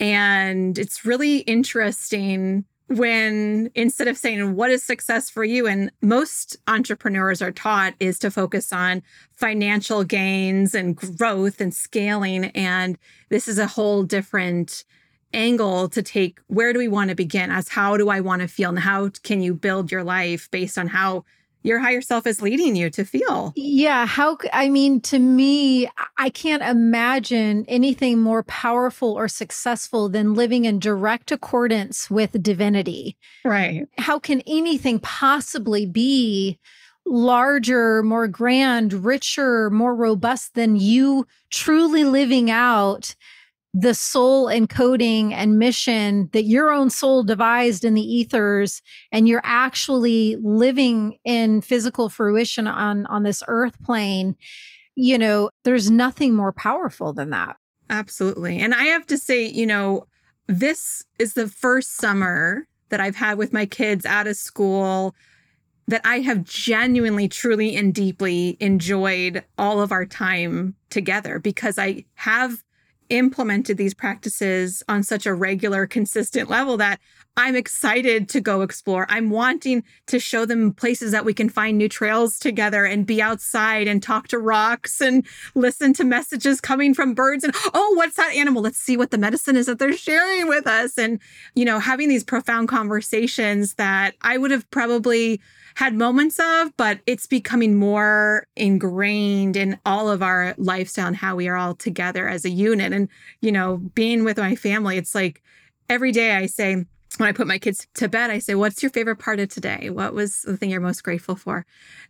And 0.00 0.78
it's 0.78 1.06
really 1.06 1.38
interesting 1.38 2.66
when 2.88 3.70
instead 3.74 4.06
of 4.06 4.18
saying 4.18 4.54
what 4.54 4.70
is 4.70 4.84
success 4.84 5.30
for 5.30 5.44
you 5.44 5.66
and 5.66 5.90
most 6.02 6.58
entrepreneurs 6.66 7.40
are 7.40 7.52
taught 7.52 7.94
is 8.00 8.18
to 8.18 8.30
focus 8.30 8.70
on 8.70 9.02
financial 9.34 10.04
gains 10.04 10.74
and 10.74 10.94
growth 10.94 11.58
and 11.58 11.72
scaling 11.74 12.46
and 12.54 12.98
this 13.30 13.48
is 13.48 13.58
a 13.58 13.66
whole 13.66 14.02
different 14.02 14.84
angle 15.32 15.88
to 15.90 16.02
take 16.02 16.40
where 16.46 16.72
do 16.72 16.78
we 16.78 16.88
want 16.88 17.10
to 17.10 17.16
begin 17.16 17.50
as 17.50 17.68
how 17.68 17.96
do 17.96 18.08
I 18.08 18.20
want 18.20 18.42
to 18.42 18.48
feel 18.48 18.70
and 18.70 18.78
how 18.78 19.10
can 19.22 19.42
you 19.42 19.54
build 19.54 19.90
your 19.90 20.04
life 20.04 20.50
based 20.50 20.78
on 20.78 20.88
how 20.88 21.24
your 21.62 21.78
higher 21.78 22.00
self 22.00 22.26
is 22.26 22.42
leading 22.42 22.74
you 22.76 22.90
to 22.90 23.04
feel. 23.04 23.52
Yeah. 23.54 24.06
How, 24.06 24.36
I 24.52 24.68
mean, 24.68 25.00
to 25.02 25.18
me, 25.18 25.88
I 26.18 26.30
can't 26.30 26.62
imagine 26.62 27.64
anything 27.68 28.18
more 28.18 28.42
powerful 28.42 29.12
or 29.12 29.28
successful 29.28 30.08
than 30.08 30.34
living 30.34 30.64
in 30.64 30.78
direct 30.78 31.30
accordance 31.30 32.10
with 32.10 32.42
divinity. 32.42 33.16
Right. 33.44 33.86
How 33.98 34.18
can 34.18 34.42
anything 34.46 34.98
possibly 34.98 35.86
be 35.86 36.58
larger, 37.04 38.02
more 38.02 38.28
grand, 38.28 38.92
richer, 38.92 39.70
more 39.70 39.94
robust 39.94 40.54
than 40.54 40.76
you 40.76 41.26
truly 41.50 42.04
living 42.04 42.50
out 42.50 43.14
the 43.74 43.94
soul 43.94 44.46
encoding 44.46 45.32
and 45.32 45.58
mission 45.58 46.28
that 46.32 46.44
your 46.44 46.70
own 46.70 46.90
soul 46.90 47.22
devised 47.22 47.84
in 47.84 47.94
the 47.94 48.02
ethers 48.02 48.82
and 49.10 49.26
you're 49.26 49.40
actually 49.44 50.36
living 50.42 51.16
in 51.24 51.60
physical 51.62 52.08
fruition 52.08 52.66
on 52.66 53.06
on 53.06 53.22
this 53.22 53.42
earth 53.48 53.82
plane 53.82 54.36
you 54.94 55.16
know 55.16 55.48
there's 55.64 55.90
nothing 55.90 56.34
more 56.34 56.52
powerful 56.52 57.14
than 57.14 57.30
that. 57.30 57.56
Absolutely. 57.88 58.58
And 58.58 58.74
i 58.74 58.84
have 58.84 59.06
to 59.06 59.16
say 59.16 59.46
you 59.46 59.66
know 59.66 60.06
this 60.48 61.02
is 61.18 61.34
the 61.34 61.48
first 61.48 61.96
summer 61.96 62.66
that 62.90 63.00
i've 63.00 63.16
had 63.16 63.38
with 63.38 63.52
my 63.52 63.64
kids 63.64 64.04
out 64.04 64.26
of 64.26 64.36
school 64.36 65.14
that 65.88 66.00
I 66.04 66.20
have 66.20 66.44
genuinely, 66.44 67.28
truly, 67.28 67.76
and 67.76 67.92
deeply 67.92 68.56
enjoyed 68.60 69.44
all 69.58 69.80
of 69.80 69.90
our 69.90 70.06
time 70.06 70.76
together 70.90 71.40
because 71.40 71.76
I 71.76 72.04
have 72.14 72.62
implemented 73.12 73.76
these 73.76 73.92
practices 73.92 74.82
on 74.88 75.02
such 75.02 75.26
a 75.26 75.34
regular, 75.34 75.86
consistent 75.86 76.48
level 76.48 76.78
that 76.78 76.98
I'm 77.36 77.54
excited 77.54 78.28
to 78.30 78.40
go 78.40 78.62
explore. 78.62 79.06
I'm 79.08 79.30
wanting 79.30 79.84
to 80.06 80.18
show 80.18 80.44
them 80.44 80.72
places 80.72 81.12
that 81.12 81.24
we 81.24 81.34
can 81.34 81.48
find 81.48 81.76
new 81.76 81.88
trails 81.88 82.38
together 82.38 82.84
and 82.84 83.06
be 83.06 83.22
outside 83.22 83.86
and 83.86 84.02
talk 84.02 84.28
to 84.28 84.38
rocks 84.38 85.00
and 85.00 85.26
listen 85.54 85.92
to 85.94 86.04
messages 86.04 86.60
coming 86.60 86.94
from 86.94 87.14
birds. 87.14 87.44
And 87.44 87.54
oh, 87.74 87.94
what's 87.96 88.16
that 88.16 88.34
animal? 88.34 88.62
Let's 88.62 88.78
see 88.78 88.96
what 88.96 89.10
the 89.10 89.18
medicine 89.18 89.56
is 89.56 89.66
that 89.66 89.78
they're 89.78 89.92
sharing 89.92 90.48
with 90.48 90.66
us. 90.66 90.98
And, 90.98 91.20
you 91.54 91.64
know, 91.64 91.78
having 91.78 92.08
these 92.08 92.24
profound 92.24 92.68
conversations 92.68 93.74
that 93.74 94.14
I 94.22 94.38
would 94.38 94.50
have 94.50 94.70
probably 94.70 95.40
had 95.74 95.94
moments 95.94 96.38
of, 96.38 96.76
but 96.76 97.00
it's 97.06 97.26
becoming 97.26 97.74
more 97.74 98.46
ingrained 98.56 99.56
in 99.56 99.78
all 99.86 100.10
of 100.10 100.22
our 100.22 100.54
lifestyle 100.58 101.06
and 101.06 101.16
how 101.16 101.36
we 101.36 101.48
are 101.48 101.56
all 101.56 101.74
together 101.74 102.28
as 102.28 102.44
a 102.44 102.50
unit. 102.50 102.92
And, 102.92 103.08
you 103.40 103.52
know, 103.52 103.78
being 103.94 104.24
with 104.24 104.38
my 104.38 104.54
family, 104.54 104.96
it's 104.96 105.14
like 105.14 105.42
every 105.88 106.12
day 106.12 106.34
I 106.34 106.46
say, 106.46 106.84
when 107.18 107.28
I 107.28 107.32
put 107.32 107.46
my 107.46 107.58
kids 107.58 107.86
to 107.94 108.08
bed, 108.08 108.30
I 108.30 108.38
say, 108.38 108.54
What's 108.54 108.82
your 108.82 108.90
favorite 108.90 109.16
part 109.16 109.38
of 109.38 109.48
today? 109.50 109.90
What 109.90 110.14
was 110.14 110.42
the 110.42 110.56
thing 110.56 110.70
you're 110.70 110.80
most 110.80 111.04
grateful 111.04 111.36
for? 111.36 111.66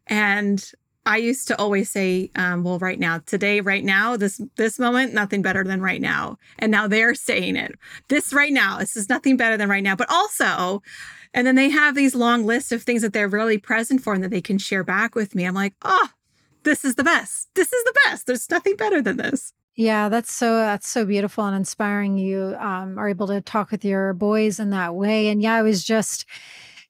And 0.07 0.65
I 1.05 1.17
used 1.17 1.49
to 1.49 1.59
always 1.59 1.91
say, 1.91 2.31
um, 2.37 2.63
well, 2.63 2.79
right 2.79 2.99
now, 2.99 3.19
today, 3.27 3.61
right 3.61 3.85
now, 3.85 4.17
this 4.17 4.41
this 4.57 4.79
moment, 4.79 5.13
nothing 5.13 5.43
better 5.43 5.65
than 5.65 5.81
right 5.83 6.01
now. 6.01 6.39
And 6.59 6.71
now 6.71 6.87
they're 6.87 7.15
saying 7.15 7.57
it. 7.57 7.73
This 8.09 8.33
right 8.33 8.53
now, 8.53 8.79
this 8.79 8.97
is 8.97 9.09
nothing 9.09 9.37
better 9.37 9.57
than 9.57 9.69
right 9.69 9.83
now. 9.83 9.97
But 9.97 10.11
also, 10.11 10.83
and 11.35 11.47
then 11.47 11.57
they 11.57 11.71
have 11.71 11.95
these 11.95 12.15
long 12.15 12.45
lists 12.45 12.71
of 12.73 12.83
things 12.83 13.03
that 13.03 13.13
they're 13.13 13.29
really 13.29 13.59
present 13.59 14.03
for 14.03 14.15
and 14.15 14.23
that 14.23 14.31
they 14.31 14.41
can 14.41 14.59
share 14.59 14.85
back 14.85 15.15
with 15.15 15.35
me. 15.35 15.45
I'm 15.45 15.55
like, 15.55 15.75
oh, 15.83 16.09
this 16.63 16.85
is 16.85 16.95
the 16.95 17.05
best. 17.05 17.49
This 17.55 17.73
is 17.73 17.85
the 17.85 17.95
best. 18.05 18.27
There's 18.27 18.49
nothing 18.51 18.77
better 18.77 19.03
than 19.03 19.17
this. 19.17 19.53
Yeah, 19.75 20.09
that's 20.09 20.31
so 20.31 20.57
that's 20.57 20.87
so 20.87 21.05
beautiful 21.05 21.45
and 21.47 21.57
inspiring. 21.57 22.19
You 22.19 22.55
um, 22.61 22.99
are 22.99 23.09
able 23.09 23.27
to 23.29 23.41
talk 23.41 23.71
with 23.71 23.85
your 23.85 24.13
boys 24.13 24.61
in 24.61 24.71
that 24.71 24.95
way. 24.95 25.29
And 25.29 25.43
yeah, 25.43 25.55
I 25.55 25.63
was 25.63 25.83
just, 25.83 26.27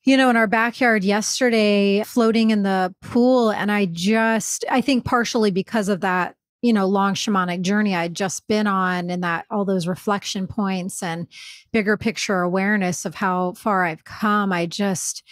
you 0.04 0.16
know, 0.16 0.30
in 0.30 0.36
our 0.36 0.46
backyard 0.46 1.04
yesterday, 1.04 2.02
floating 2.04 2.50
in 2.50 2.62
the 2.62 2.94
pool, 3.02 3.50
and 3.50 3.70
I 3.70 3.86
just, 3.86 4.64
I 4.70 4.80
think 4.80 5.04
partially 5.04 5.50
because 5.50 5.88
of 5.88 6.00
that 6.00 6.34
you 6.62 6.72
know 6.72 6.86
long 6.86 7.14
shamanic 7.14 7.60
journey 7.62 7.92
i'd 7.92 8.14
just 8.14 8.46
been 8.46 8.68
on 8.68 9.10
and 9.10 9.24
that 9.24 9.44
all 9.50 9.64
those 9.64 9.88
reflection 9.88 10.46
points 10.46 11.02
and 11.02 11.26
bigger 11.72 11.96
picture 11.96 12.40
awareness 12.40 13.04
of 13.04 13.16
how 13.16 13.52
far 13.54 13.84
i've 13.84 14.04
come 14.04 14.52
i 14.52 14.64
just 14.64 15.24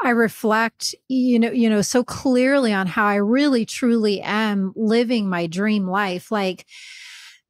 i 0.00 0.08
reflect 0.08 0.94
you 1.08 1.38
know 1.38 1.50
you 1.50 1.68
know 1.68 1.82
so 1.82 2.02
clearly 2.02 2.72
on 2.72 2.86
how 2.86 3.04
i 3.04 3.16
really 3.16 3.66
truly 3.66 4.20
am 4.22 4.72
living 4.74 5.28
my 5.28 5.46
dream 5.46 5.86
life. 5.86 6.32
Like 6.32 6.64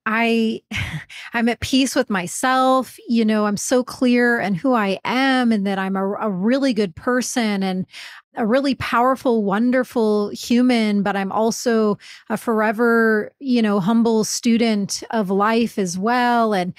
I 0.09 0.63
I'm 1.35 1.49
at 1.49 1.61
peace 1.61 1.95
with 1.95 2.09
myself, 2.09 2.97
you 3.07 3.25
know, 3.25 3.45
I'm 3.45 3.59
so 3.59 3.85
clear 3.85 4.41
and 4.41 4.57
who 4.57 4.73
I 4.73 4.99
am 5.05 5.53
and 5.53 5.67
that 5.67 5.79
I'm 5.79 5.95
a, 5.95 6.13
a 6.15 6.31
really 6.31 6.73
good 6.73 6.97
person 6.97 7.63
and 7.63 7.87
a 8.35 8.47
really 8.47 8.75
powerful, 8.77 9.45
wonderful 9.45 10.31
human, 10.31 11.03
but 11.03 11.17
I'm 11.17 11.31
also 11.31 11.99
a 12.31 12.39
forever, 12.39 13.31
you 13.41 13.61
know, 13.61 13.79
humble 13.81 14.25
student 14.25 15.03
of 15.11 15.29
life 15.29 15.79
as 15.79 15.99
well. 15.99 16.55
And 16.55 16.73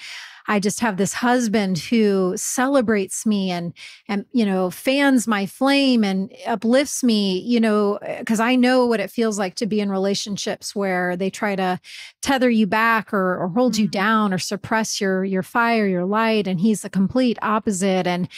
I 0.50 0.58
just 0.58 0.80
have 0.80 0.96
this 0.96 1.12
husband 1.12 1.78
who 1.78 2.34
celebrates 2.36 3.24
me 3.24 3.52
and 3.52 3.72
and 4.08 4.26
you 4.32 4.44
know 4.44 4.68
fans 4.68 5.28
my 5.28 5.46
flame 5.46 6.02
and 6.02 6.34
uplifts 6.44 7.04
me 7.04 7.38
you 7.38 7.60
know 7.60 8.00
because 8.18 8.40
I 8.40 8.56
know 8.56 8.84
what 8.84 8.98
it 8.98 9.12
feels 9.12 9.38
like 9.38 9.54
to 9.56 9.66
be 9.66 9.80
in 9.80 9.92
relationships 9.92 10.74
where 10.74 11.16
they 11.16 11.30
try 11.30 11.54
to 11.54 11.78
tether 12.20 12.50
you 12.50 12.66
back 12.66 13.14
or, 13.14 13.36
or 13.40 13.48
hold 13.48 13.74
mm-hmm. 13.74 13.82
you 13.82 13.88
down 13.88 14.34
or 14.34 14.38
suppress 14.38 15.00
your 15.00 15.24
your 15.24 15.44
fire 15.44 15.86
your 15.86 16.04
light 16.04 16.48
and 16.48 16.60
he's 16.60 16.82
the 16.82 16.90
complete 16.90 17.38
opposite 17.40 18.08
and 18.08 18.28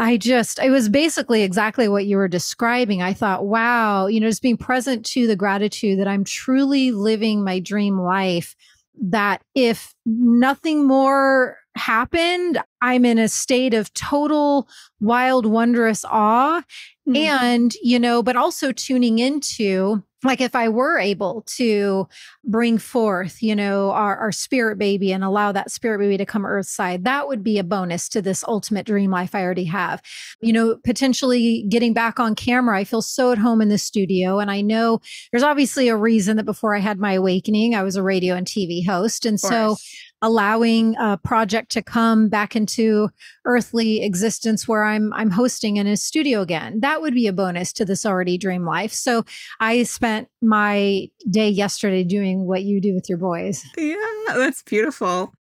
I 0.00 0.16
just, 0.16 0.60
it 0.60 0.70
was 0.70 0.88
basically 0.88 1.42
exactly 1.42 1.88
what 1.88 2.06
you 2.06 2.18
were 2.18 2.28
describing. 2.28 3.02
I 3.02 3.12
thought, 3.12 3.46
wow, 3.46 4.06
you 4.06 4.20
know, 4.20 4.28
just 4.28 4.42
being 4.42 4.56
present 4.56 5.04
to 5.06 5.26
the 5.26 5.34
gratitude 5.34 5.98
that 5.98 6.06
I'm 6.06 6.22
truly 6.22 6.92
living 6.92 7.42
my 7.42 7.58
dream 7.58 7.98
life. 7.98 8.54
That 9.00 9.42
if 9.54 9.94
nothing 10.04 10.86
more 10.86 11.58
happened, 11.76 12.58
I'm 12.80 13.04
in 13.04 13.18
a 13.18 13.28
state 13.28 13.74
of 13.74 13.92
total 13.94 14.68
wild, 15.00 15.46
wondrous 15.46 16.04
awe. 16.04 16.62
Mm-hmm. 17.08 17.44
And, 17.44 17.74
you 17.82 17.98
know, 17.98 18.22
but 18.22 18.36
also 18.36 18.72
tuning 18.72 19.18
into 19.18 20.02
like 20.24 20.40
if 20.40 20.56
I 20.56 20.68
were 20.68 20.98
able 20.98 21.44
to 21.56 22.08
bring 22.44 22.78
forth, 22.78 23.40
you 23.40 23.54
know, 23.54 23.92
our, 23.92 24.16
our 24.16 24.32
spirit 24.32 24.76
baby 24.76 25.12
and 25.12 25.22
allow 25.22 25.52
that 25.52 25.70
spirit 25.70 26.00
baby 26.00 26.16
to 26.16 26.26
come 26.26 26.44
earthside, 26.44 27.04
that 27.04 27.28
would 27.28 27.44
be 27.44 27.58
a 27.58 27.64
bonus 27.64 28.08
to 28.10 28.22
this 28.22 28.42
ultimate 28.44 28.84
dream 28.84 29.12
life 29.12 29.34
I 29.34 29.42
already 29.42 29.66
have. 29.66 30.02
You 30.40 30.52
know, 30.52 30.76
potentially 30.84 31.64
getting 31.68 31.92
back 31.92 32.18
on 32.18 32.34
camera. 32.34 32.76
I 32.76 32.84
feel 32.84 33.02
so 33.02 33.30
at 33.30 33.38
home 33.38 33.60
in 33.60 33.68
the 33.68 33.78
studio. 33.78 34.40
And 34.40 34.50
I 34.50 34.60
know 34.60 35.00
there's 35.30 35.44
obviously 35.44 35.88
a 35.88 35.96
reason 35.96 36.36
that 36.36 36.44
before 36.44 36.74
I 36.74 36.80
had 36.80 36.98
my 36.98 37.12
awakening, 37.12 37.76
I 37.76 37.84
was 37.84 37.94
a 37.94 38.02
radio 38.02 38.34
and 38.34 38.46
TV 38.46 38.84
host. 38.84 39.24
And 39.24 39.38
so 39.38 39.76
allowing 40.22 40.96
a 40.96 41.16
project 41.18 41.70
to 41.72 41.82
come 41.82 42.28
back 42.28 42.56
into 42.56 43.08
earthly 43.44 44.02
existence 44.02 44.66
where 44.66 44.84
I'm 44.84 45.12
I'm 45.12 45.30
hosting 45.30 45.76
in 45.76 45.86
a 45.86 45.96
studio 45.96 46.40
again. 46.40 46.80
That 46.80 47.00
would 47.00 47.14
be 47.14 47.26
a 47.26 47.32
bonus 47.32 47.72
to 47.74 47.84
this 47.84 48.04
already 48.04 48.38
dream 48.38 48.64
life. 48.64 48.92
So 48.92 49.24
I 49.60 49.84
spent 49.84 50.28
my 50.42 51.08
day 51.30 51.48
yesterday 51.48 52.04
doing 52.04 52.46
what 52.46 52.62
you 52.62 52.80
do 52.80 52.94
with 52.94 53.08
your 53.08 53.18
boys. 53.18 53.64
Yeah, 53.76 53.96
that's 54.28 54.62
beautiful. 54.62 55.32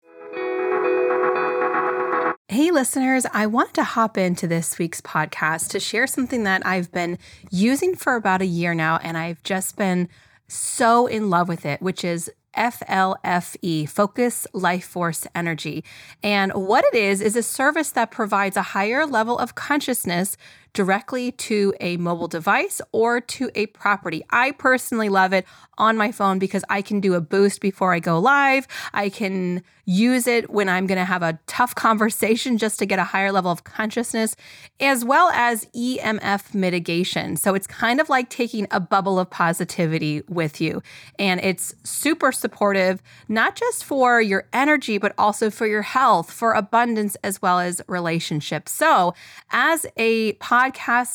Hey, 2.48 2.70
listeners, 2.70 3.26
I 3.32 3.46
wanted 3.46 3.74
to 3.74 3.84
hop 3.84 4.16
into 4.16 4.46
this 4.46 4.78
week's 4.78 5.00
podcast 5.00 5.68
to 5.70 5.80
share 5.80 6.06
something 6.06 6.44
that 6.44 6.64
I've 6.64 6.92
been 6.92 7.18
using 7.50 7.94
for 7.96 8.14
about 8.14 8.40
a 8.40 8.46
year 8.46 8.72
now, 8.72 8.98
and 9.02 9.18
I've 9.18 9.42
just 9.42 9.76
been 9.76 10.08
so 10.48 11.06
in 11.06 11.28
love 11.28 11.48
with 11.48 11.66
it, 11.66 11.82
which 11.82 12.04
is 12.04 12.30
FLFE, 12.56 13.88
Focus 13.88 14.46
Life 14.52 14.84
Force 14.86 15.26
Energy. 15.34 15.84
And 16.22 16.52
what 16.52 16.84
it 16.84 16.94
is, 16.94 17.20
is 17.20 17.36
a 17.36 17.42
service 17.42 17.90
that 17.92 18.10
provides 18.10 18.56
a 18.56 18.62
higher 18.62 19.06
level 19.06 19.38
of 19.38 19.54
consciousness 19.54 20.36
directly 20.76 21.32
to 21.32 21.72
a 21.80 21.96
mobile 21.96 22.28
device 22.28 22.82
or 22.92 23.18
to 23.18 23.50
a 23.54 23.64
property. 23.66 24.22
I 24.28 24.52
personally 24.52 25.08
love 25.08 25.32
it 25.32 25.46
on 25.78 25.96
my 25.96 26.12
phone 26.12 26.38
because 26.38 26.64
I 26.68 26.82
can 26.82 27.00
do 27.00 27.14
a 27.14 27.20
boost 27.20 27.60
before 27.60 27.94
I 27.94 27.98
go 27.98 28.18
live. 28.18 28.68
I 28.92 29.08
can 29.08 29.62
use 29.86 30.26
it 30.26 30.50
when 30.50 30.68
I'm 30.68 30.86
going 30.86 30.98
to 30.98 31.04
have 31.04 31.22
a 31.22 31.38
tough 31.46 31.74
conversation 31.86 32.58
just 32.58 32.78
to 32.80 32.86
get 32.86 32.98
a 32.98 33.04
higher 33.04 33.32
level 33.32 33.50
of 33.50 33.64
consciousness, 33.64 34.36
as 34.80 35.04
well 35.04 35.30
as 35.30 35.64
EMF 35.66 36.54
mitigation. 36.54 37.36
So 37.36 37.54
it's 37.54 37.66
kind 37.66 38.00
of 38.00 38.08
like 38.08 38.28
taking 38.28 38.66
a 38.70 38.80
bubble 38.80 39.18
of 39.18 39.30
positivity 39.30 40.22
with 40.28 40.60
you. 40.60 40.82
And 41.18 41.40
it's 41.40 41.74
super 41.84 42.32
supportive, 42.32 43.02
not 43.28 43.56
just 43.56 43.84
for 43.84 44.20
your 44.20 44.46
energy, 44.52 44.98
but 44.98 45.14
also 45.16 45.50
for 45.50 45.66
your 45.66 45.82
health, 45.82 46.30
for 46.30 46.52
abundance, 46.52 47.16
as 47.22 47.40
well 47.40 47.60
as 47.60 47.80
relationships. 47.86 48.72
So, 48.72 49.14
as 49.50 49.86
a 49.96 50.34
podcast 50.34 50.65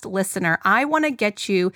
listener, 0.06 0.60
I 0.64 0.86
want 0.86 1.06
to 1.06 1.12
get 1.12 1.50
you 1.50 1.72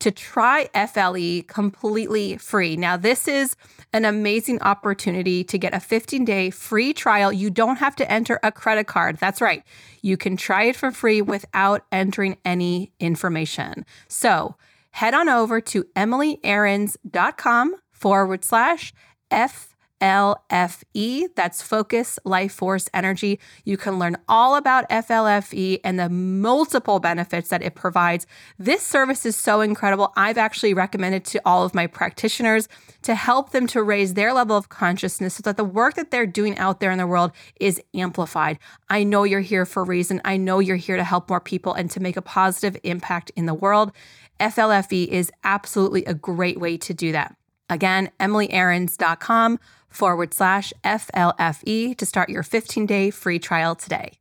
to 0.00 0.10
try 0.10 0.68
FLFE 0.74 1.46
completely 1.46 2.38
free. 2.38 2.76
Now, 2.76 2.96
this 2.96 3.28
is 3.28 3.54
an 3.92 4.04
amazing 4.04 4.60
opportunity 4.62 5.44
to 5.44 5.58
get 5.58 5.74
a 5.74 5.80
15 5.80 6.24
day 6.24 6.50
free 6.50 6.92
trial. 6.92 7.32
You 7.32 7.50
don't 7.50 7.76
have 7.76 7.94
to 7.96 8.10
enter 8.10 8.40
a 8.42 8.50
credit 8.50 8.86
card. 8.86 9.18
That's 9.18 9.40
right. 9.40 9.62
You 10.02 10.16
can 10.16 10.36
try 10.36 10.64
it 10.64 10.76
for 10.76 10.90
free 10.90 11.20
without 11.20 11.84
entering 11.92 12.38
any 12.44 12.92
information. 12.98 13.84
So 14.08 14.56
head 14.92 15.14
on 15.14 15.28
over 15.28 15.60
to 15.60 15.84
emilyaarons.com 15.96 17.74
forward 17.92 18.44
slash 18.44 18.94
F 19.30 19.69
FLFE. 20.00 21.28
That's 21.34 21.62
Focus 21.62 22.18
Life 22.24 22.52
Force 22.52 22.88
Energy. 22.94 23.38
You 23.64 23.76
can 23.76 23.98
learn 23.98 24.16
all 24.28 24.56
about 24.56 24.88
FLFE 24.88 25.80
and 25.84 25.98
the 25.98 26.08
multiple 26.08 27.00
benefits 27.00 27.48
that 27.50 27.62
it 27.62 27.74
provides. 27.74 28.26
This 28.58 28.82
service 28.82 29.26
is 29.26 29.36
so 29.36 29.60
incredible. 29.60 30.12
I've 30.16 30.38
actually 30.38 30.74
recommended 30.74 31.24
to 31.26 31.40
all 31.44 31.64
of 31.64 31.74
my 31.74 31.86
practitioners 31.86 32.68
to 33.02 33.14
help 33.14 33.50
them 33.50 33.66
to 33.68 33.82
raise 33.82 34.14
their 34.14 34.32
level 34.32 34.56
of 34.56 34.68
consciousness 34.68 35.34
so 35.34 35.42
that 35.42 35.56
the 35.56 35.64
work 35.64 35.94
that 35.94 36.10
they're 36.10 36.26
doing 36.26 36.56
out 36.58 36.80
there 36.80 36.90
in 36.90 36.98
the 36.98 37.06
world 37.06 37.32
is 37.60 37.80
amplified. 37.94 38.58
I 38.88 39.04
know 39.04 39.24
you're 39.24 39.40
here 39.40 39.66
for 39.66 39.82
a 39.82 39.86
reason. 39.86 40.20
I 40.24 40.36
know 40.36 40.58
you're 40.58 40.76
here 40.76 40.96
to 40.96 41.04
help 41.04 41.28
more 41.28 41.40
people 41.40 41.74
and 41.74 41.90
to 41.90 42.00
make 42.00 42.16
a 42.16 42.22
positive 42.22 42.76
impact 42.82 43.30
in 43.36 43.46
the 43.46 43.54
world. 43.54 43.92
FLFE 44.38 45.06
is 45.06 45.30
absolutely 45.44 46.04
a 46.06 46.14
great 46.14 46.58
way 46.58 46.78
to 46.78 46.94
do 46.94 47.12
that. 47.12 47.36
Again, 47.68 48.10
emilyaarons.com 48.18 49.58
forward 49.90 50.32
slash 50.32 50.72
FLFE 50.84 51.96
to 51.96 52.06
start 52.06 52.30
your 52.30 52.42
15 52.42 52.86
day 52.86 53.10
free 53.10 53.38
trial 53.38 53.74
today. 53.74 54.20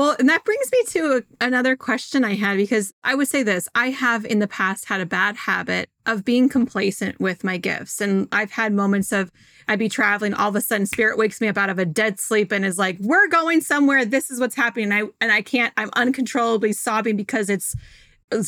Well, 0.00 0.16
and 0.18 0.30
that 0.30 0.46
brings 0.46 0.72
me 0.72 0.82
to 0.92 1.22
a, 1.40 1.44
another 1.44 1.76
question 1.76 2.24
I 2.24 2.34
had 2.34 2.56
because 2.56 2.94
I 3.04 3.14
would 3.14 3.28
say 3.28 3.42
this 3.42 3.68
I 3.74 3.90
have 3.90 4.24
in 4.24 4.38
the 4.38 4.48
past 4.48 4.86
had 4.86 5.02
a 5.02 5.04
bad 5.04 5.36
habit 5.36 5.90
of 6.06 6.24
being 6.24 6.48
complacent 6.48 7.20
with 7.20 7.44
my 7.44 7.58
gifts. 7.58 8.00
And 8.00 8.26
I've 8.32 8.50
had 8.50 8.72
moments 8.72 9.12
of 9.12 9.30
I'd 9.68 9.78
be 9.78 9.90
traveling, 9.90 10.32
all 10.32 10.48
of 10.48 10.56
a 10.56 10.62
sudden 10.62 10.86
spirit 10.86 11.18
wakes 11.18 11.38
me 11.42 11.48
up 11.48 11.58
out 11.58 11.68
of 11.68 11.78
a 11.78 11.84
dead 11.84 12.18
sleep 12.18 12.50
and 12.50 12.64
is 12.64 12.78
like, 12.78 12.96
we're 12.98 13.28
going 13.28 13.60
somewhere. 13.60 14.06
This 14.06 14.30
is 14.30 14.40
what's 14.40 14.54
happening. 14.54 14.90
And 14.90 14.94
I 14.94 15.02
and 15.20 15.30
I 15.30 15.42
can't, 15.42 15.74
I'm 15.76 15.90
uncontrollably 15.94 16.72
sobbing 16.72 17.18
because 17.18 17.50
it's 17.50 17.76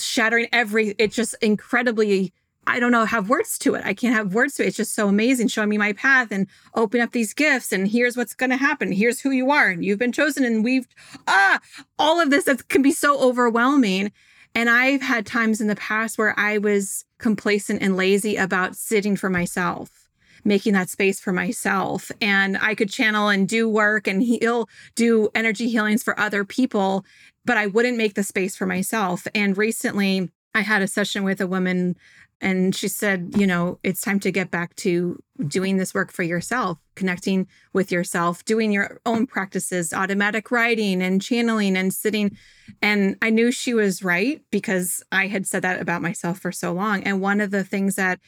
shattering 0.00 0.48
every, 0.54 0.94
it's 0.96 1.14
just 1.14 1.34
incredibly 1.42 2.32
I 2.66 2.78
don't 2.78 2.92
know, 2.92 3.04
have 3.04 3.28
words 3.28 3.58
to 3.58 3.74
it. 3.74 3.84
I 3.84 3.92
can't 3.92 4.14
have 4.14 4.34
words 4.34 4.54
to 4.54 4.62
it. 4.62 4.68
It's 4.68 4.76
just 4.76 4.94
so 4.94 5.08
amazing 5.08 5.48
showing 5.48 5.68
me 5.68 5.78
my 5.78 5.92
path 5.94 6.30
and 6.30 6.46
open 6.74 7.00
up 7.00 7.10
these 7.10 7.34
gifts. 7.34 7.72
And 7.72 7.88
here's 7.88 8.16
what's 8.16 8.34
going 8.34 8.50
to 8.50 8.56
happen. 8.56 8.92
Here's 8.92 9.20
who 9.20 9.30
you 9.30 9.50
are. 9.50 9.68
And 9.68 9.84
you've 9.84 9.98
been 9.98 10.12
chosen. 10.12 10.44
And 10.44 10.62
we've, 10.62 10.86
ah, 11.26 11.58
all 11.98 12.20
of 12.20 12.30
this 12.30 12.44
that 12.44 12.68
can 12.68 12.82
be 12.82 12.92
so 12.92 13.20
overwhelming. 13.20 14.12
And 14.54 14.70
I've 14.70 15.02
had 15.02 15.26
times 15.26 15.60
in 15.60 15.66
the 15.66 15.76
past 15.76 16.18
where 16.18 16.38
I 16.38 16.58
was 16.58 17.04
complacent 17.18 17.82
and 17.82 17.96
lazy 17.96 18.36
about 18.36 18.76
sitting 18.76 19.16
for 19.16 19.30
myself, 19.30 20.08
making 20.44 20.74
that 20.74 20.90
space 20.90 21.18
for 21.18 21.32
myself. 21.32 22.12
And 22.20 22.58
I 22.58 22.74
could 22.74 22.90
channel 22.90 23.28
and 23.28 23.48
do 23.48 23.68
work 23.68 24.06
and 24.06 24.22
heal, 24.22 24.68
do 24.94 25.30
energy 25.34 25.68
healings 25.68 26.02
for 26.02 26.18
other 26.20 26.44
people, 26.44 27.04
but 27.44 27.56
I 27.56 27.66
wouldn't 27.66 27.96
make 27.96 28.14
the 28.14 28.22
space 28.22 28.54
for 28.54 28.66
myself. 28.66 29.26
And 29.34 29.56
recently, 29.56 30.30
I 30.54 30.60
had 30.60 30.82
a 30.82 30.86
session 30.86 31.24
with 31.24 31.40
a 31.40 31.46
woman 31.46 31.96
and 32.42 32.74
she 32.74 32.88
said, 32.88 33.34
you 33.36 33.46
know, 33.46 33.78
it's 33.84 34.00
time 34.00 34.18
to 34.20 34.32
get 34.32 34.50
back 34.50 34.74
to 34.76 35.16
doing 35.46 35.76
this 35.76 35.94
work 35.94 36.10
for 36.10 36.24
yourself, 36.24 36.76
connecting 36.96 37.46
with 37.72 37.92
yourself, 37.92 38.44
doing 38.44 38.72
your 38.72 39.00
own 39.06 39.28
practices, 39.28 39.92
automatic 39.92 40.50
writing 40.50 41.00
and 41.00 41.22
channeling 41.22 41.76
and 41.76 41.94
sitting. 41.94 42.36
And 42.82 43.16
I 43.22 43.30
knew 43.30 43.52
she 43.52 43.74
was 43.74 44.02
right 44.02 44.42
because 44.50 45.04
I 45.12 45.28
had 45.28 45.46
said 45.46 45.62
that 45.62 45.80
about 45.80 46.02
myself 46.02 46.40
for 46.40 46.50
so 46.50 46.72
long. 46.72 47.04
And 47.04 47.20
one 47.20 47.40
of 47.40 47.52
the 47.52 47.62
things 47.62 47.94
that 47.94 48.18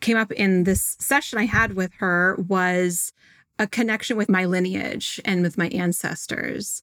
came 0.00 0.16
up 0.16 0.32
in 0.32 0.64
this 0.64 0.96
session 0.98 1.38
I 1.38 1.46
had 1.46 1.74
with 1.74 1.92
her 1.98 2.36
was 2.48 3.12
a 3.60 3.68
connection 3.68 4.16
with 4.16 4.28
my 4.28 4.46
lineage 4.46 5.20
and 5.24 5.42
with 5.42 5.56
my 5.56 5.68
ancestors. 5.68 6.82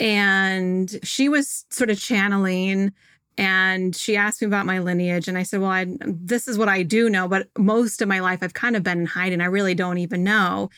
And 0.00 0.98
she 1.04 1.28
was 1.28 1.64
sort 1.70 1.90
of 1.90 2.00
channeling 2.00 2.92
and 3.38 3.96
she 3.96 4.16
asked 4.16 4.42
me 4.42 4.46
about 4.46 4.66
my 4.66 4.80
lineage 4.80 5.28
and 5.28 5.38
i 5.38 5.42
said 5.42 5.60
well 5.60 5.70
I, 5.70 5.86
this 6.00 6.48
is 6.48 6.58
what 6.58 6.68
i 6.68 6.82
do 6.82 7.08
know 7.08 7.28
but 7.28 7.48
most 7.56 8.02
of 8.02 8.08
my 8.08 8.20
life 8.20 8.42
i've 8.42 8.54
kind 8.54 8.76
of 8.76 8.82
been 8.82 9.00
in 9.00 9.06
hiding. 9.06 9.40
I 9.40 9.46
really 9.46 9.74
don't 9.74 9.98
even 9.98 10.24
know. 10.24 10.70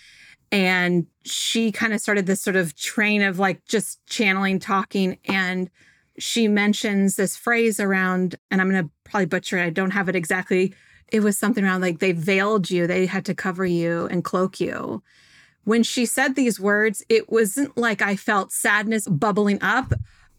And 0.53 1.07
she 1.25 1.71
kind 1.71 1.93
of 1.93 2.01
started 2.01 2.27
this 2.27 2.43
sort 2.43 2.57
of 2.57 2.75
train 2.77 3.23
of 3.23 3.39
like 3.39 3.65
just 3.67 4.05
channeling 4.07 4.59
talking 4.59 5.19
and 5.27 5.71
she 6.19 6.49
mentions 6.49 7.17
this 7.17 7.37
phrase 7.37 7.79
around 7.81 8.37
and 8.51 8.61
i'm 8.61 8.71
going 8.71 8.85
to 8.85 8.91
probably 9.05 9.27
butcher 9.27 9.59
it 9.59 9.65
i 9.65 9.71
don't 9.71 9.93
have 9.93 10.09
it 10.09 10.17
exactly. 10.17 10.75
It 11.09 11.21
was 11.21 11.37
something 11.37 11.65
around 11.65 11.81
like 11.81 11.99
they 11.99 12.13
veiled 12.13 12.71
you 12.71 12.87
they 12.87 13.07
had 13.07 13.25
to 13.27 13.35
cover 13.35 13.65
you 13.65 14.07
and 14.11 14.25
cloak 14.25 14.61
you. 14.61 15.03
When 15.65 15.83
she 15.83 16.07
said 16.07 16.35
these 16.35 16.59
words 16.59 17.05
it 17.09 17.31
wasn't 17.31 17.77
like 17.77 18.03
i 18.03 18.17
felt 18.17 18.53
sadness 18.53 19.07
bubbling 19.09 19.63
up 19.63 19.93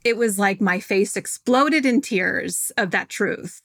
it 0.04 0.18
was 0.18 0.39
like 0.39 0.62
my 0.62 0.80
face 0.80 1.16
exploded 1.16 1.86
in 1.86 2.02
tears 2.02 2.72
of 2.78 2.91
that 2.91 3.10
truth 3.10 3.62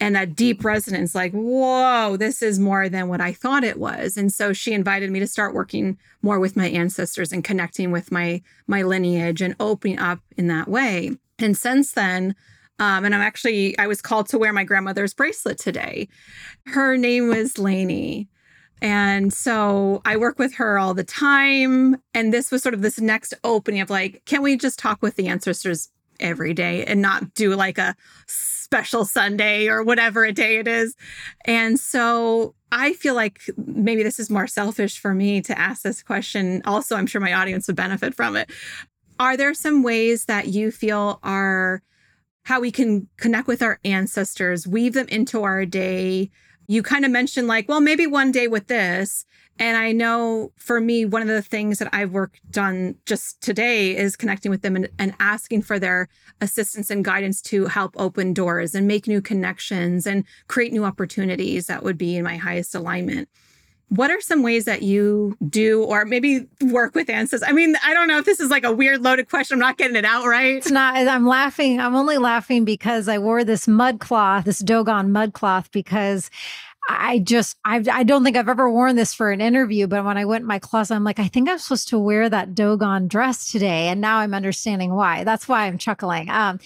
and 0.00 0.16
that 0.16 0.34
deep 0.34 0.64
resonance 0.64 1.14
like 1.14 1.32
whoa 1.32 2.16
this 2.16 2.42
is 2.42 2.58
more 2.58 2.88
than 2.88 3.08
what 3.08 3.20
i 3.20 3.32
thought 3.32 3.64
it 3.64 3.78
was. 3.78 4.16
And 4.16 4.32
so 4.32 4.52
she 4.52 4.72
invited 4.72 5.10
me 5.10 5.20
to 5.20 5.26
start 5.26 5.54
working 5.54 5.98
more 6.22 6.40
with 6.40 6.56
my 6.56 6.68
ancestors 6.68 7.32
and 7.32 7.44
connecting 7.44 7.90
with 7.90 8.10
my 8.10 8.42
my 8.66 8.82
lineage 8.82 9.40
and 9.40 9.56
opening 9.60 9.98
up 9.98 10.20
in 10.36 10.48
that 10.48 10.68
way. 10.68 11.12
And 11.38 11.56
since 11.56 11.92
then 11.92 12.34
um, 12.78 13.04
and 13.04 13.14
i'm 13.14 13.20
actually 13.20 13.78
i 13.78 13.86
was 13.86 14.02
called 14.02 14.28
to 14.30 14.38
wear 14.38 14.52
my 14.52 14.64
grandmother's 14.64 15.14
bracelet 15.14 15.58
today. 15.58 16.08
Her 16.66 16.96
name 16.96 17.28
was 17.28 17.58
Lainey 17.58 18.28
and 18.82 19.32
so 19.32 20.02
I 20.04 20.16
work 20.16 20.40
with 20.40 20.54
her 20.56 20.76
all 20.76 20.92
the 20.92 21.04
time. 21.04 21.96
And 22.14 22.34
this 22.34 22.50
was 22.50 22.64
sort 22.64 22.74
of 22.74 22.82
this 22.82 23.00
next 23.00 23.32
opening 23.44 23.80
of 23.80 23.90
like, 23.90 24.22
can 24.26 24.42
we 24.42 24.56
just 24.56 24.76
talk 24.78 25.00
with 25.00 25.14
the 25.14 25.28
ancestors 25.28 25.88
every 26.18 26.52
day 26.52 26.84
and 26.84 27.00
not 27.00 27.32
do 27.34 27.54
like 27.54 27.78
a 27.78 27.94
special 28.26 29.04
Sunday 29.04 29.68
or 29.68 29.84
whatever 29.84 30.24
a 30.24 30.32
day 30.32 30.58
it 30.58 30.66
is? 30.66 30.96
And 31.44 31.78
so 31.78 32.56
I 32.72 32.94
feel 32.94 33.14
like 33.14 33.42
maybe 33.56 34.02
this 34.02 34.18
is 34.18 34.28
more 34.28 34.48
selfish 34.48 34.98
for 34.98 35.14
me 35.14 35.40
to 35.42 35.56
ask 35.56 35.82
this 35.82 36.02
question. 36.02 36.60
Also, 36.64 36.96
I'm 36.96 37.06
sure 37.06 37.20
my 37.20 37.34
audience 37.34 37.68
would 37.68 37.76
benefit 37.76 38.16
from 38.16 38.34
it. 38.34 38.50
Are 39.20 39.36
there 39.36 39.54
some 39.54 39.84
ways 39.84 40.24
that 40.24 40.48
you 40.48 40.72
feel 40.72 41.20
are 41.22 41.82
how 42.42 42.58
we 42.58 42.72
can 42.72 43.06
connect 43.16 43.46
with 43.46 43.62
our 43.62 43.78
ancestors, 43.84 44.66
weave 44.66 44.94
them 44.94 45.06
into 45.06 45.44
our 45.44 45.64
day? 45.64 46.32
You 46.72 46.82
kind 46.82 47.04
of 47.04 47.10
mentioned 47.10 47.48
like, 47.48 47.68
well, 47.68 47.80
maybe 47.80 48.06
one 48.06 48.32
day 48.32 48.48
with 48.48 48.68
this. 48.68 49.26
And 49.58 49.76
I 49.76 49.92
know 49.92 50.52
for 50.56 50.80
me, 50.80 51.04
one 51.04 51.20
of 51.20 51.28
the 51.28 51.42
things 51.42 51.78
that 51.78 51.90
I've 51.92 52.12
worked 52.12 52.56
on 52.56 52.96
just 53.04 53.42
today 53.42 53.94
is 53.94 54.16
connecting 54.16 54.50
with 54.50 54.62
them 54.62 54.76
and, 54.76 54.88
and, 54.98 55.14
asking 55.20 55.62
for 55.62 55.78
their 55.78 56.08
assistance 56.40 56.90
and 56.90 57.04
guidance 57.04 57.42
to 57.42 57.66
help 57.66 57.94
open 57.98 58.32
doors 58.32 58.74
and 58.74 58.88
make 58.88 59.06
new 59.06 59.20
connections 59.20 60.06
and 60.06 60.24
create 60.48 60.72
new 60.72 60.84
opportunities 60.84 61.66
that 61.66 61.82
would 61.82 61.98
be 61.98 62.16
in 62.16 62.24
my 62.24 62.38
highest 62.38 62.74
alignment. 62.74 63.28
What 63.94 64.10
are 64.10 64.20
some 64.22 64.42
ways 64.42 64.64
that 64.64 64.82
you 64.82 65.36
do, 65.48 65.84
or 65.84 66.06
maybe 66.06 66.46
work 66.62 66.94
with 66.94 67.10
ancestors? 67.10 67.46
I 67.46 67.52
mean, 67.52 67.76
I 67.84 67.92
don't 67.92 68.08
know 68.08 68.18
if 68.18 68.24
this 68.24 68.40
is 68.40 68.50
like 68.50 68.64
a 68.64 68.72
weird 68.72 69.02
loaded 69.02 69.28
question. 69.28 69.56
I'm 69.56 69.60
not 69.60 69.76
getting 69.76 69.96
it 69.96 70.06
out 70.06 70.24
right. 70.24 70.56
It's 70.56 70.70
not. 70.70 70.96
I'm 70.96 71.26
laughing. 71.26 71.78
I'm 71.78 71.94
only 71.94 72.16
laughing 72.16 72.64
because 72.64 73.06
I 73.06 73.18
wore 73.18 73.44
this 73.44 73.68
mud 73.68 74.00
cloth, 74.00 74.46
this 74.46 74.60
Dogon 74.60 75.12
mud 75.12 75.34
cloth, 75.34 75.70
because 75.72 76.30
I 76.88 77.20
just 77.20 77.58
I 77.64 77.84
I 77.92 78.02
don't 78.02 78.24
think 78.24 78.36
I've 78.36 78.48
ever 78.48 78.70
worn 78.70 78.96
this 78.96 79.14
for 79.14 79.30
an 79.30 79.40
interview, 79.40 79.86
but 79.86 80.04
when 80.04 80.16
I 80.18 80.24
went 80.24 80.42
in 80.42 80.48
my 80.48 80.58
closet, 80.58 80.94
I'm 80.94 81.04
like, 81.04 81.18
I 81.18 81.28
think 81.28 81.48
I'm 81.48 81.58
supposed 81.58 81.88
to 81.88 81.98
wear 81.98 82.28
that 82.28 82.54
Dogon 82.54 83.08
dress 83.08 83.52
today, 83.52 83.88
and 83.88 84.00
now 84.00 84.18
I'm 84.18 84.34
understanding 84.34 84.94
why. 84.94 85.22
That's 85.24 85.46
why 85.46 85.66
I'm 85.66 85.78
chuckling. 85.78 86.28
Um, 86.30 86.58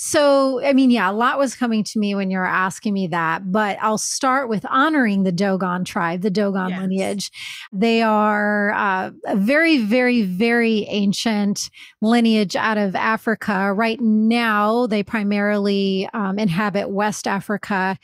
so 0.00 0.62
I 0.64 0.72
mean, 0.72 0.90
yeah, 0.90 1.10
a 1.10 1.12
lot 1.12 1.38
was 1.38 1.56
coming 1.56 1.82
to 1.82 1.98
me 1.98 2.14
when 2.14 2.30
you 2.30 2.38
were 2.38 2.46
asking 2.46 2.94
me 2.94 3.08
that, 3.08 3.50
but 3.50 3.78
I'll 3.80 3.98
start 3.98 4.48
with 4.48 4.64
honoring 4.66 5.24
the 5.24 5.32
Dogon 5.32 5.84
tribe, 5.84 6.22
the 6.22 6.30
Dogon 6.30 6.70
yes. 6.70 6.80
lineage. 6.80 7.30
They 7.72 8.02
are 8.02 8.72
uh, 8.72 9.10
a 9.26 9.36
very, 9.36 9.78
very, 9.78 10.22
very 10.22 10.84
ancient 10.88 11.68
lineage 12.00 12.54
out 12.54 12.78
of 12.78 12.94
Africa. 12.94 13.72
Right 13.72 14.00
now, 14.00 14.86
they 14.86 15.02
primarily 15.02 16.08
um, 16.14 16.38
inhabit 16.38 16.90
West 16.90 17.26
Africa 17.26 17.98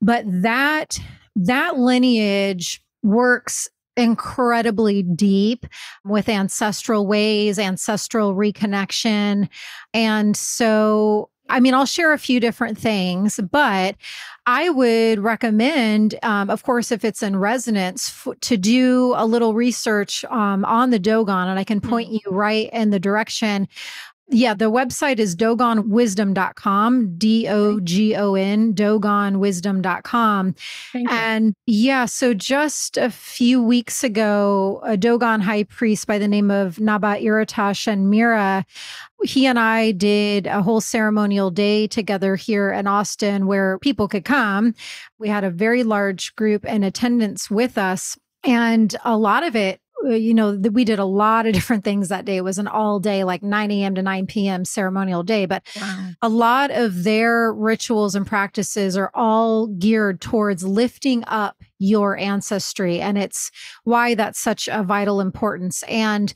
but 0.00 0.24
that 0.26 0.98
that 1.34 1.78
lineage 1.78 2.82
works 3.02 3.68
incredibly 3.96 5.02
deep 5.02 5.66
with 6.04 6.28
ancestral 6.28 7.06
ways, 7.06 7.58
ancestral 7.58 8.34
reconnection. 8.34 9.48
And 9.94 10.36
so, 10.36 11.30
I 11.48 11.60
mean, 11.60 11.74
I'll 11.74 11.86
share 11.86 12.12
a 12.12 12.18
few 12.18 12.40
different 12.40 12.76
things, 12.76 13.38
but 13.50 13.96
I 14.46 14.68
would 14.68 15.18
recommend, 15.20 16.16
um, 16.22 16.50
of 16.50 16.62
course, 16.62 16.92
if 16.92 17.04
it's 17.04 17.22
in 17.22 17.36
resonance, 17.36 18.08
f- 18.08 18.38
to 18.42 18.56
do 18.56 19.14
a 19.16 19.26
little 19.26 19.54
research 19.54 20.24
um, 20.26 20.64
on 20.64 20.90
the 20.90 20.98
Dogon, 20.98 21.48
and 21.48 21.58
I 21.58 21.64
can 21.64 21.80
point 21.80 22.08
mm-hmm. 22.08 22.30
you 22.30 22.36
right 22.36 22.68
in 22.72 22.90
the 22.90 23.00
direction 23.00 23.68
Yeah, 24.28 24.54
the 24.54 24.72
website 24.72 25.20
is 25.20 25.36
dogonwisdom.com, 25.36 27.16
D 27.16 27.46
O 27.48 27.78
G 27.78 28.16
O 28.16 28.34
N, 28.34 28.74
dogonwisdom.com. 28.74 30.54
And 31.08 31.54
yeah, 31.66 32.06
so 32.06 32.34
just 32.34 32.96
a 32.96 33.08
few 33.08 33.62
weeks 33.62 34.02
ago, 34.02 34.80
a 34.82 34.96
Dogon 34.96 35.40
high 35.40 35.62
priest 35.62 36.08
by 36.08 36.18
the 36.18 36.26
name 36.26 36.50
of 36.50 36.80
Naba 36.80 37.18
Iratash 37.20 37.86
and 37.86 38.10
Mira, 38.10 38.66
he 39.22 39.46
and 39.46 39.60
I 39.60 39.92
did 39.92 40.48
a 40.48 40.60
whole 40.60 40.80
ceremonial 40.80 41.52
day 41.52 41.86
together 41.86 42.34
here 42.34 42.72
in 42.72 42.88
Austin 42.88 43.46
where 43.46 43.78
people 43.78 44.08
could 44.08 44.24
come. 44.24 44.74
We 45.20 45.28
had 45.28 45.44
a 45.44 45.50
very 45.50 45.84
large 45.84 46.34
group 46.34 46.64
in 46.64 46.82
attendance 46.82 47.48
with 47.48 47.78
us. 47.78 48.18
And 48.42 48.94
a 49.04 49.16
lot 49.16 49.44
of 49.44 49.56
it 49.56 49.80
Uh, 50.04 50.10
you 50.10 50.34
know, 50.34 50.52
we 50.72 50.84
did 50.84 50.98
a 50.98 51.04
lot 51.04 51.46
of 51.46 51.52
different 51.54 51.84
things 51.84 52.08
that 52.08 52.24
day. 52.24 52.36
It 52.36 52.44
was 52.44 52.58
an 52.58 52.68
all 52.68 53.00
day, 53.00 53.24
like 53.24 53.42
9 53.42 53.70
a.m. 53.70 53.94
to 53.94 54.02
9 54.02 54.26
p.m. 54.26 54.64
ceremonial 54.64 55.22
day. 55.22 55.46
But 55.46 55.66
wow. 55.80 56.10
a 56.22 56.28
lot 56.28 56.70
of 56.70 57.04
their 57.04 57.52
rituals 57.52 58.14
and 58.14 58.26
practices 58.26 58.96
are 58.96 59.10
all 59.14 59.66
geared 59.66 60.20
towards 60.20 60.64
lifting 60.64 61.24
up 61.26 61.56
your 61.78 62.16
ancestry. 62.16 63.00
And 63.00 63.18
it's 63.18 63.50
why 63.84 64.14
that's 64.14 64.38
such 64.38 64.68
a 64.68 64.82
vital 64.82 65.20
importance. 65.20 65.82
And, 65.84 66.32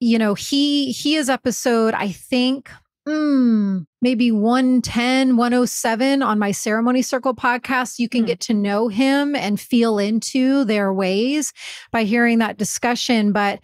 you 0.00 0.18
know, 0.18 0.34
he, 0.34 0.92
he 0.92 1.16
is 1.16 1.30
episode, 1.30 1.94
I 1.94 2.08
think, 2.12 2.70
mm, 3.06 3.86
maybe 4.00 4.30
110, 4.30 5.36
107 5.36 6.22
on 6.22 6.38
my 6.38 6.52
ceremony 6.52 7.02
circle 7.02 7.34
podcast. 7.34 7.98
You 7.98 8.08
can 8.08 8.24
mm. 8.24 8.28
get 8.28 8.40
to 8.40 8.54
know 8.54 8.88
him 8.88 9.34
and 9.34 9.60
feel 9.60 9.98
into 9.98 10.64
their 10.64 10.92
ways 10.92 11.52
by 11.90 12.04
hearing 12.04 12.38
that 12.38 12.58
discussion. 12.58 13.32
But 13.32 13.60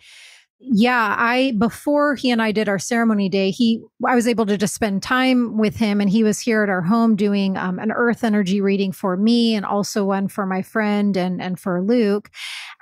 yeah, 0.61 1.15
I 1.17 1.53
before 1.57 2.17
he 2.17 2.33
and 2.33 2.43
I 2.43 2.51
did 2.51 2.69
our 2.69 2.81
ceremony 2.81 3.29
day, 3.29 3.53
he 3.53 3.81
I 4.05 4.17
was 4.17 4.27
able 4.27 4.45
to 4.47 4.59
just 4.59 4.75
spend 4.75 5.05
time 5.05 5.57
with 5.57 5.77
him, 5.77 6.01
and 6.01 6.11
he 6.11 6.25
was 6.25 6.41
here 6.41 6.65
at 6.65 6.69
our 6.69 6.83
home 6.83 7.15
doing 7.15 7.57
um, 7.57 7.79
an 7.79 7.93
earth 7.93 8.25
energy 8.25 8.61
reading 8.61 8.91
for 8.91 9.17
me, 9.17 9.55
and 9.55 9.65
also 9.65 10.05
one 10.05 10.27
for 10.27 10.47
my 10.47 10.63
friend 10.63 11.17
and 11.17 11.41
and 11.41 11.61
for 11.61 11.81
Luke. 11.81 12.31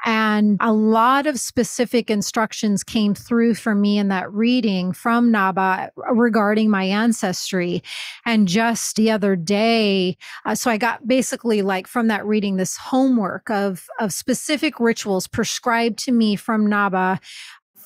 And 0.06 0.56
a 0.60 0.72
lot 0.72 1.26
of 1.26 1.38
specific 1.38 2.10
instructions 2.10 2.82
came 2.82 3.14
through 3.14 3.54
for 3.54 3.74
me 3.74 3.98
in 3.98 4.08
that 4.08 4.32
reading 4.32 4.92
from 4.92 5.30
Naba 5.30 5.90
regarding 5.96 6.70
my 6.70 6.84
ancestry. 6.84 7.82
And 8.24 8.48
just 8.48 8.96
the 8.96 9.10
other 9.10 9.36
day, 9.36 10.16
uh, 10.46 10.54
so 10.54 10.70
I 10.70 10.78
got 10.78 11.06
basically 11.06 11.60
like 11.60 11.86
from 11.86 12.08
that 12.08 12.24
reading 12.24 12.56
this 12.56 12.78
homework 12.78 13.50
of 13.50 13.86
of 14.00 14.14
specific 14.14 14.80
rituals 14.80 15.26
prescribed 15.26 15.98
to 16.00 16.12
me 16.12 16.36
from 16.36 16.66
Naba 16.66 17.20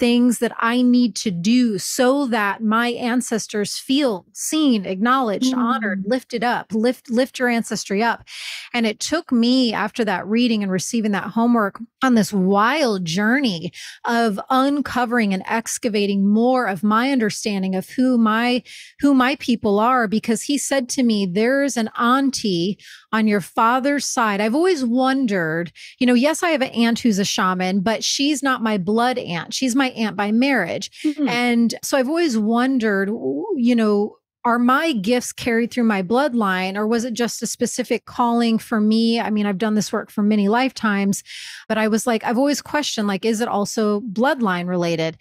things 0.00 0.38
that 0.38 0.52
I 0.58 0.80
need 0.80 1.14
to 1.16 1.30
do 1.30 1.78
so 1.78 2.26
that 2.28 2.62
my 2.62 2.88
ancestors 2.88 3.76
feel 3.76 4.24
seen, 4.32 4.86
acknowledged, 4.86 5.52
mm. 5.54 5.58
honored, 5.58 6.04
lifted 6.06 6.42
up, 6.42 6.72
lift 6.72 7.10
lift 7.10 7.38
your 7.38 7.48
ancestry 7.48 8.02
up. 8.02 8.24
And 8.72 8.86
it 8.86 8.98
took 8.98 9.30
me 9.30 9.74
after 9.74 10.02
that 10.06 10.26
reading 10.26 10.62
and 10.62 10.72
receiving 10.72 11.12
that 11.12 11.24
homework 11.24 11.78
on 12.02 12.14
this 12.14 12.32
wild 12.32 13.04
journey 13.04 13.72
of 14.06 14.40
uncovering 14.48 15.34
and 15.34 15.42
excavating 15.46 16.26
more 16.26 16.66
of 16.66 16.82
my 16.82 17.12
understanding 17.12 17.74
of 17.74 17.90
who 17.90 18.16
my 18.16 18.62
who 19.00 19.14
my 19.14 19.36
people 19.36 19.78
are 19.78 20.08
because 20.08 20.42
he 20.42 20.56
said 20.56 20.88
to 20.88 21.02
me 21.02 21.26
there's 21.26 21.76
an 21.76 21.90
auntie 21.98 22.78
on 23.12 23.26
your 23.26 23.42
father's 23.42 24.06
side. 24.06 24.40
I've 24.40 24.54
always 24.54 24.82
wondered, 24.82 25.72
you 25.98 26.06
know, 26.06 26.14
yes, 26.14 26.42
I 26.42 26.50
have 26.50 26.62
an 26.62 26.70
aunt 26.70 27.00
who's 27.00 27.18
a 27.18 27.24
shaman, 27.24 27.80
but 27.80 28.02
she's 28.02 28.42
not 28.42 28.62
my 28.62 28.78
blood 28.78 29.18
aunt. 29.18 29.52
She's 29.52 29.76
my 29.76 29.89
aunt 29.90 30.16
by 30.16 30.32
marriage. 30.32 30.90
Mm-hmm. 31.02 31.28
And 31.28 31.74
so 31.82 31.98
I've 31.98 32.08
always 32.08 32.38
wondered, 32.38 33.08
you 33.08 33.74
know, 33.74 34.16
are 34.44 34.58
my 34.58 34.92
gifts 34.92 35.32
carried 35.32 35.70
through 35.70 35.84
my 35.84 36.02
bloodline 36.02 36.76
or 36.76 36.86
was 36.86 37.04
it 37.04 37.12
just 37.12 37.42
a 37.42 37.46
specific 37.46 38.06
calling 38.06 38.58
for 38.58 38.80
me 38.80 39.20
i 39.20 39.28
mean 39.28 39.46
i've 39.46 39.58
done 39.58 39.74
this 39.74 39.92
work 39.92 40.10
for 40.10 40.22
many 40.22 40.48
lifetimes 40.48 41.22
but 41.68 41.76
i 41.76 41.88
was 41.88 42.06
like 42.06 42.24
i've 42.24 42.38
always 42.38 42.62
questioned 42.62 43.06
like 43.06 43.24
is 43.24 43.40
it 43.40 43.48
also 43.48 44.00
bloodline 44.00 44.66
related 44.66 45.20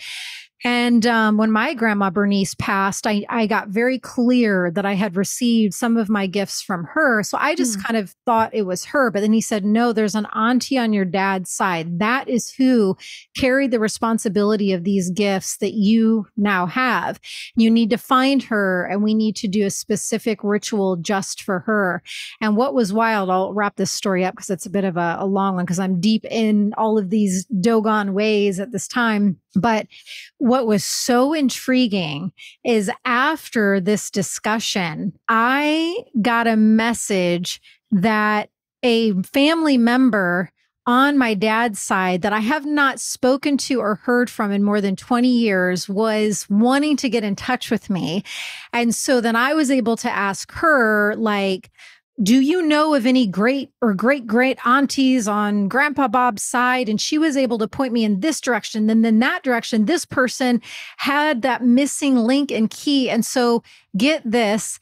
and 0.64 1.06
um, 1.06 1.38
when 1.38 1.52
my 1.52 1.74
grandma 1.74 2.10
Bernice 2.10 2.54
passed, 2.56 3.08
I, 3.08 3.24
I 3.30 3.48
got 3.48 3.70
very 3.70 3.98
clear 3.98 4.70
that 4.72 4.86
I 4.86 4.94
had 4.94 5.16
received 5.16 5.74
some 5.74 5.96
of 5.96 6.10
my 6.10 6.28
gifts 6.28 6.62
from 6.62 6.84
her. 6.94 7.24
So 7.24 7.38
I 7.40 7.56
just 7.56 7.80
mm. 7.80 7.84
kind 7.86 7.98
of 7.98 8.14
thought 8.26 8.54
it 8.54 8.64
was 8.64 8.84
her. 8.86 9.10
But 9.10 9.22
then 9.22 9.32
he 9.32 9.40
said, 9.40 9.64
No, 9.64 9.94
there's 9.94 10.16
an 10.16 10.26
auntie 10.36 10.78
on 10.78 10.92
your 10.92 11.06
dad's 11.06 11.50
side. 11.50 12.00
That 12.00 12.28
is 12.28 12.52
who 12.52 12.98
carried 13.38 13.72
the 13.72 13.80
responsibility 13.80 14.74
of 14.74 14.84
these 14.84 15.10
gifts 15.10 15.58
that 15.58 15.74
you 15.74 16.28
now 16.36 16.66
have. 16.66 17.22
You 17.56 17.72
need 17.72 17.90
to 17.92 17.98
find 17.98 18.44
her, 18.44 18.86
and 18.86 19.02
we 19.02 19.14
need 19.14 19.38
to 19.38 19.48
do 19.48 19.66
a 19.66 19.72
specific 19.72 20.44
ritual 20.44 20.98
just 20.98 21.42
for 21.42 21.60
her. 21.60 22.04
And 22.42 22.58
what 22.58 22.74
was 22.74 22.92
wild, 22.92 23.30
I'll 23.30 23.54
wrap 23.54 23.78
this 23.78 23.92
story 23.92 24.26
up 24.26 24.36
because 24.36 24.50
it's 24.50 24.66
a 24.66 24.70
bit 24.70 24.84
of 24.84 24.98
a, 24.98 25.18
a 25.20 25.26
long 25.26 25.56
one 25.56 25.64
because 25.64 25.80
I'm 25.80 26.02
deep 26.02 26.26
in 26.26 26.74
all 26.78 26.98
of 26.98 27.10
these 27.10 27.46
Dogon 27.46 28.14
ways 28.14 28.60
at 28.60 28.74
this 28.74 28.88
time. 28.88 29.40
But 29.56 29.88
what 30.38 30.68
was 30.68 30.84
so 30.84 31.34
intriguing 31.34 32.32
is 32.64 32.92
after 33.06 33.80
this 33.80 34.12
discussion, 34.12 35.14
I 35.28 35.96
got 36.22 36.48
a 36.48 36.56
message 36.56 37.62
that 37.92 38.50
a 38.84 39.14
family 39.24 39.78
member 39.78 40.52
on 40.86 41.18
my 41.18 41.36
dad's 41.36 41.80
side 41.80 42.24
that 42.24 42.34
I 42.34 42.40
have 42.40 42.66
not 42.66 43.00
spoken 43.00 43.58
to 43.58 43.80
or 43.80 43.96
heard 43.96 44.28
from 44.28 44.52
in 44.52 44.64
more 44.64 44.82
than 44.82 44.96
20 44.96 45.28
years 45.28 45.88
was 45.88 46.50
wanting 46.50 46.98
to 46.98 47.10
get 47.10 47.24
in 47.24 47.36
touch 47.36 47.70
with 47.70 47.92
me. 47.92 48.24
And 48.74 48.96
so 48.96 49.22
then 49.22 49.36
I 49.36 49.54
was 49.54 49.70
able 49.70 49.98
to 49.98 50.10
ask 50.10 50.52
her, 50.54 51.16
like, 51.16 51.70
do 52.22 52.40
you 52.42 52.62
know 52.62 52.96
of 52.96 53.06
any 53.06 53.26
great 53.26 53.72
or 53.82 53.94
great 53.94 54.28
great 54.28 54.58
aunties 54.66 55.28
on 55.28 55.68
grandpa 55.68 56.08
bob's 56.08 56.44
side? 56.44 56.90
And 56.90 57.00
she 57.00 57.18
was 57.18 57.38
able 57.38 57.58
to 57.60 57.68
point 57.68 57.94
me 57.94 58.04
in 58.04 58.20
this 58.20 58.42
direction 58.42 58.88
then 58.88 59.06
in 59.06 59.20
that 59.20 59.44
direction. 59.44 59.86
This 59.86 60.06
person 60.06 60.62
had 60.98 61.42
that 61.44 61.64
missing 61.64 62.18
link 62.18 62.52
and 62.52 62.70
key. 62.70 63.10
And 63.10 63.26
so 63.26 63.64
get 63.96 64.22
this 64.30 64.80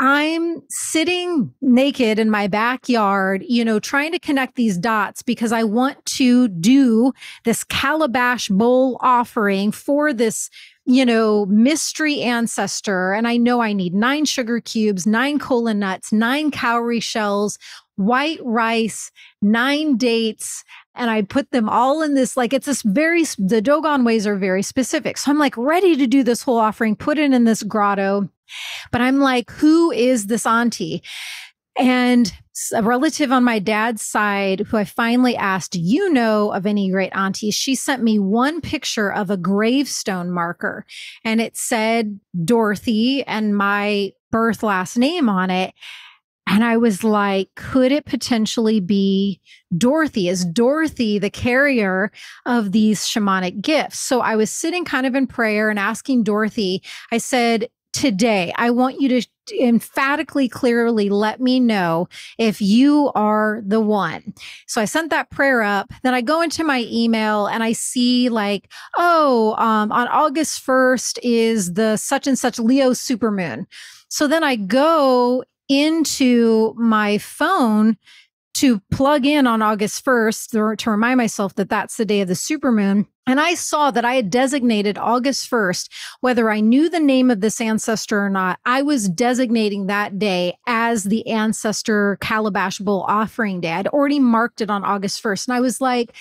I'm 0.00 0.62
sitting 0.68 1.54
naked 1.60 2.18
in 2.18 2.28
my 2.28 2.48
backyard, 2.48 3.44
you 3.48 3.64
know, 3.64 3.78
trying 3.78 4.12
to 4.12 4.18
connect 4.18 4.56
these 4.56 4.76
dots 4.76 5.22
because 5.22 5.52
I 5.52 5.62
want 5.62 6.04
to 6.06 6.48
do 6.48 7.12
this 7.44 7.62
calabash 7.64 8.48
bowl 8.48 8.98
offering 9.00 9.70
for 9.70 10.12
this 10.12 10.50
you 10.86 11.04
know, 11.06 11.46
mystery 11.46 12.20
ancestor. 12.20 13.14
And 13.14 13.26
I 13.26 13.36
know 13.38 13.62
I 13.62 13.72
need 13.72 13.94
nine 13.94 14.26
sugar 14.26 14.60
cubes, 14.60 15.06
nine 15.06 15.38
kola 15.38 15.72
nuts, 15.72 16.12
nine 16.12 16.50
cowrie 16.50 17.00
shells, 17.00 17.58
white 17.96 18.40
rice, 18.42 19.10
nine 19.40 19.96
dates. 19.96 20.64
And 20.94 21.10
I 21.10 21.22
put 21.22 21.50
them 21.50 21.68
all 21.68 22.02
in 22.02 22.14
this, 22.14 22.36
like 22.36 22.52
it's 22.52 22.66
this 22.66 22.82
very, 22.82 23.24
the 23.38 23.60
Dogon 23.60 24.04
ways 24.04 24.26
are 24.26 24.36
very 24.36 24.62
specific. 24.62 25.18
So 25.18 25.30
I'm 25.30 25.38
like 25.38 25.56
ready 25.56 25.96
to 25.96 26.06
do 26.06 26.22
this 26.22 26.42
whole 26.42 26.58
offering, 26.58 26.96
put 26.96 27.18
it 27.18 27.32
in 27.32 27.44
this 27.44 27.62
grotto. 27.62 28.28
But 28.92 29.00
I'm 29.00 29.18
like, 29.18 29.50
who 29.50 29.90
is 29.90 30.26
this 30.26 30.46
auntie? 30.46 31.02
And 31.76 32.32
a 32.72 32.82
relative 32.82 33.32
on 33.32 33.42
my 33.42 33.58
dad's 33.58 34.02
side 34.02 34.60
who 34.60 34.76
I 34.76 34.84
finally 34.84 35.36
asked, 35.36 35.72
Do 35.72 35.80
you 35.80 36.12
know 36.12 36.52
of 36.52 36.66
any 36.66 36.88
great 36.90 37.10
aunties? 37.12 37.54
She 37.54 37.74
sent 37.74 38.02
me 38.02 38.18
one 38.18 38.60
picture 38.60 39.12
of 39.12 39.28
a 39.28 39.36
gravestone 39.36 40.30
marker 40.30 40.86
and 41.24 41.40
it 41.40 41.56
said 41.56 42.20
Dorothy 42.44 43.24
and 43.24 43.56
my 43.56 44.12
birth 44.30 44.62
last 44.62 44.96
name 44.96 45.28
on 45.28 45.50
it. 45.50 45.74
And 46.46 46.62
I 46.62 46.76
was 46.76 47.02
like, 47.02 47.48
could 47.56 47.90
it 47.90 48.04
potentially 48.04 48.78
be 48.80 49.40
Dorothy? 49.76 50.28
Is 50.28 50.44
Dorothy 50.44 51.18
the 51.18 51.30
carrier 51.30 52.12
of 52.46 52.72
these 52.72 53.00
shamanic 53.00 53.60
gifts? 53.60 53.98
So 53.98 54.20
I 54.20 54.36
was 54.36 54.50
sitting 54.50 54.84
kind 54.84 55.06
of 55.06 55.14
in 55.14 55.26
prayer 55.26 55.70
and 55.70 55.78
asking 55.78 56.24
Dorothy, 56.24 56.82
I 57.10 57.18
said, 57.18 57.68
today, 57.94 58.52
I 58.56 58.70
want 58.70 59.00
you 59.00 59.08
to 59.08 59.26
emphatically, 59.58 60.48
clearly 60.48 61.08
let 61.08 61.40
me 61.40 61.60
know 61.60 62.08
if 62.38 62.60
you 62.60 63.10
are 63.14 63.62
the 63.64 63.80
one. 63.80 64.34
So 64.66 64.80
I 64.80 64.84
sent 64.84 65.10
that 65.10 65.30
prayer 65.30 65.62
up. 65.62 65.92
Then 66.02 66.14
I 66.14 66.20
go 66.20 66.42
into 66.42 66.64
my 66.64 66.86
email 66.90 67.46
and 67.46 67.62
I 67.62 67.72
see, 67.72 68.28
like, 68.28 68.70
oh, 68.96 69.54
um, 69.58 69.92
on 69.92 70.08
August 70.08 70.66
1st 70.66 71.18
is 71.22 71.74
the 71.74 71.96
such 71.96 72.26
and 72.26 72.38
such 72.38 72.58
Leo 72.58 72.90
supermoon. 72.90 73.66
So 74.08 74.26
then 74.26 74.42
I 74.44 74.56
go 74.56 75.44
into 75.68 76.74
my 76.76 77.18
phone 77.18 77.96
to 78.54 78.80
plug 78.90 79.26
in 79.26 79.46
on 79.46 79.62
August 79.62 80.04
1st 80.04 80.76
to 80.78 80.90
remind 80.90 81.18
myself 81.18 81.54
that 81.56 81.68
that's 81.68 81.96
the 81.96 82.04
day 82.04 82.20
of 82.20 82.28
the 82.28 82.34
supermoon. 82.34 83.06
And 83.26 83.40
I 83.40 83.54
saw 83.54 83.90
that 83.90 84.04
I 84.04 84.14
had 84.14 84.30
designated 84.30 84.98
August 84.98 85.50
1st, 85.50 85.88
whether 86.20 86.50
I 86.50 86.60
knew 86.60 86.90
the 86.90 87.00
name 87.00 87.30
of 87.30 87.40
this 87.40 87.60
ancestor 87.60 88.24
or 88.24 88.28
not, 88.28 88.58
I 88.66 88.82
was 88.82 89.08
designating 89.08 89.86
that 89.86 90.18
day 90.18 90.58
as 90.66 91.04
the 91.04 91.26
ancestor 91.26 92.18
calabash 92.20 92.78
bowl 92.78 93.04
offering 93.08 93.60
day. 93.60 93.72
I'd 93.72 93.88
already 93.88 94.18
marked 94.18 94.60
it 94.60 94.70
on 94.70 94.84
August 94.84 95.22
1st. 95.22 95.48
And 95.48 95.56
I 95.56 95.60
was 95.60 95.80
like, 95.80 96.14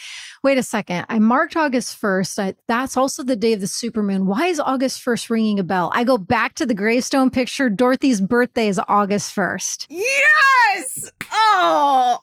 wait 0.44 0.58
a 0.58 0.64
second, 0.64 1.06
I 1.10 1.20
marked 1.20 1.58
August 1.58 2.02
1st. 2.02 2.40
I, 2.40 2.56
that's 2.68 2.96
also 2.96 3.24
the 3.24 3.36
day 3.36 3.54
of 3.54 3.60
the 3.60 3.66
supermoon. 3.66 4.26
Why 4.26 4.48
is 4.48 4.60
August 4.60 5.04
1st 5.04 5.30
ringing 5.30 5.60
a 5.60 5.64
bell? 5.64 5.92
I 5.94 6.06
go 6.06 6.18
back 6.18 6.56
to 6.56 6.66
the 6.66 6.74
gravestone 6.74 7.30
picture. 7.30 7.70
Dorothy's 7.70 8.22
birthday 8.22 8.70
is 8.70 8.80
August 8.88 9.36
1st. 9.36 9.88
Yes. 9.90 11.12
Oh, 11.32 12.20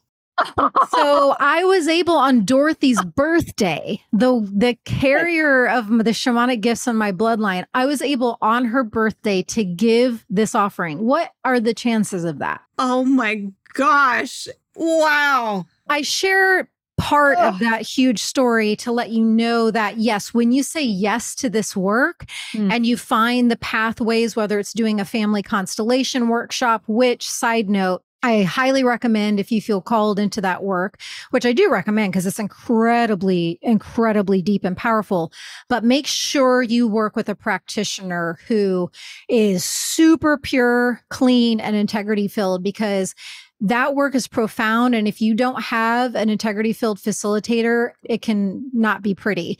so 0.89 1.35
I 1.39 1.63
was 1.63 1.87
able 1.87 2.15
on 2.15 2.45
Dorothy's 2.45 3.03
birthday, 3.03 4.01
the 4.11 4.47
the 4.53 4.77
carrier 4.85 5.67
of 5.67 5.87
the 5.87 6.11
shamanic 6.11 6.61
gifts 6.61 6.87
on 6.87 6.95
my 6.95 7.11
bloodline, 7.11 7.65
I 7.73 7.85
was 7.85 8.01
able 8.01 8.37
on 8.41 8.65
her 8.65 8.83
birthday 8.83 9.43
to 9.43 9.63
give 9.63 10.25
this 10.29 10.55
offering. 10.55 11.05
What 11.05 11.31
are 11.45 11.59
the 11.59 11.73
chances 11.73 12.23
of 12.23 12.39
that? 12.39 12.61
Oh 12.77 13.03
my 13.03 13.47
gosh. 13.73 14.47
Wow. 14.75 15.65
I 15.89 16.01
share 16.01 16.69
part 16.97 17.37
of 17.39 17.59
that 17.59 17.81
huge 17.81 18.21
story 18.21 18.75
to 18.75 18.91
let 18.91 19.09
you 19.09 19.23
know 19.23 19.71
that 19.71 19.97
yes, 19.97 20.33
when 20.33 20.51
you 20.51 20.61
say 20.61 20.83
yes 20.83 21.33
to 21.35 21.49
this 21.49 21.75
work 21.75 22.25
mm. 22.53 22.71
and 22.71 22.85
you 22.85 22.95
find 22.95 23.49
the 23.49 23.57
pathways, 23.57 24.35
whether 24.35 24.59
it's 24.59 24.73
doing 24.73 24.99
a 24.99 25.05
family 25.05 25.41
constellation 25.41 26.27
workshop, 26.27 26.83
which 26.87 27.27
side 27.27 27.69
note, 27.69 28.03
I 28.23 28.43
highly 28.43 28.83
recommend 28.83 29.39
if 29.39 29.51
you 29.51 29.61
feel 29.61 29.81
called 29.81 30.19
into 30.19 30.41
that 30.41 30.63
work, 30.63 31.01
which 31.31 31.45
I 31.45 31.53
do 31.53 31.71
recommend 31.71 32.11
because 32.11 32.27
it's 32.27 32.39
incredibly, 32.39 33.57
incredibly 33.61 34.41
deep 34.43 34.63
and 34.63 34.77
powerful. 34.77 35.31
But 35.69 35.83
make 35.83 36.05
sure 36.05 36.61
you 36.61 36.87
work 36.87 37.15
with 37.15 37.29
a 37.29 37.35
practitioner 37.35 38.37
who 38.47 38.91
is 39.27 39.63
super 39.63 40.37
pure, 40.37 41.01
clean, 41.09 41.59
and 41.59 41.75
integrity 41.75 42.27
filled 42.27 42.61
because 42.61 43.15
that 43.59 43.95
work 43.95 44.15
is 44.15 44.27
profound. 44.27 44.95
And 44.95 45.07
if 45.07 45.21
you 45.21 45.33
don't 45.33 45.61
have 45.61 46.15
an 46.15 46.29
integrity 46.29 46.73
filled 46.73 46.99
facilitator, 46.99 47.91
it 48.03 48.21
can 48.21 48.69
not 48.73 49.01
be 49.01 49.15
pretty. 49.15 49.59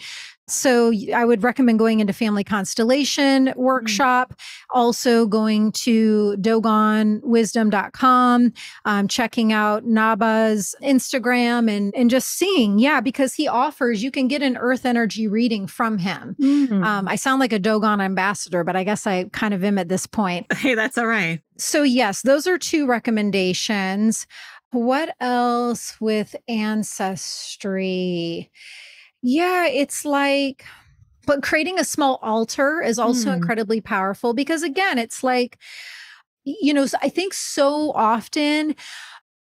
So 0.51 0.91
I 1.13 1.25
would 1.25 1.43
recommend 1.43 1.79
going 1.79 1.99
into 1.99 2.13
family 2.13 2.43
constellation 2.43 3.47
mm. 3.47 3.55
workshop, 3.55 4.33
mm-hmm. 4.33 4.77
also 4.77 5.25
going 5.25 5.71
to 5.73 6.35
dogonwisdom.com, 6.39 8.53
um, 8.85 9.07
checking 9.07 9.53
out 9.53 9.85
Naba's 9.85 10.75
Instagram 10.83 11.69
and, 11.69 11.93
and 11.95 12.09
just 12.09 12.29
seeing, 12.29 12.79
yeah, 12.79 13.01
because 13.01 13.33
he 13.33 13.47
offers, 13.47 14.03
you 14.03 14.11
can 14.11 14.27
get 14.27 14.41
an 14.41 14.57
earth 14.57 14.85
energy 14.85 15.27
reading 15.27 15.67
from 15.67 15.97
him. 15.97 16.35
Mm-hmm. 16.39 16.83
Um, 16.83 17.07
I 17.07 17.15
sound 17.15 17.39
like 17.39 17.53
a 17.53 17.59
Dogon 17.59 18.01
ambassador, 18.01 18.63
but 18.63 18.75
I 18.75 18.83
guess 18.83 19.07
I 19.07 19.25
kind 19.25 19.53
of 19.53 19.63
am 19.63 19.77
at 19.77 19.89
this 19.89 20.07
point. 20.07 20.47
Hey, 20.61 20.75
that's 20.75 20.95
all 20.95 21.07
right. 21.07 21.41
So 21.57 21.81
yes, 21.81 22.21
those 22.21 22.45
are 22.45 22.59
two 22.59 22.85
recommendations. 22.85 24.27
What 24.69 25.15
else 25.19 25.99
with 25.99 26.35
ancestry? 26.47 28.51
Yeah, 29.21 29.67
it's 29.67 30.03
like, 30.05 30.65
but 31.27 31.43
creating 31.43 31.79
a 31.79 31.83
small 31.83 32.19
altar 32.21 32.81
is 32.81 32.97
also 32.97 33.29
mm. 33.29 33.35
incredibly 33.35 33.81
powerful 33.81 34.33
because, 34.33 34.63
again, 34.63 34.97
it's 34.97 35.23
like, 35.23 35.57
you 36.43 36.73
know, 36.73 36.87
I 37.01 37.09
think 37.09 37.33
so 37.33 37.91
often, 37.91 38.75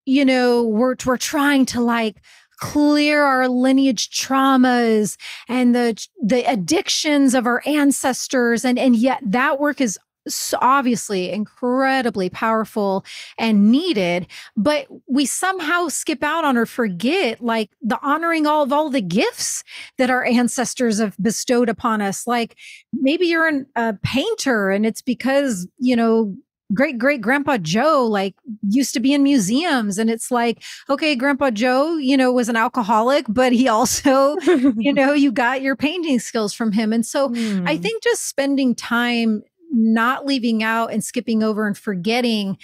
you 0.05 0.25
know, 0.25 0.65
we're 0.65 0.97
we're 1.07 1.17
trying 1.17 1.65
to 1.67 1.81
like 1.81 2.17
clear 2.59 3.23
our 3.23 3.49
lineage 3.49 4.11
traumas 4.11 5.17
and 5.49 5.75
the 5.75 6.07
the 6.23 6.45
addictions 6.45 7.35
of 7.35 7.47
our 7.47 7.63
ancestors 7.65 8.67
and 8.67 8.79
and 8.79 8.97
yet 8.97 9.19
that 9.25 9.59
work 9.59 9.81
is 9.81 9.99
so 10.29 10.59
obviously 10.61 11.31
incredibly 11.31 12.29
powerful 12.29 13.05
and 13.39 13.71
needed 13.71 14.27
but 14.57 14.87
we 15.09 15.25
somehow 15.25 15.89
skip 15.89 16.23
out 16.23 16.45
on 16.45 16.57
or 16.57 16.67
forget 16.67 17.43
like 17.43 17.71
the 17.83 17.99
honoring 18.03 18.47
all 18.47 18.63
of 18.63 18.73
all 18.73 18.91
the 18.91 19.01
gifts 19.01 19.65
that 19.99 20.11
our 20.11 20.25
ancestors 20.25 20.99
have 20.99 21.17
bestowed 21.21 21.69
upon 21.69 22.03
us 22.03 22.27
like 22.27 22.57
maybe 22.93 23.27
you're 23.27 23.49
an, 23.49 23.67
a 23.77 23.95
painter 24.03 24.71
and 24.71 24.85
it's 24.85 25.03
because 25.03 25.67
you 25.79 25.97
know 25.97 26.35
great 26.73 26.99
great 26.99 27.21
grandpa 27.21 27.57
joe 27.59 28.07
like 28.07 28.35
used 28.69 28.95
to 28.95 29.01
be 29.01 29.13
in 29.13 29.23
museums 29.23 29.99
and 29.99 30.09
it's 30.09 30.31
like 30.31 30.63
okay 30.89 31.17
grandpa 31.17 31.51
joe 31.51 31.97
you 31.97 32.17
know 32.17 32.33
was 32.33 32.49
an 32.49 32.57
alcoholic 32.57 33.25
but 33.29 33.53
he 33.53 33.69
also 33.69 34.37
you 34.77 34.93
know 34.93 35.13
you 35.13 35.33
got 35.33 35.63
your 35.63 35.75
painting 35.75 36.19
skills 36.19 36.53
from 36.53 36.73
him 36.73 36.93
and 36.93 37.05
so 37.05 37.29
mm. 37.31 37.69
i 37.69 37.77
hmm. 37.77 37.83
think 37.83 38.03
just 38.03 38.29
spending 38.29 38.75
time 38.75 39.43
not 39.71 40.27
leaving 40.27 40.63
out 40.63 40.93
and 40.93 41.03
skipping 41.05 41.43
over 41.43 41.67
and 41.67 41.77
forgetting 41.79 42.59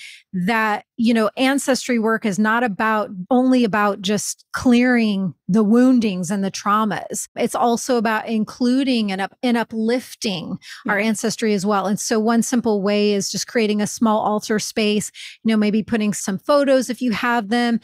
that 0.45 0.84
you 0.99 1.14
know 1.14 1.30
ancestry 1.39 1.99
work 1.99 2.26
is 2.26 2.39
not 2.39 2.62
about 2.62 3.09
only 3.30 3.64
about 3.64 4.03
just 4.03 4.45
clearing 4.53 5.32
the 5.49 5.64
woundings 5.64 6.30
and 6.30 6.45
the 6.45 6.51
traumas 6.51 7.26
it's 7.37 7.55
also 7.55 7.97
about 7.97 8.28
including 8.28 9.11
and 9.11 9.22
up 9.22 9.34
and 9.43 9.57
uplifting 9.57 10.45
mm-hmm. 10.45 10.91
our 10.91 10.99
ancestry 10.99 11.55
as 11.55 11.64
well 11.64 11.87
and 11.87 11.99
so 11.99 12.20
one 12.20 12.43
simple 12.43 12.82
way 12.82 13.14
is 13.14 13.30
just 13.30 13.47
creating 13.47 13.80
a 13.80 13.87
small 13.87 14.20
altar 14.20 14.59
space 14.59 15.11
you 15.43 15.51
know 15.51 15.57
maybe 15.57 15.82
putting 15.82 16.12
some 16.12 16.39
photos 16.39 16.91
if 16.91 17.01
you 17.01 17.12
have 17.12 17.49
them 17.49 17.80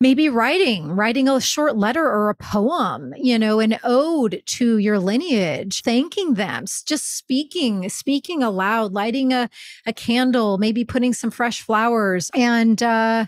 maybe 0.00 0.28
writing, 0.28 0.92
writing 0.92 1.28
a 1.28 1.40
short 1.40 1.76
letter 1.76 2.04
or 2.04 2.30
a 2.30 2.34
poem, 2.34 3.12
you 3.16 3.38
know, 3.38 3.58
an 3.58 3.78
ode 3.82 4.42
to 4.46 4.78
your 4.78 4.98
lineage, 4.98 5.82
thanking 5.82 6.34
them, 6.34 6.64
just 6.86 7.16
speaking, 7.16 7.88
speaking 7.88 8.42
aloud, 8.42 8.92
lighting 8.92 9.32
a, 9.32 9.50
a 9.86 9.92
candle, 9.92 10.56
maybe 10.58 10.84
putting 10.84 11.12
some 11.12 11.30
fresh 11.30 11.62
flowers. 11.62 11.87
And 12.34 12.82
uh, 12.82 13.26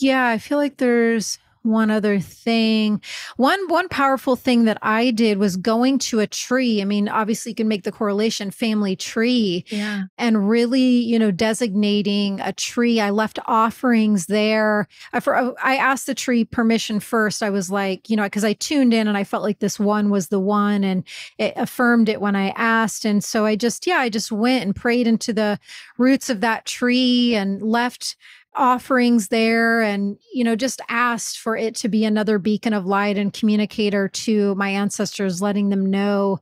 yeah, 0.00 0.26
I 0.28 0.38
feel 0.38 0.58
like 0.58 0.78
there's 0.78 1.38
one 1.62 1.90
other 1.90 2.18
thing. 2.18 3.02
One 3.36 3.68
one 3.68 3.88
powerful 3.88 4.36
thing 4.36 4.64
that 4.64 4.78
i 4.82 5.10
did 5.10 5.38
was 5.38 5.56
going 5.56 5.98
to 5.98 6.20
a 6.20 6.26
tree. 6.26 6.80
I 6.80 6.84
mean 6.84 7.08
obviously 7.08 7.52
you 7.52 7.56
can 7.56 7.68
make 7.68 7.84
the 7.84 7.92
correlation 7.92 8.50
family 8.50 8.96
tree 8.96 9.64
yeah. 9.68 10.04
and 10.16 10.48
really 10.48 10.80
you 10.80 11.18
know 11.18 11.30
designating 11.30 12.40
a 12.40 12.52
tree. 12.52 13.00
I 13.00 13.10
left 13.10 13.38
offerings 13.46 14.26
there. 14.26 14.88
I, 15.12 15.20
for, 15.20 15.36
uh, 15.36 15.52
I 15.62 15.76
asked 15.76 16.06
the 16.06 16.14
tree 16.14 16.44
permission 16.44 17.00
first. 17.00 17.42
I 17.42 17.50
was 17.50 17.70
like 17.70 18.08
you 18.08 18.16
know 18.16 18.24
because 18.24 18.44
i 18.44 18.54
tuned 18.54 18.94
in 18.94 19.06
and 19.06 19.16
i 19.16 19.24
felt 19.24 19.42
like 19.42 19.58
this 19.58 19.78
one 19.78 20.10
was 20.10 20.28
the 20.28 20.40
one 20.40 20.84
and 20.84 21.04
it 21.38 21.52
affirmed 21.56 22.08
it 22.08 22.20
when 22.20 22.36
i 22.36 22.50
asked. 22.50 23.04
And 23.04 23.22
so 23.22 23.44
i 23.44 23.54
just 23.56 23.86
yeah 23.86 23.98
i 23.98 24.08
just 24.08 24.32
went 24.32 24.64
and 24.64 24.74
prayed 24.74 25.06
into 25.06 25.32
the 25.32 25.58
roots 25.98 26.30
of 26.30 26.40
that 26.40 26.64
tree 26.64 27.34
and 27.34 27.60
left 27.60 28.16
offerings 28.56 29.28
there 29.28 29.80
and 29.80 30.18
you 30.32 30.42
know 30.42 30.56
just 30.56 30.80
asked 30.88 31.38
for 31.38 31.56
it 31.56 31.74
to 31.74 31.88
be 31.88 32.04
another 32.04 32.38
beacon 32.38 32.72
of 32.72 32.84
light 32.84 33.16
and 33.16 33.32
communicator 33.32 34.08
to 34.08 34.54
my 34.56 34.68
ancestors 34.68 35.40
letting 35.40 35.68
them 35.68 35.88
know 35.88 36.38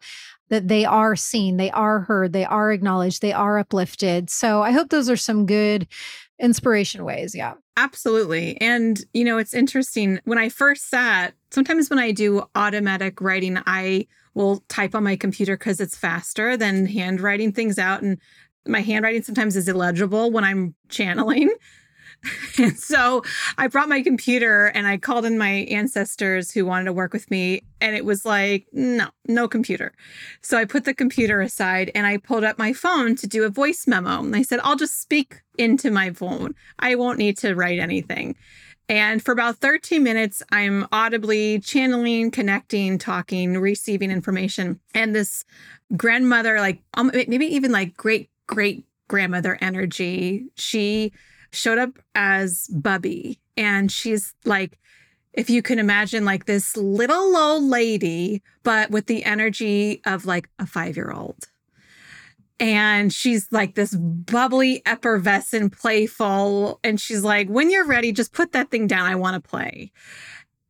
that 0.49 0.69
they 0.69 0.85
are 0.85 1.15
seen 1.15 1.59
they 1.59 1.71
are 1.71 2.01
heard 2.01 2.33
they 2.33 2.47
are 2.47 2.73
acknowledged 2.73 3.21
they 3.21 3.33
are 3.33 3.59
uplifted. 3.59 4.31
So 4.31 4.63
i 4.63 4.71
hope 4.71 4.89
those 4.89 5.11
are 5.11 5.17
some 5.17 5.45
good 5.47 5.87
inspiration 6.39 7.05
ways 7.05 7.35
yeah. 7.35 7.55
Absolutely 7.77 8.59
and 8.61 9.05
you 9.13 9.25
know 9.25 9.39
it's 9.39 9.55
interesting 9.55 10.21
when 10.25 10.39
i 10.39 10.49
first 10.49 10.89
sat 10.89 11.35
sometimes 11.51 11.91
when 11.91 11.99
i 11.99 12.11
do 12.11 12.43
automatic 12.55 13.21
writing 13.21 13.59
i 13.67 14.07
will 14.35 14.65
type 14.69 14.95
on 14.95 15.05
my 15.05 15.17
computer 15.17 15.57
because 15.57 15.81
it's 15.81 15.97
faster 15.97 16.57
than 16.57 16.87
handwriting 16.87 17.53
things 17.53 17.79
out 17.79 18.03
and 18.03 18.19
my 18.67 18.81
handwriting 18.81 19.23
sometimes 19.23 19.57
is 19.57 19.69
illegible 19.69 20.31
when 20.31 20.45
i'm 20.45 20.75
channeling 20.89 21.51
and 22.59 22.79
so 22.79 23.23
I 23.57 23.69
brought 23.69 23.89
my 23.89 24.03
computer 24.03 24.67
and 24.67 24.87
I 24.87 24.99
called 24.99 25.25
in 25.25 25.39
my 25.39 25.67
ancestors 25.71 26.51
who 26.51 26.65
wanted 26.65 26.87
to 26.87 26.93
work 26.93 27.13
with 27.13 27.31
me. 27.31 27.63
And 27.81 27.95
it 27.95 28.05
was 28.05 28.25
like, 28.25 28.67
no, 28.73 29.09
no 29.27 29.49
computer. 29.49 29.93
So 30.43 30.59
I 30.59 30.65
put 30.65 30.85
the 30.85 30.95
computer 30.95 31.41
aside 31.41 31.91
and 31.95 32.07
I 32.07 32.17
pulled 32.17 32.45
up 32.45 32.59
my 32.59 32.73
phone 32.73 33.15
to 33.17 33.27
do 33.27 33.45
a 33.45 33.51
voice 33.51 33.87
memo. 33.87 34.21
And 34.21 34.35
I 34.35 34.43
said, 34.43 34.61
I'll 34.63 34.77
just 34.77 35.01
speak 35.01 35.43
into 35.57 35.91
my 35.91 36.11
phone. 36.11 36.55
I 36.79 36.97
won't 36.97 37.19
need 37.19 37.39
to 37.39 37.55
write 37.55 37.79
anything. 37.79 38.37
And 38.89 39.23
for 39.23 39.33
about 39.33 39.59
13 39.59 40.03
minutes, 40.03 40.43
I'm 40.51 40.87
audibly 40.91 41.61
channeling, 41.61 42.31
connecting, 42.31 42.97
talking, 42.97 43.59
receiving 43.59 44.11
information. 44.11 44.81
And 44.95 45.15
this 45.15 45.45
grandmother, 45.97 46.59
like 46.59 46.83
um, 46.95 47.11
maybe 47.13 47.47
even 47.47 47.71
like 47.71 47.97
great, 47.97 48.31
great 48.47 48.87
grandmother 49.07 49.59
energy, 49.61 50.47
she 50.55 51.13
showed 51.53 51.79
up 51.79 51.99
as 52.15 52.69
Bubby. 52.69 53.41
And 53.57 53.91
she's 53.91 54.35
like, 54.45 54.79
if 55.33 55.51
you 55.51 55.63
can 55.63 55.79
imagine, 55.79 56.25
like 56.25 56.47
this 56.47 56.77
little 56.77 57.37
old 57.37 57.65
lady, 57.65 58.43
but 58.65 58.91
with 58.91 59.07
the 59.07 59.25
energy 59.25 60.01
of 60.07 60.27
like 60.27 60.49
a 60.59 60.67
five 60.67 60.97
year 60.97 61.11
old. 61.13 61.49
And 62.61 63.13
she's 63.13 63.47
like 63.53 63.75
this 63.77 63.95
bubbly, 63.95 64.83
effervescent, 64.85 65.79
playful. 65.79 66.81
And 66.83 67.01
she's 67.01 67.23
like, 67.23 67.49
when 67.49 67.71
you're 67.71 67.87
ready, 67.87 68.11
just 68.13 68.33
put 68.33 68.53
that 68.53 68.71
thing 68.71 68.89
down. 68.89 69.07
I 69.07 69.15
want 69.15 69.43
to 69.43 69.49
play. 69.49 69.93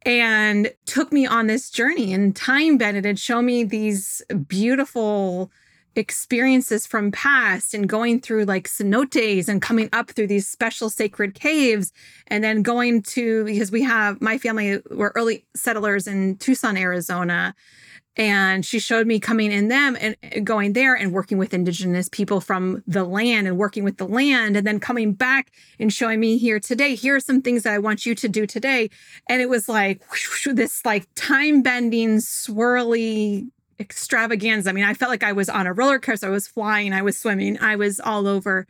and 0.03 0.73
took 0.87 1.13
me 1.13 1.27
on 1.27 1.47
this 1.49 1.71
journey 1.71 2.13
and 2.15 2.35
time 2.35 2.79
bended 2.79 3.05
and 3.05 3.19
showed 3.19 3.43
me 3.43 3.65
these 3.65 4.23
beautiful 4.47 5.51
experiences 5.97 6.87
from 6.87 7.11
past 7.11 7.75
and 7.75 7.89
going 7.89 8.21
through 8.21 8.45
like 8.45 8.69
cenotes 8.69 9.49
and 9.49 9.61
coming 9.61 9.89
up 9.93 10.11
through 10.11 10.29
these 10.29 10.49
special 10.49 10.89
sacred 10.91 11.35
caves 11.35 11.93
and 12.29 12.45
then 12.45 12.63
going 12.63 13.03
to 13.03 13.45
because 13.45 13.73
we 13.73 13.83
have 13.83 14.21
my 14.21 14.39
family 14.39 14.81
were 14.91 15.13
early 15.15 15.45
settlers 15.57 16.07
in 16.07 16.37
Tucson, 16.37 16.77
Arizona. 16.77 17.55
And 18.17 18.67
she 18.67 18.81
showed 18.81 19.07
me 19.07 19.21
coming 19.21 19.53
in 19.53 19.69
them 19.69 19.97
and 20.01 20.17
going 20.45 20.73
there 20.73 20.97
and 20.97 21.13
working 21.13 21.39
with 21.39 21.55
indigenous 21.55 22.09
people 22.09 22.41
from 22.41 22.83
the 22.85 23.05
land 23.05 23.47
and 23.47 23.57
working 23.57 23.85
with 23.85 23.99
the 23.99 24.09
land 24.09 24.57
and 24.57 24.67
then 24.67 24.81
coming 24.81 25.13
back 25.13 25.53
and 25.79 25.93
showing 25.93 26.19
me 26.19 26.37
here 26.37 26.59
today. 26.59 26.97
Here 26.97 27.15
are 27.15 27.21
some 27.21 27.43
things 27.43 27.63
that 27.63 27.75
I 27.75 27.79
want 27.79 28.05
you 28.05 28.17
to 28.17 28.29
do 28.29 28.45
today. 28.45 28.91
And 29.29 29.41
it 29.41 29.49
was 29.49 29.69
like 29.69 30.03
whoosh, 30.11 30.49
this 30.53 30.85
like 30.85 31.07
time 31.15 31.63
bending, 31.63 32.17
swirly 32.17 33.51
extravaganza. 33.81 34.71
I 34.71 34.73
mean, 34.73 34.85
I 34.85 34.95
felt 34.95 35.11
like 35.11 35.23
I 35.23 35.33
was 35.33 35.49
on 35.49 35.67
a 35.67 35.73
roller 35.73 35.99
coaster. 35.99 36.27
I 36.27 36.31
was 36.31 36.49
flying, 36.49 36.93
I 36.93 37.03
was 37.03 37.17
swimming, 37.17 37.59
I 37.61 37.77
was 37.77 38.01
all 38.01 38.27
over. 38.27 38.67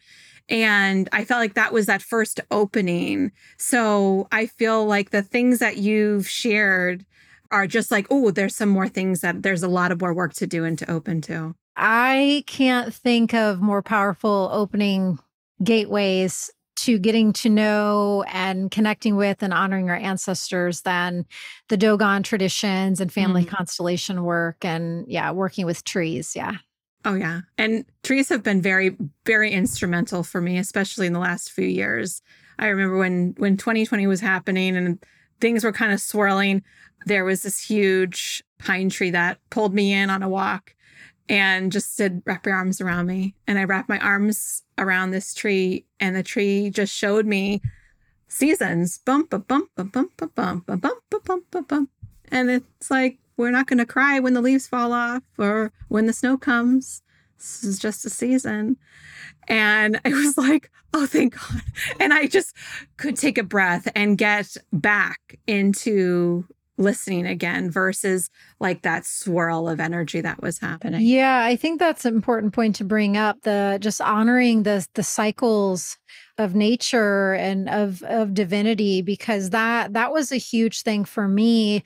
And 0.48 1.08
I 1.12 1.24
felt 1.24 1.40
like 1.40 1.54
that 1.54 1.72
was 1.72 1.86
that 1.86 2.00
first 2.00 2.40
opening. 2.50 3.32
So 3.58 4.28
I 4.32 4.46
feel 4.46 4.86
like 4.86 5.10
the 5.10 5.22
things 5.22 5.58
that 5.58 5.76
you've 5.76 6.28
shared 6.28 7.04
are 7.50 7.66
just 7.66 7.90
like, 7.90 8.06
oh, 8.10 8.30
there's 8.30 8.56
some 8.56 8.68
more 8.68 8.88
things 8.88 9.20
that 9.20 9.42
there's 9.42 9.62
a 9.62 9.68
lot 9.68 9.92
of 9.92 10.00
more 10.00 10.14
work 10.14 10.34
to 10.34 10.46
do 10.46 10.64
and 10.64 10.78
to 10.78 10.90
open 10.90 11.20
to. 11.22 11.54
I 11.76 12.44
can't 12.46 12.92
think 12.92 13.34
of 13.34 13.60
more 13.60 13.82
powerful 13.82 14.50
opening 14.52 15.18
gateways 15.62 16.50
to 16.84 16.98
getting 16.98 17.32
to 17.34 17.48
know 17.48 18.24
and 18.28 18.70
connecting 18.70 19.16
with 19.16 19.42
and 19.42 19.52
honoring 19.52 19.90
our 19.90 19.96
ancestors 19.96 20.82
than 20.82 21.26
the 21.68 21.76
Dogon 21.76 22.22
traditions 22.22 23.00
and 23.00 23.12
family 23.12 23.44
mm-hmm. 23.44 23.54
constellation 23.54 24.22
work 24.24 24.64
and 24.64 25.04
yeah, 25.08 25.30
working 25.30 25.66
with 25.66 25.84
trees. 25.84 26.34
Yeah. 26.36 26.54
Oh 27.04 27.14
yeah. 27.14 27.42
And 27.56 27.84
trees 28.02 28.28
have 28.28 28.42
been 28.42 28.60
very 28.60 28.96
very 29.24 29.50
instrumental 29.50 30.22
for 30.22 30.40
me 30.40 30.58
especially 30.58 31.06
in 31.06 31.12
the 31.12 31.20
last 31.20 31.52
few 31.52 31.66
years. 31.66 32.22
I 32.58 32.66
remember 32.66 32.98
when 32.98 33.34
when 33.38 33.56
2020 33.56 34.06
was 34.06 34.20
happening 34.20 34.76
and 34.76 35.04
things 35.40 35.64
were 35.64 35.72
kind 35.72 35.92
of 35.92 36.00
swirling, 36.00 36.62
there 37.06 37.24
was 37.24 37.42
this 37.42 37.62
huge 37.62 38.42
pine 38.58 38.90
tree 38.90 39.10
that 39.10 39.38
pulled 39.50 39.74
me 39.74 39.92
in 39.92 40.10
on 40.10 40.22
a 40.22 40.28
walk 40.28 40.74
and 41.28 41.70
just 41.70 41.96
said, 41.96 42.22
Wrap 42.24 42.46
your 42.46 42.54
arms 42.54 42.80
around 42.80 43.06
me. 43.06 43.34
And 43.46 43.58
I 43.58 43.64
wrapped 43.64 43.88
my 43.88 43.98
arms 43.98 44.62
around 44.78 45.10
this 45.10 45.34
tree, 45.34 45.84
and 46.00 46.16
the 46.16 46.22
tree 46.22 46.70
just 46.70 46.94
showed 46.94 47.26
me 47.26 47.60
seasons 48.28 48.98
bump, 48.98 49.32
a 49.32 49.38
bump, 49.38 49.70
a 49.76 49.84
bump, 49.84 50.20
a 50.20 50.26
bump, 50.26 50.68
a 50.68 50.76
bump, 50.76 51.02
a 51.14 51.20
bump, 51.20 51.54
a 51.54 51.62
bump. 51.62 51.90
And 52.30 52.50
it's 52.50 52.90
like, 52.90 53.18
we're 53.36 53.50
not 53.50 53.66
going 53.66 53.78
to 53.78 53.86
cry 53.86 54.18
when 54.18 54.34
the 54.34 54.42
leaves 54.42 54.66
fall 54.66 54.92
off 54.92 55.22
or 55.38 55.72
when 55.88 56.06
the 56.06 56.12
snow 56.12 56.36
comes. 56.36 57.02
This 57.38 57.64
is 57.64 57.78
just 57.78 58.04
a 58.04 58.10
season. 58.10 58.76
And 59.46 60.00
I 60.04 60.08
was 60.10 60.36
like, 60.36 60.70
oh, 60.92 61.06
thank 61.06 61.34
God. 61.34 61.62
And 62.00 62.12
I 62.12 62.26
just 62.26 62.54
could 62.96 63.16
take 63.16 63.38
a 63.38 63.42
breath 63.42 63.88
and 63.94 64.18
get 64.18 64.56
back 64.72 65.38
into 65.46 66.44
listening 66.78 67.26
again 67.26 67.70
versus 67.70 68.30
like 68.60 68.82
that 68.82 69.04
swirl 69.04 69.68
of 69.68 69.80
energy 69.80 70.20
that 70.20 70.40
was 70.40 70.58
happening. 70.58 71.02
Yeah, 71.02 71.44
I 71.44 71.56
think 71.56 71.78
that's 71.78 72.04
an 72.04 72.14
important 72.14 72.54
point 72.54 72.76
to 72.76 72.84
bring 72.84 73.16
up 73.16 73.42
the 73.42 73.78
just 73.80 74.00
honoring 74.00 74.62
the 74.62 74.86
the 74.94 75.02
cycles 75.02 75.98
of 76.38 76.54
nature 76.54 77.34
and 77.34 77.68
of 77.68 78.02
of 78.04 78.32
divinity 78.32 79.02
because 79.02 79.50
that 79.50 79.92
that 79.92 80.12
was 80.12 80.32
a 80.32 80.36
huge 80.36 80.82
thing 80.82 81.04
for 81.04 81.28
me 81.28 81.82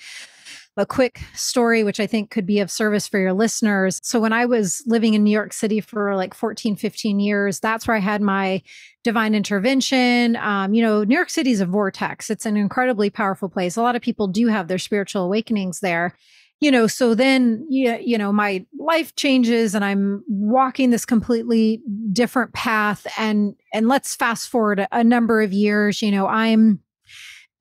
a 0.77 0.87
quick 0.87 1.21
story, 1.35 1.85
which 1.85 2.01
I 2.01 2.07
think 2.07 2.31
could 2.31 2.47
be 2.47 2.61
of 2.61 2.71
service 2.71 3.07
for 3.07 3.19
your 3.19 3.35
listeners. 3.35 3.99
So, 4.03 4.19
when 4.21 4.33
I 4.33 4.47
was 4.47 4.83
living 4.87 5.15
in 5.15 5.23
New 5.23 5.31
York 5.31 5.53
City 5.53 5.81
for 5.81 6.17
like 6.17 6.35
14, 6.35 6.77
15 6.77 7.21
years, 7.21 7.61
that's 7.61 7.87
where 7.87 7.97
I 7.97 8.01
had 8.01 8.23
my 8.23 8.63
divine 9.05 9.35
intervention. 9.35 10.37
Um, 10.37 10.73
you 10.73 10.83
know, 10.83 11.05
New 11.05 11.15
York 11.15 11.31
City 11.31 11.51
is 11.51 11.61
a 11.61 11.67
vortex, 11.67 12.31
it's 12.31 12.47
an 12.47 12.57
incredibly 12.57 13.11
powerful 13.11 13.49
place. 13.49 13.77
A 13.77 13.83
lot 13.83 13.97
of 13.97 14.03
people 14.03 14.27
do 14.27 14.47
have 14.47 14.69
their 14.69 14.79
spiritual 14.79 15.25
awakenings 15.25 15.81
there. 15.81 16.17
You 16.61 16.71
know, 16.71 16.87
so 16.87 17.17
then, 17.17 17.67
you, 17.69 17.99
you 18.01 18.17
know, 18.17 18.33
my 18.33 18.65
life 18.79 19.17
changes 19.17 19.75
and 19.75 19.85
I'm 19.85 20.23
walking 20.29 20.91
this 20.91 21.05
completely 21.05 21.83
different 22.13 22.53
path. 22.53 23.05
And, 23.19 23.57
and 23.75 23.89
let's 23.89 24.15
fast 24.15 24.49
forward 24.49 24.79
a, 24.79 24.89
a 24.93 25.03
number 25.03 25.43
of 25.43 25.53
years, 25.53 26.01
you 26.03 26.13
know, 26.13 26.29
I'm, 26.29 26.79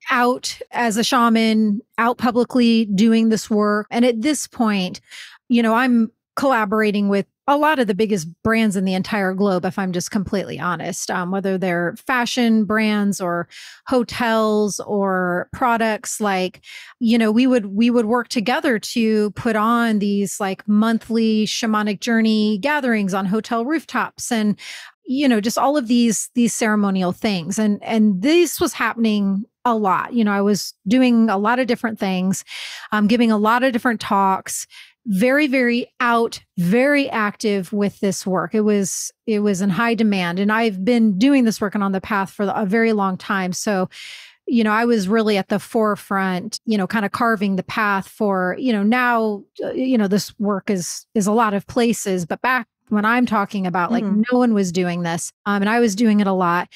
out 0.09 0.59
as 0.71 0.97
a 0.97 1.03
shaman, 1.03 1.81
out 1.97 2.17
publicly 2.17 2.85
doing 2.85 3.29
this 3.29 3.49
work. 3.49 3.87
And 3.91 4.05
at 4.05 4.21
this 4.21 4.47
point, 4.47 5.01
you 5.49 5.61
know, 5.61 5.73
I'm 5.73 6.11
collaborating 6.35 7.09
with 7.09 7.25
a 7.47 7.57
lot 7.57 7.79
of 7.79 7.87
the 7.87 7.95
biggest 7.95 8.27
brands 8.43 8.77
in 8.77 8.85
the 8.85 8.93
entire 8.93 9.33
globe, 9.33 9.65
if 9.65 9.77
I'm 9.77 9.91
just 9.91 10.11
completely 10.11 10.59
honest, 10.59 11.11
um, 11.11 11.31
whether 11.31 11.57
they're 11.57 11.95
fashion 11.97 12.63
brands 12.63 13.19
or 13.19 13.49
hotels 13.87 14.79
or 14.79 15.49
products 15.51 16.21
like, 16.21 16.61
you 16.99 17.17
know, 17.17 17.31
we 17.31 17.47
would, 17.47 17.65
we 17.65 17.89
would 17.89 18.05
work 18.05 18.29
together 18.29 18.79
to 18.79 19.31
put 19.31 19.55
on 19.55 19.99
these 19.99 20.39
like 20.39 20.65
monthly 20.67 21.45
shamanic 21.45 21.99
journey 21.99 22.57
gatherings 22.59 23.13
on 23.13 23.25
hotel 23.25 23.65
rooftops 23.65 24.31
and, 24.31 24.57
you 25.05 25.27
know, 25.27 25.41
just 25.41 25.57
all 25.57 25.77
of 25.77 25.87
these, 25.87 26.29
these 26.35 26.53
ceremonial 26.53 27.11
things. 27.11 27.59
And, 27.59 27.81
and 27.83 28.21
this 28.21 28.61
was 28.61 28.73
happening 28.73 29.45
a 29.65 29.75
lot. 29.75 30.13
You 30.13 30.23
know, 30.23 30.31
I 30.31 30.41
was 30.41 30.73
doing 30.87 31.29
a 31.29 31.37
lot 31.37 31.59
of 31.59 31.67
different 31.67 31.99
things, 31.99 32.43
um, 32.91 33.07
giving 33.07 33.31
a 33.31 33.37
lot 33.37 33.63
of 33.63 33.73
different 33.73 34.01
talks, 34.01 34.67
very, 35.05 35.47
very 35.47 35.87
out, 35.99 36.41
very 36.57 37.09
active 37.09 37.73
with 37.73 37.99
this 37.99 38.25
work. 38.25 38.53
It 38.53 38.61
was 38.61 39.11
it 39.25 39.39
was 39.39 39.61
in 39.61 39.69
high 39.69 39.95
demand, 39.95 40.39
and 40.39 40.51
I've 40.51 40.85
been 40.85 41.17
doing 41.17 41.43
this 41.43 41.59
work 41.59 41.75
and 41.75 41.83
on 41.83 41.91
the 41.91 42.01
path 42.01 42.29
for 42.31 42.51
a 42.53 42.65
very 42.65 42.93
long 42.93 43.17
time. 43.17 43.53
So, 43.53 43.89
you 44.45 44.63
know, 44.63 44.71
I 44.71 44.85
was 44.85 45.07
really 45.07 45.37
at 45.37 45.49
the 45.49 45.59
forefront, 45.59 46.59
you 46.65 46.77
know, 46.77 46.87
kind 46.87 47.05
of 47.05 47.11
carving 47.11 47.55
the 47.55 47.63
path 47.63 48.07
for, 48.07 48.55
you 48.59 48.73
know, 48.73 48.83
now, 48.83 49.43
uh, 49.63 49.71
you 49.71 49.97
know, 49.97 50.07
this 50.07 50.37
work 50.39 50.69
is 50.69 51.05
is 51.15 51.27
a 51.27 51.31
lot 51.31 51.53
of 51.53 51.65
places, 51.67 52.25
but 52.25 52.41
back 52.41 52.67
when 52.91 53.05
I'm 53.05 53.25
talking 53.25 53.65
about, 53.65 53.91
like, 53.91 54.03
mm-hmm. 54.03 54.23
no 54.31 54.37
one 54.37 54.53
was 54.53 54.71
doing 54.71 55.03
this, 55.03 55.31
um, 55.45 55.61
and 55.61 55.69
I 55.69 55.79
was 55.79 55.95
doing 55.95 56.19
it 56.19 56.27
a 56.27 56.33
lot. 56.33 56.69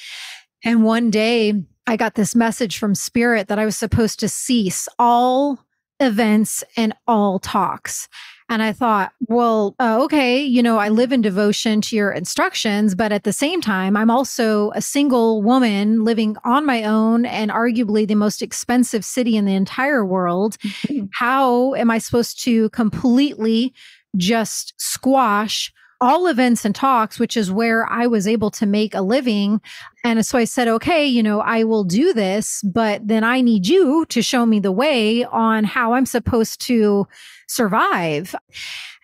And 0.64 0.84
one 0.84 1.12
day, 1.12 1.54
I 1.88 1.98
got 1.98 2.16
this 2.16 2.36
message 2.36 2.78
from 2.80 2.96
Spirit 2.96 3.48
that 3.50 3.60
I 3.60 3.66
was 3.66 3.78
supposed 3.78 4.20
to 4.22 4.30
cease 4.30 4.88
all 4.98 5.60
events 6.00 6.64
and 6.76 6.94
all 7.08 7.38
talks. 7.40 8.08
And 8.48 8.62
I 8.62 8.74
thought, 8.74 9.12
well, 9.28 9.76
uh, 9.80 10.04
okay, 10.04 10.44
you 10.44 10.62
know, 10.62 10.78
I 10.78 10.90
live 10.90 11.12
in 11.12 11.22
devotion 11.22 11.82
to 11.82 11.96
your 11.96 12.12
instructions, 12.12 12.94
but 12.94 13.12
at 13.12 13.24
the 13.24 13.34
same 13.34 13.60
time, 13.60 13.98
I'm 13.98 14.12
also 14.12 14.72
a 14.72 14.82
single 14.82 15.42
woman 15.42 16.04
living 16.04 16.38
on 16.44 16.66
my 16.66 16.84
own 16.84 17.26
and 17.26 17.50
arguably 17.50 18.08
the 18.08 18.16
most 18.16 18.42
expensive 18.42 19.04
city 19.04 19.36
in 19.36 19.46
the 19.46 19.56
entire 19.56 20.06
world. 20.06 20.58
Mm-hmm. 20.60 21.06
How 21.14 21.74
am 21.74 21.90
I 21.90 21.98
supposed 21.98 22.44
to 22.44 22.70
completely 22.70 23.74
just 24.16 24.74
squash 24.78 25.74
all 26.02 26.28
events 26.28 26.66
and 26.66 26.76
talks, 26.76 27.20
which 27.20 27.38
is 27.38 27.52
where 27.52 27.90
I 27.90 28.08
was 28.08 28.28
able 28.28 28.52
to 28.52 28.66
make 28.66 28.94
a 28.94 29.02
living. 29.02 29.62
And 30.06 30.24
so 30.24 30.38
I 30.38 30.44
said, 30.44 30.68
okay, 30.68 31.04
you 31.04 31.24
know, 31.24 31.42
I 31.42 31.64
will 31.64 31.84
do 31.84 32.14
this, 32.14 32.62
but 32.62 33.08
then 33.08 33.24
I 33.24 33.42
need 33.42 33.68
you 33.68 34.06
to 34.10 34.22
show 34.22 34.46
me 34.46 34.60
the 34.60 34.72
way 34.72 35.26
on 35.26 35.64
how 35.64 35.94
I'm 35.94 36.06
supposed 36.06 36.62
to 36.68 37.08
survive. 37.48 38.36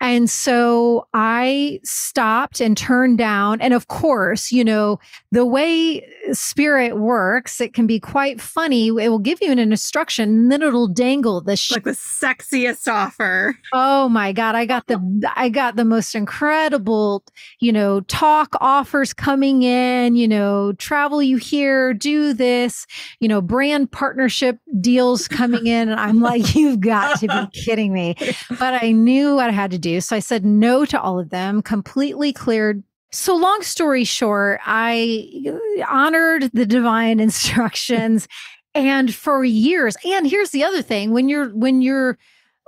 And 0.01 0.27
so 0.27 1.07
I 1.13 1.79
stopped 1.83 2.59
and 2.59 2.75
turned 2.75 3.19
down. 3.19 3.61
And 3.61 3.71
of 3.71 3.87
course, 3.87 4.51
you 4.51 4.63
know, 4.63 4.99
the 5.31 5.45
way 5.45 6.07
spirit 6.33 6.97
works, 6.97 7.61
it 7.61 7.75
can 7.75 7.85
be 7.85 7.99
quite 7.99 8.41
funny. 8.41 8.87
It 8.87 9.09
will 9.09 9.19
give 9.19 9.39
you 9.43 9.51
an 9.51 9.59
instruction 9.59 10.29
and 10.29 10.51
then 10.51 10.63
it'll 10.63 10.87
dangle 10.87 11.39
the 11.41 11.55
sh- 11.55 11.71
like 11.71 11.83
the 11.83 11.91
sexiest 11.91 12.91
offer. 12.91 13.55
Oh 13.73 14.09
my 14.09 14.31
God. 14.31 14.55
I 14.55 14.65
got 14.65 14.87
the 14.87 14.99
I 15.35 15.49
got 15.49 15.75
the 15.75 15.85
most 15.85 16.15
incredible, 16.15 17.23
you 17.59 17.71
know, 17.71 18.01
talk 18.01 18.55
offers 18.59 19.13
coming 19.13 19.61
in, 19.61 20.15
you 20.15 20.27
know, 20.27 20.73
travel 20.91 21.23
you 21.23 21.37
here, 21.37 21.93
do 21.93 22.33
this, 22.33 22.85
you 23.21 23.29
know, 23.29 23.39
brand 23.39 23.89
partnership 23.93 24.57
deals 24.81 25.25
coming 25.29 25.65
in. 25.65 25.87
And 25.87 25.97
I'm 25.97 26.19
like, 26.19 26.53
you've 26.55 26.81
got 26.81 27.17
to 27.21 27.27
be 27.27 27.59
kidding 27.63 27.93
me. 27.93 28.17
But 28.49 28.83
I 28.83 28.91
knew 28.91 29.35
what 29.35 29.49
I 29.49 29.53
had 29.53 29.71
to 29.71 29.77
do. 29.77 30.01
So 30.01 30.17
I 30.17 30.19
said 30.19 30.43
no 30.45 30.83
to 30.83 31.01
all 31.01 31.17
of 31.17 31.29
them, 31.29 31.61
completely 31.61 32.33
cleared 32.33 32.83
so, 33.13 33.35
long 33.35 33.61
story 33.61 34.05
short, 34.05 34.61
I 34.65 35.43
uh, 35.45 35.83
honored 35.85 36.49
the 36.53 36.65
divine 36.65 37.19
instructions. 37.27 38.25
and 38.73 39.13
for 39.13 39.43
years, 39.43 39.97
and 40.05 40.25
here's 40.25 40.51
the 40.51 40.63
other 40.63 40.81
thing 40.81 41.11
when 41.11 41.27
you're, 41.27 41.49
when 41.49 41.81
you're, 41.81 42.17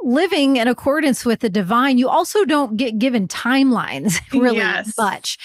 living 0.05 0.57
in 0.57 0.67
accordance 0.67 1.25
with 1.25 1.39
the 1.39 1.49
divine, 1.49 1.97
you 1.97 2.09
also 2.09 2.43
don't 2.43 2.75
get 2.75 2.99
given 2.99 3.25
timelines 3.27 4.19
really 4.33 4.57
yes. 4.57 4.93
much. 4.97 5.37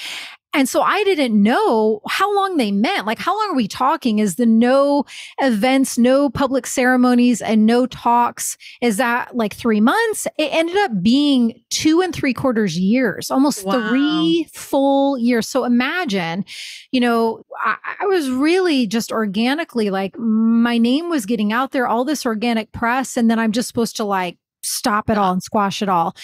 And 0.55 0.69
so 0.69 0.81
I 0.81 1.05
didn't 1.05 1.41
know 1.41 2.01
how 2.09 2.35
long 2.35 2.57
they 2.57 2.73
meant. 2.73 3.07
Like, 3.07 3.19
how 3.19 3.39
long 3.39 3.51
are 3.51 3.57
we 3.57 3.69
talking? 3.69 4.19
Is 4.19 4.37
the 4.37 4.47
no 4.47 5.05
events, 5.41 5.99
no 5.99 6.31
public 6.31 6.67
ceremonies, 6.67 7.43
and 7.43 7.67
no 7.67 7.87
talks? 7.87 8.57
Is 8.81 8.97
that 8.97 9.37
like 9.37 9.55
three 9.55 9.81
months? 9.81 10.27
It 10.39 10.53
ended 10.53 10.77
up 10.79 11.03
being 11.03 11.63
two 11.71 12.01
and 12.01 12.15
three 12.15 12.33
quarters 12.33 12.79
years, 12.79 13.31
almost 13.31 13.65
wow. 13.65 13.89
three 13.89 14.49
full 14.53 15.19
years. 15.19 15.47
So 15.47 15.65
imagine, 15.65 16.45
you 16.93 17.01
know, 17.01 17.45
I, 17.63 17.77
I 18.01 18.07
was 18.07 18.31
really 18.31 18.87
just 18.87 19.13
organically 19.13 19.91
like, 19.91 20.19
my 20.19 20.79
name 20.79 21.11
was 21.11 21.27
getting 21.27 21.53
out 21.53 21.73
there, 21.73 21.87
all 21.87 22.05
this 22.05 22.25
organic 22.25 22.73
press. 22.73 23.17
And 23.19 23.31
then 23.31 23.39
I'm 23.39 23.53
just 23.53 23.69
supposed 23.69 23.97
to 23.97 24.05
like 24.05 24.39
stop 24.63 25.11
it 25.11 25.19
all 25.19 25.33
and 25.33 25.43
squash 25.43 25.83
it 25.83 25.89
all 25.89 26.17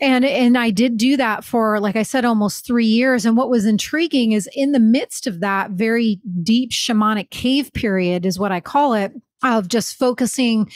and 0.00 0.24
and 0.24 0.58
I 0.58 0.70
did 0.70 0.96
do 0.96 1.16
that 1.16 1.44
for 1.44 1.80
like 1.80 1.96
I 1.96 2.02
said 2.02 2.24
almost 2.24 2.66
3 2.66 2.84
years. 2.84 3.24
And 3.24 3.36
what 3.36 3.50
was 3.50 3.64
intriguing 3.64 4.32
is 4.32 4.48
in 4.54 4.72
the 4.72 4.80
midst 4.80 5.26
of 5.26 5.40
that 5.40 5.72
very 5.72 6.20
deep 6.42 6.70
shamanic 6.70 7.30
cave 7.30 7.72
period 7.72 8.26
is 8.26 8.38
what 8.38 8.52
I 8.52 8.60
call 8.60 8.94
it 8.94 9.12
of 9.42 9.68
just 9.68 9.96
focusing 9.96 10.70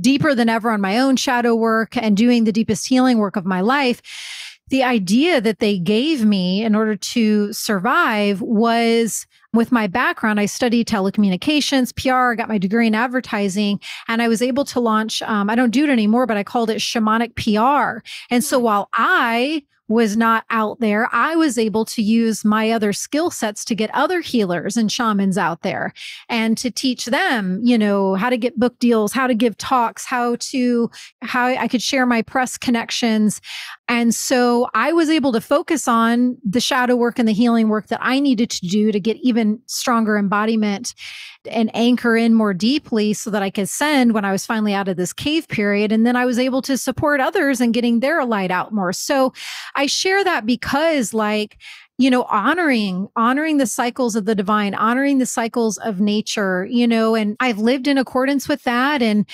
deeper 0.00 0.34
than 0.34 0.48
ever 0.48 0.70
on 0.70 0.80
my 0.80 0.98
own 0.98 1.16
shadow 1.16 1.54
work 1.54 1.96
and 1.96 2.16
doing 2.16 2.44
the 2.44 2.52
deepest 2.52 2.86
healing 2.86 3.18
work 3.18 3.36
of 3.36 3.46
my 3.46 3.60
life 3.60 4.02
the 4.70 4.82
idea 4.82 5.40
that 5.40 5.60
they 5.60 5.78
gave 5.78 6.24
me 6.24 6.62
in 6.62 6.74
order 6.74 6.96
to 6.96 7.52
survive 7.52 8.40
was 8.40 9.26
with 9.58 9.72
my 9.72 9.88
background, 9.88 10.38
I 10.38 10.46
studied 10.46 10.86
telecommunications, 10.86 11.92
PR, 11.92 12.34
got 12.34 12.48
my 12.48 12.58
degree 12.58 12.86
in 12.86 12.94
advertising, 12.94 13.80
and 14.06 14.22
I 14.22 14.28
was 14.28 14.40
able 14.40 14.64
to 14.66 14.78
launch. 14.78 15.20
Um, 15.22 15.50
I 15.50 15.56
don't 15.56 15.72
do 15.72 15.82
it 15.82 15.90
anymore, 15.90 16.26
but 16.26 16.36
I 16.36 16.44
called 16.44 16.70
it 16.70 16.78
shamanic 16.78 17.34
PR. 17.34 18.06
And 18.30 18.44
so 18.44 18.58
hmm. 18.58 18.64
while 18.64 18.88
I 18.94 19.64
was 19.88 20.16
not 20.16 20.44
out 20.50 20.78
there, 20.80 21.08
I 21.12 21.34
was 21.34 21.58
able 21.58 21.84
to 21.86 22.02
use 22.02 22.44
my 22.44 22.70
other 22.70 22.92
skill 22.92 23.30
sets 23.30 23.64
to 23.64 23.74
get 23.74 23.90
other 23.94 24.20
healers 24.20 24.76
and 24.76 24.92
shamans 24.92 25.38
out 25.38 25.62
there 25.62 25.92
and 26.28 26.56
to 26.58 26.70
teach 26.70 27.06
them, 27.06 27.60
you 27.64 27.78
know, 27.78 28.14
how 28.14 28.28
to 28.30 28.36
get 28.36 28.58
book 28.58 28.78
deals, 28.78 29.12
how 29.12 29.26
to 29.26 29.34
give 29.34 29.56
talks, 29.56 30.04
how 30.04 30.36
to, 30.40 30.90
how 31.22 31.46
I 31.46 31.66
could 31.66 31.82
share 31.82 32.06
my 32.06 32.22
press 32.22 32.58
connections. 32.58 33.40
And 33.88 34.14
so 34.14 34.68
I 34.74 34.92
was 34.92 35.08
able 35.08 35.32
to 35.32 35.40
focus 35.40 35.88
on 35.88 36.36
the 36.44 36.60
shadow 36.60 36.94
work 36.94 37.18
and 37.18 37.26
the 37.26 37.32
healing 37.32 37.68
work 37.68 37.86
that 37.88 38.00
I 38.02 38.20
needed 38.20 38.50
to 38.50 38.66
do 38.66 38.92
to 38.92 39.00
get 39.00 39.16
even 39.22 39.60
stronger 39.66 40.18
embodiment 40.18 40.94
and 41.50 41.74
anchor 41.74 42.16
in 42.16 42.34
more 42.34 42.52
deeply 42.52 43.14
so 43.14 43.30
that 43.30 43.42
I 43.42 43.48
could 43.48 43.68
send 43.68 44.12
when 44.12 44.26
I 44.26 44.32
was 44.32 44.44
finally 44.44 44.74
out 44.74 44.88
of 44.88 44.96
this 44.98 45.14
cave 45.14 45.48
period. 45.48 45.90
And 45.90 46.06
then 46.06 46.16
I 46.16 46.26
was 46.26 46.38
able 46.38 46.60
to 46.62 46.76
support 46.76 47.20
others 47.20 47.60
and 47.60 47.72
getting 47.72 48.00
their 48.00 48.24
light 48.26 48.50
out 48.50 48.72
more. 48.72 48.92
So 48.92 49.32
I 49.74 49.86
share 49.86 50.22
that 50.22 50.44
because, 50.44 51.14
like, 51.14 51.56
you 52.00 52.10
know 52.10 52.22
honoring 52.24 53.08
honoring 53.16 53.58
the 53.58 53.66
cycles 53.66 54.14
of 54.14 54.24
the 54.24 54.34
divine 54.34 54.72
honoring 54.72 55.18
the 55.18 55.26
cycles 55.26 55.78
of 55.78 56.00
nature 56.00 56.64
you 56.70 56.86
know 56.86 57.16
and 57.16 57.36
i've 57.40 57.58
lived 57.58 57.88
in 57.88 57.98
accordance 57.98 58.48
with 58.48 58.62
that 58.62 59.02
and 59.02 59.26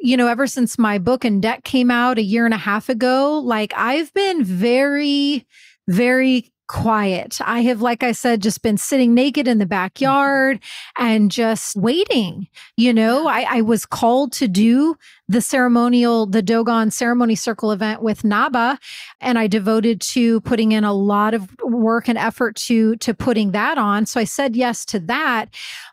you 0.00 0.16
know 0.16 0.26
ever 0.26 0.46
since 0.46 0.78
my 0.78 0.98
book 0.98 1.24
and 1.24 1.42
deck 1.42 1.64
came 1.64 1.90
out 1.90 2.18
a 2.18 2.22
year 2.22 2.44
and 2.44 2.54
a 2.54 2.58
half 2.58 2.88
ago 2.88 3.38
like 3.38 3.72
i've 3.76 4.12
been 4.14 4.44
very 4.44 5.46
very 5.88 6.52
quiet. 6.70 7.40
I 7.44 7.62
have, 7.62 7.82
like 7.82 8.04
I 8.04 8.12
said, 8.12 8.42
just 8.42 8.62
been 8.62 8.76
sitting 8.76 9.12
naked 9.12 9.48
in 9.48 9.58
the 9.58 9.66
backyard 9.66 10.60
and 10.96 11.28
just 11.28 11.74
waiting. 11.74 12.46
You 12.76 12.94
know, 12.94 13.26
I, 13.26 13.56
I 13.56 13.60
was 13.62 13.84
called 13.84 14.30
to 14.34 14.46
do 14.46 14.94
the 15.26 15.40
ceremonial, 15.40 16.26
the 16.26 16.42
Dogon 16.42 16.92
ceremony 16.92 17.34
circle 17.34 17.72
event 17.72 18.02
with 18.02 18.22
Naba. 18.22 18.78
And 19.20 19.36
I 19.36 19.48
devoted 19.48 20.00
to 20.12 20.40
putting 20.42 20.70
in 20.70 20.84
a 20.84 20.92
lot 20.92 21.34
of 21.34 21.50
work 21.64 22.08
and 22.08 22.16
effort 22.16 22.54
to, 22.66 22.94
to 22.98 23.14
putting 23.14 23.50
that 23.50 23.76
on. 23.76 24.06
So 24.06 24.20
I 24.20 24.24
said 24.24 24.54
yes 24.54 24.84
to 24.86 25.00
that. 25.00 25.46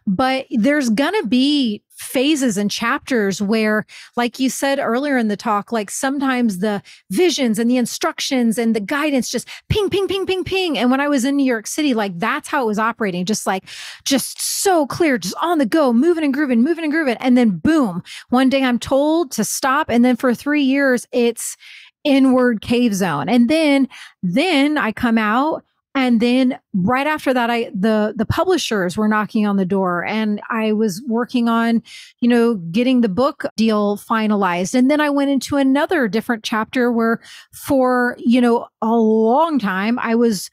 But 0.06 0.46
there's 0.52 0.92
gonna 0.92 1.26
be 1.26 1.82
phases 1.98 2.58
and 2.58 2.70
chapters 2.70 3.42
where, 3.42 3.86
like 4.16 4.40
you 4.40 4.50
said 4.50 4.80
earlier 4.80 5.18
in 5.18 5.28
the 5.28 5.38
talk, 5.38 5.72
like 5.72 5.90
sometimes 5.90 6.60
the 6.60 6.82
visions 7.10 7.60
and 7.60 7.70
the 7.70 7.78
instructions 7.78 8.58
and 8.58 8.76
the 8.76 8.80
guidance 8.80 9.30
just 9.30 9.48
ping, 9.70 9.90
ping, 9.90 10.08
ping, 10.08 10.26
ping, 10.26 10.44
ping. 10.44 10.78
And 10.78 10.92
when 10.92 11.02
I 11.02 11.08
was 11.08 11.26
in 11.26 11.36
New 11.36 11.46
York 11.46 11.68
City, 11.68 11.94
like 11.94 12.18
that's 12.20 12.48
how 12.48 12.64
it 12.64 12.68
was 12.68 12.80
operating, 12.80 13.26
just 13.26 13.48
like, 13.48 13.64
just 14.06 14.40
so 14.40 14.86
clear, 14.86 15.18
just 15.18 15.36
on 15.42 15.58
the 15.58 15.66
go, 15.66 15.92
moving 15.92 16.24
and 16.24 16.34
grooving, 16.34 16.64
moving 16.64 16.84
and 16.84 16.94
grooving. 16.94 17.18
And 17.20 17.38
then 17.38 17.58
boom, 17.58 18.04
one 18.30 18.50
day 18.50 18.64
I'm 18.64 18.80
told 18.80 19.32
to 19.32 19.44
stop. 19.44 19.90
And 19.90 20.06
then 20.06 20.16
for 20.16 20.34
three 20.34 20.64
years, 20.64 21.08
it's, 21.12 21.58
inward 22.04 22.62
cave 22.62 22.94
zone 22.94 23.28
and 23.28 23.50
then 23.50 23.86
then 24.24 24.78
i 24.78 24.94
come 24.94 25.18
out 25.18 25.66
and 25.98 26.20
then 26.20 26.60
right 26.74 27.08
after 27.08 27.34
that 27.34 27.50
i 27.50 27.72
the 27.74 28.14
the 28.16 28.26
publishers 28.26 28.96
were 28.96 29.08
knocking 29.08 29.48
on 29.48 29.58
the 29.58 29.66
door 29.66 30.06
and 30.06 30.40
i 30.50 30.72
was 30.72 31.02
working 31.08 31.50
on 31.50 31.82
you 32.20 32.30
know 32.30 32.56
getting 32.72 33.02
the 33.02 33.10
book 33.10 33.46
deal 33.56 33.98
finalized. 33.98 34.76
And 34.76 34.92
then 34.92 35.02
i 35.02 35.10
went 35.10 35.32
into 35.32 35.58
another 35.58 36.08
different 36.08 36.44
chapter 36.44 36.92
where 36.92 37.20
for 37.52 38.16
you 38.20 38.40
know 38.40 38.68
a 38.82 38.96
long 38.96 39.58
time 39.58 39.98
i 40.00 40.14
was 40.14 40.52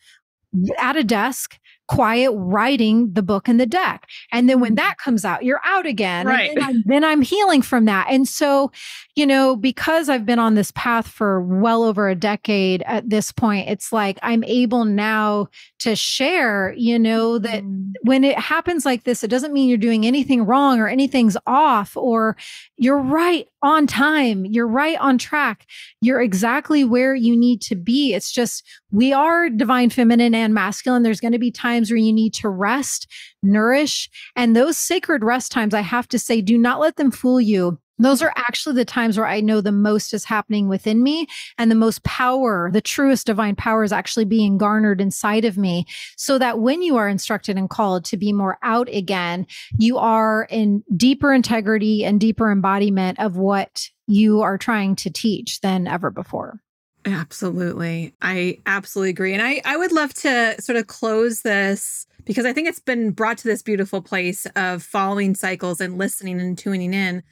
at 0.78 0.96
a 0.96 1.04
desk 1.04 1.58
quiet 1.88 2.32
writing 2.32 3.12
the 3.12 3.22
book 3.22 3.48
and 3.48 3.60
the 3.60 3.66
deck. 3.66 4.08
And 4.32 4.48
then 4.48 4.60
when 4.60 4.70
mm-hmm. 4.70 4.76
that 4.76 4.98
comes 4.98 5.24
out, 5.24 5.44
you're 5.44 5.60
out 5.64 5.86
again. 5.86 6.26
Right. 6.26 6.52
Then 6.54 6.64
I'm, 6.64 6.82
then, 6.86 7.04
I'm, 7.04 7.22
healing 7.22 7.62
from 7.62 7.86
that. 7.86 8.06
And 8.10 8.28
so, 8.28 8.70
you 9.14 9.26
know, 9.26 9.56
because 9.56 10.08
I've 10.08 10.26
been 10.26 10.38
on 10.38 10.54
this 10.54 10.72
path 10.72 11.06
for 11.06 11.40
well 11.42 11.82
over 11.82 12.08
a 12.08 12.14
decade 12.14 12.82
at 12.86 13.08
this 13.08 13.32
point, 13.32 13.68
it's 13.68 13.92
like 13.92 14.18
I'm 14.22 14.44
able 14.44 14.84
now 14.84 15.48
to 15.84 15.94
share, 15.94 16.72
you 16.78 16.98
know, 16.98 17.38
that 17.38 17.62
mm. 17.62 17.92
when 18.04 18.24
it 18.24 18.38
happens 18.38 18.86
like 18.86 19.04
this, 19.04 19.22
it 19.22 19.28
doesn't 19.28 19.52
mean 19.52 19.68
you're 19.68 19.76
doing 19.76 20.06
anything 20.06 20.46
wrong 20.46 20.80
or 20.80 20.88
anything's 20.88 21.36
off 21.46 21.94
or 21.94 22.38
you're 22.78 22.98
right 22.98 23.46
on 23.62 23.86
time. 23.86 24.46
You're 24.46 24.66
right 24.66 24.98
on 24.98 25.18
track. 25.18 25.66
You're 26.00 26.22
exactly 26.22 26.84
where 26.84 27.14
you 27.14 27.36
need 27.36 27.60
to 27.62 27.76
be. 27.76 28.14
It's 28.14 28.32
just 28.32 28.66
we 28.92 29.12
are 29.12 29.50
divine 29.50 29.90
feminine 29.90 30.34
and 30.34 30.54
masculine. 30.54 31.02
There's 31.02 31.20
going 31.20 31.32
to 31.32 31.38
be 31.38 31.50
times 31.50 31.90
where 31.90 31.98
you 31.98 32.12
need 32.12 32.32
to 32.34 32.48
rest, 32.48 33.06
nourish, 33.42 34.08
and 34.34 34.56
those 34.56 34.78
sacred 34.78 35.22
rest 35.22 35.52
times, 35.52 35.74
I 35.74 35.82
have 35.82 36.08
to 36.08 36.18
say, 36.18 36.40
do 36.40 36.56
not 36.56 36.80
let 36.80 36.96
them 36.96 37.10
fool 37.10 37.42
you 37.42 37.78
those 37.98 38.22
are 38.22 38.32
actually 38.36 38.74
the 38.74 38.84
times 38.84 39.16
where 39.16 39.26
I 39.26 39.40
know 39.40 39.60
the 39.60 39.72
most 39.72 40.12
is 40.12 40.24
happening 40.24 40.68
within 40.68 41.02
me 41.02 41.26
and 41.58 41.70
the 41.70 41.76
most 41.76 42.02
power, 42.02 42.70
the 42.72 42.80
truest 42.80 43.26
divine 43.26 43.54
power 43.54 43.84
is 43.84 43.92
actually 43.92 44.24
being 44.24 44.58
garnered 44.58 45.00
inside 45.00 45.44
of 45.44 45.56
me. 45.56 45.86
So 46.16 46.38
that 46.38 46.58
when 46.58 46.82
you 46.82 46.96
are 46.96 47.08
instructed 47.08 47.56
and 47.56 47.70
called 47.70 48.04
to 48.06 48.16
be 48.16 48.32
more 48.32 48.58
out 48.62 48.88
again, 48.88 49.46
you 49.78 49.98
are 49.98 50.46
in 50.50 50.82
deeper 50.96 51.32
integrity 51.32 52.04
and 52.04 52.20
deeper 52.20 52.50
embodiment 52.50 53.20
of 53.20 53.36
what 53.36 53.88
you 54.06 54.42
are 54.42 54.58
trying 54.58 54.96
to 54.96 55.10
teach 55.10 55.60
than 55.60 55.86
ever 55.86 56.10
before. 56.10 56.60
Absolutely. 57.06 58.14
I 58.22 58.58
absolutely 58.66 59.10
agree. 59.10 59.34
And 59.34 59.42
I, 59.42 59.60
I 59.64 59.76
would 59.76 59.92
love 59.92 60.14
to 60.14 60.60
sort 60.60 60.76
of 60.76 60.86
close 60.86 61.42
this 61.42 62.06
because 62.24 62.46
I 62.46 62.52
think 62.52 62.66
it's 62.66 62.80
been 62.80 63.10
brought 63.10 63.38
to 63.38 63.48
this 63.48 63.62
beautiful 63.62 64.00
place 64.00 64.46
of 64.56 64.82
following 64.82 65.34
cycles 65.34 65.80
and 65.80 65.98
listening 65.98 66.40
and 66.40 66.56
tuning 66.56 66.94
in 66.94 67.22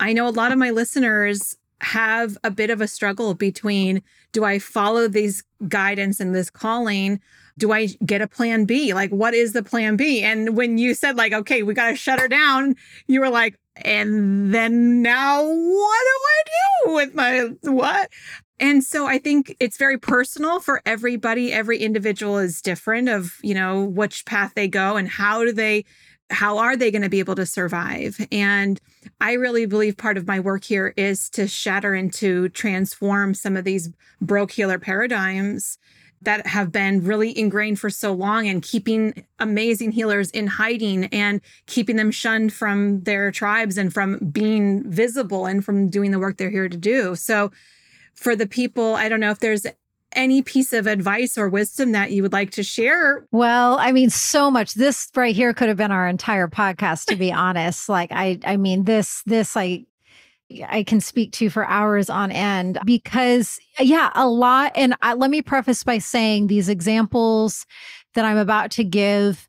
I 0.00 0.12
know 0.12 0.28
a 0.28 0.30
lot 0.30 0.52
of 0.52 0.58
my 0.58 0.70
listeners 0.70 1.56
have 1.80 2.38
a 2.42 2.50
bit 2.50 2.70
of 2.70 2.80
a 2.80 2.88
struggle 2.88 3.34
between 3.34 4.02
do 4.32 4.44
I 4.44 4.58
follow 4.58 5.08
these 5.08 5.42
guidance 5.68 6.20
and 6.20 6.34
this 6.34 6.50
calling? 6.50 7.20
Do 7.58 7.72
I 7.72 7.86
get 8.04 8.22
a 8.22 8.26
plan 8.26 8.64
B? 8.64 8.94
Like, 8.94 9.10
what 9.10 9.34
is 9.34 9.52
the 9.52 9.62
plan 9.62 9.96
B? 9.96 10.22
And 10.22 10.56
when 10.56 10.78
you 10.78 10.94
said, 10.94 11.16
like, 11.16 11.32
okay, 11.32 11.62
we 11.62 11.74
got 11.74 11.90
to 11.90 11.96
shut 11.96 12.20
her 12.20 12.28
down, 12.28 12.76
you 13.06 13.20
were 13.20 13.30
like, 13.30 13.58
and 13.76 14.54
then 14.54 15.02
now 15.02 15.42
what 15.42 15.52
do 15.52 16.18
I 16.26 16.42
do 16.46 16.94
with 16.94 17.14
my 17.14 17.50
what? 17.62 18.10
And 18.58 18.82
so 18.82 19.06
I 19.06 19.18
think 19.18 19.54
it's 19.60 19.76
very 19.76 19.98
personal 19.98 20.60
for 20.60 20.80
everybody. 20.86 21.52
Every 21.52 21.78
individual 21.78 22.38
is 22.38 22.62
different 22.62 23.08
of, 23.08 23.34
you 23.42 23.54
know, 23.54 23.84
which 23.84 24.24
path 24.24 24.52
they 24.54 24.66
go 24.66 24.96
and 24.96 25.08
how 25.08 25.44
do 25.44 25.52
they 25.52 25.84
how 26.30 26.58
are 26.58 26.76
they 26.76 26.90
going 26.90 27.02
to 27.02 27.08
be 27.08 27.20
able 27.20 27.36
to 27.36 27.46
survive? 27.46 28.26
And 28.32 28.80
I 29.20 29.34
really 29.34 29.66
believe 29.66 29.96
part 29.96 30.16
of 30.16 30.26
my 30.26 30.40
work 30.40 30.64
here 30.64 30.92
is 30.96 31.30
to 31.30 31.46
shatter 31.46 31.94
and 31.94 32.12
to 32.14 32.48
transform 32.50 33.34
some 33.34 33.56
of 33.56 33.64
these 33.64 33.90
broke 34.20 34.50
healer 34.50 34.78
paradigms 34.78 35.78
that 36.22 36.46
have 36.46 36.72
been 36.72 37.04
really 37.04 37.36
ingrained 37.38 37.78
for 37.78 37.90
so 37.90 38.12
long 38.12 38.48
and 38.48 38.62
keeping 38.62 39.24
amazing 39.38 39.92
healers 39.92 40.30
in 40.30 40.46
hiding 40.46 41.04
and 41.06 41.40
keeping 41.66 41.96
them 41.96 42.10
shunned 42.10 42.52
from 42.52 43.02
their 43.02 43.30
tribes 43.30 43.76
and 43.78 43.92
from 43.92 44.18
being 44.30 44.90
visible 44.90 45.46
and 45.46 45.64
from 45.64 45.88
doing 45.88 46.10
the 46.10 46.18
work 46.18 46.36
they're 46.36 46.50
here 46.50 46.68
to 46.68 46.76
do. 46.76 47.14
So, 47.14 47.52
for 48.14 48.34
the 48.34 48.46
people, 48.46 48.94
I 48.94 49.10
don't 49.10 49.20
know 49.20 49.30
if 49.30 49.40
there's 49.40 49.66
any 50.12 50.42
piece 50.42 50.72
of 50.72 50.86
advice 50.86 51.36
or 51.36 51.48
wisdom 51.48 51.92
that 51.92 52.10
you 52.10 52.22
would 52.22 52.32
like 52.32 52.50
to 52.52 52.62
share? 52.62 53.26
Well, 53.32 53.78
I 53.78 53.92
mean, 53.92 54.10
so 54.10 54.50
much. 54.50 54.74
This 54.74 55.08
right 55.14 55.34
here 55.34 55.52
could 55.52 55.68
have 55.68 55.76
been 55.76 55.92
our 55.92 56.08
entire 56.08 56.48
podcast, 56.48 57.06
to 57.06 57.16
be 57.16 57.32
honest. 57.32 57.88
Like, 57.88 58.10
I, 58.12 58.38
I 58.44 58.56
mean, 58.56 58.84
this, 58.84 59.22
this, 59.26 59.56
like, 59.56 59.86
I 60.68 60.84
can 60.84 61.00
speak 61.00 61.32
to 61.32 61.50
for 61.50 61.66
hours 61.66 62.08
on 62.08 62.30
end 62.30 62.78
because, 62.84 63.58
yeah, 63.80 64.10
a 64.14 64.28
lot. 64.28 64.72
And 64.76 64.94
I, 65.02 65.14
let 65.14 65.30
me 65.30 65.42
preface 65.42 65.82
by 65.82 65.98
saying 65.98 66.46
these 66.46 66.68
examples 66.68 67.66
that 68.14 68.24
I'm 68.24 68.38
about 68.38 68.70
to 68.72 68.84
give 68.84 69.48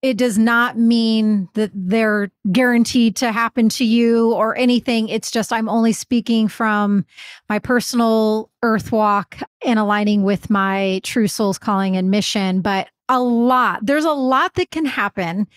it 0.00 0.16
does 0.16 0.38
not 0.38 0.78
mean 0.78 1.48
that 1.54 1.70
they're 1.74 2.30
guaranteed 2.52 3.16
to 3.16 3.32
happen 3.32 3.68
to 3.70 3.84
you 3.84 4.32
or 4.32 4.56
anything. 4.56 5.08
It's 5.08 5.30
just 5.30 5.52
I'm 5.52 5.68
only 5.68 5.92
speaking 5.92 6.46
from 6.46 7.04
my 7.48 7.58
personal 7.58 8.50
earth 8.62 8.92
walk 8.92 9.38
and 9.64 9.78
aligning 9.78 10.22
with 10.22 10.50
my 10.50 11.00
true 11.02 11.26
soul's 11.26 11.58
calling 11.58 11.96
and 11.96 12.10
mission. 12.10 12.60
But 12.60 12.88
a 13.08 13.20
lot, 13.20 13.80
there's 13.84 14.04
a 14.04 14.12
lot 14.12 14.54
that 14.54 14.70
can 14.70 14.84
happen 14.84 15.48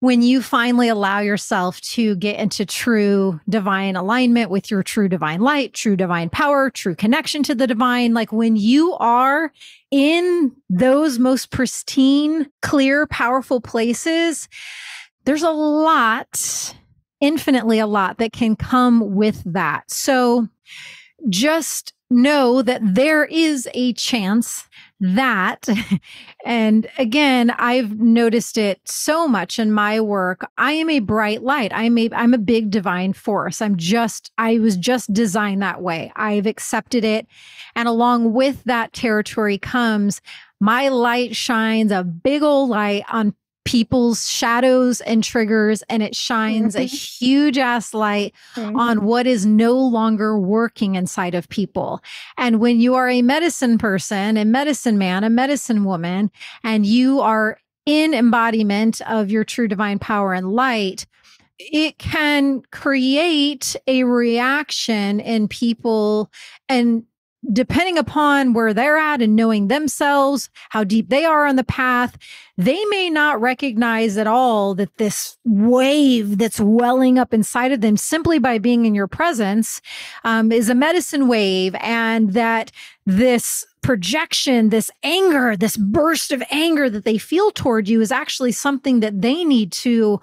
when 0.00 0.22
you 0.22 0.40
finally 0.40 0.88
allow 0.88 1.20
yourself 1.20 1.78
to 1.82 2.16
get 2.16 2.38
into 2.38 2.64
true 2.64 3.38
divine 3.48 3.96
alignment 3.96 4.50
with 4.50 4.70
your 4.70 4.82
true 4.82 5.08
divine 5.08 5.40
light, 5.40 5.74
true 5.74 5.94
divine 5.94 6.30
power, 6.30 6.70
true 6.70 6.94
connection 6.94 7.42
to 7.42 7.54
the 7.54 7.66
divine, 7.66 8.14
like 8.14 8.32
when 8.32 8.56
you 8.56 8.94
are 8.94 9.52
in 9.90 10.56
those 10.70 11.18
most 11.18 11.50
pristine, 11.50 12.50
clear, 12.62 13.06
powerful 13.06 13.60
places, 13.60 14.48
there's 15.26 15.42
a 15.42 15.50
lot, 15.50 16.74
infinitely 17.20 17.78
a 17.78 17.86
lot 17.86 18.16
that 18.18 18.32
can 18.32 18.56
come 18.56 19.14
with 19.14 19.42
that. 19.44 19.90
So 19.90 20.48
just 21.28 21.92
know 22.10 22.62
that 22.62 22.80
there 22.82 23.26
is 23.26 23.68
a 23.74 23.92
chance 23.92 24.64
that. 25.00 25.68
And 26.42 26.88
again 26.96 27.50
i've 27.50 28.00
noticed 28.00 28.56
it 28.56 28.80
so 28.88 29.28
much 29.28 29.58
in 29.58 29.72
my 29.72 30.00
work. 30.00 30.48
I 30.56 30.72
am 30.72 30.88
a 30.88 31.00
bright 31.00 31.42
light. 31.42 31.70
I'm 31.74 31.98
a 31.98 32.08
i'm 32.12 32.32
a 32.32 32.38
big 32.38 32.70
divine 32.70 33.12
force. 33.12 33.60
I'm 33.60 33.76
just 33.76 34.32
i 34.38 34.58
was 34.58 34.78
just 34.78 35.12
designed 35.12 35.60
that 35.60 35.82
way. 35.82 36.12
I've 36.16 36.46
accepted 36.46 37.04
it. 37.04 37.26
And 37.76 37.88
along 37.88 38.32
with 38.32 38.64
that 38.64 38.94
territory 38.94 39.58
comes 39.58 40.22
my 40.60 40.88
light 40.88 41.34
shines 41.34 41.90
a 41.92 42.04
big 42.04 42.42
old 42.42 42.70
light 42.70 43.04
on 43.10 43.34
people's 43.70 44.28
shadows 44.28 45.00
and 45.02 45.22
triggers 45.22 45.82
and 45.82 46.02
it 46.02 46.16
shines 46.16 46.74
mm-hmm. 46.74 46.82
a 46.82 46.86
huge 46.86 47.56
ass 47.56 47.94
light 47.94 48.34
mm-hmm. 48.56 48.76
on 48.76 49.04
what 49.04 49.28
is 49.28 49.46
no 49.46 49.78
longer 49.78 50.36
working 50.36 50.96
inside 50.96 51.36
of 51.36 51.48
people. 51.50 52.02
And 52.36 52.58
when 52.58 52.80
you 52.80 52.96
are 52.96 53.08
a 53.08 53.22
medicine 53.22 53.78
person, 53.78 54.36
a 54.36 54.44
medicine 54.44 54.98
man, 54.98 55.22
a 55.22 55.30
medicine 55.30 55.84
woman, 55.84 56.32
and 56.64 56.84
you 56.84 57.20
are 57.20 57.60
in 57.86 58.12
embodiment 58.12 59.00
of 59.02 59.30
your 59.30 59.44
true 59.44 59.68
divine 59.68 60.00
power 60.00 60.34
and 60.34 60.50
light, 60.50 61.06
it 61.60 61.96
can 61.98 62.62
create 62.72 63.76
a 63.86 64.02
reaction 64.02 65.20
in 65.20 65.46
people 65.46 66.28
and 66.68 67.04
depending 67.52 67.96
upon 67.96 68.52
where 68.52 68.74
they're 68.74 68.98
at 68.98 69.22
and 69.22 69.34
knowing 69.34 69.68
themselves, 69.68 70.50
how 70.70 70.84
deep 70.84 71.08
they 71.08 71.24
are 71.24 71.46
on 71.46 71.56
the 71.56 71.64
path, 71.64 72.16
they 72.58 72.84
may 72.86 73.08
not 73.08 73.40
recognize 73.40 74.18
at 74.18 74.26
all 74.26 74.74
that 74.74 74.94
this 74.98 75.38
wave 75.44 76.36
that's 76.36 76.60
welling 76.60 77.18
up 77.18 77.32
inside 77.32 77.72
of 77.72 77.80
them 77.80 77.96
simply 77.96 78.38
by 78.38 78.58
being 78.58 78.84
in 78.84 78.94
your 78.94 79.08
presence 79.08 79.80
um, 80.24 80.52
is 80.52 80.68
a 80.68 80.74
medicine 80.74 81.28
wave 81.28 81.74
and 81.80 82.34
that 82.34 82.70
this 83.06 83.64
projection, 83.80 84.68
this 84.68 84.90
anger, 85.02 85.56
this 85.56 85.76
burst 85.76 86.32
of 86.32 86.42
anger 86.50 86.90
that 86.90 87.04
they 87.04 87.16
feel 87.16 87.50
toward 87.50 87.88
you 87.88 88.00
is 88.00 88.12
actually 88.12 88.52
something 88.52 89.00
that 89.00 89.22
they 89.22 89.42
need 89.42 89.72
to 89.72 90.20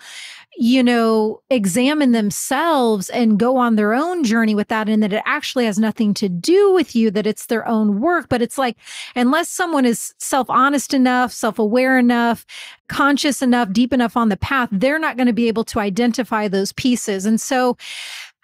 you 0.59 0.81
know, 0.81 1.39
examine 1.51 2.13
themselves 2.13 3.09
and 3.11 3.37
go 3.37 3.57
on 3.57 3.75
their 3.75 3.93
own 3.93 4.23
journey 4.23 4.55
with 4.55 4.69
that, 4.69 4.89
and 4.89 5.03
that 5.03 5.13
it 5.13 5.21
actually 5.25 5.65
has 5.65 5.77
nothing 5.77 6.13
to 6.15 6.27
do 6.27 6.73
with 6.73 6.95
you, 6.95 7.11
that 7.11 7.27
it's 7.27 7.45
their 7.45 7.67
own 7.67 8.01
work. 8.01 8.27
But 8.27 8.41
it's 8.41 8.57
like, 8.57 8.75
unless 9.15 9.49
someone 9.49 9.85
is 9.85 10.15
self 10.17 10.49
honest 10.49 10.95
enough, 10.95 11.31
self 11.31 11.59
aware 11.59 11.99
enough, 11.99 12.45
conscious 12.89 13.43
enough, 13.43 13.71
deep 13.71 13.93
enough 13.93 14.17
on 14.17 14.29
the 14.29 14.37
path, 14.37 14.69
they're 14.71 14.99
not 14.99 15.15
going 15.15 15.27
to 15.27 15.33
be 15.33 15.47
able 15.47 15.63
to 15.65 15.79
identify 15.79 16.47
those 16.47 16.73
pieces. 16.73 17.25
And 17.25 17.39
so, 17.39 17.77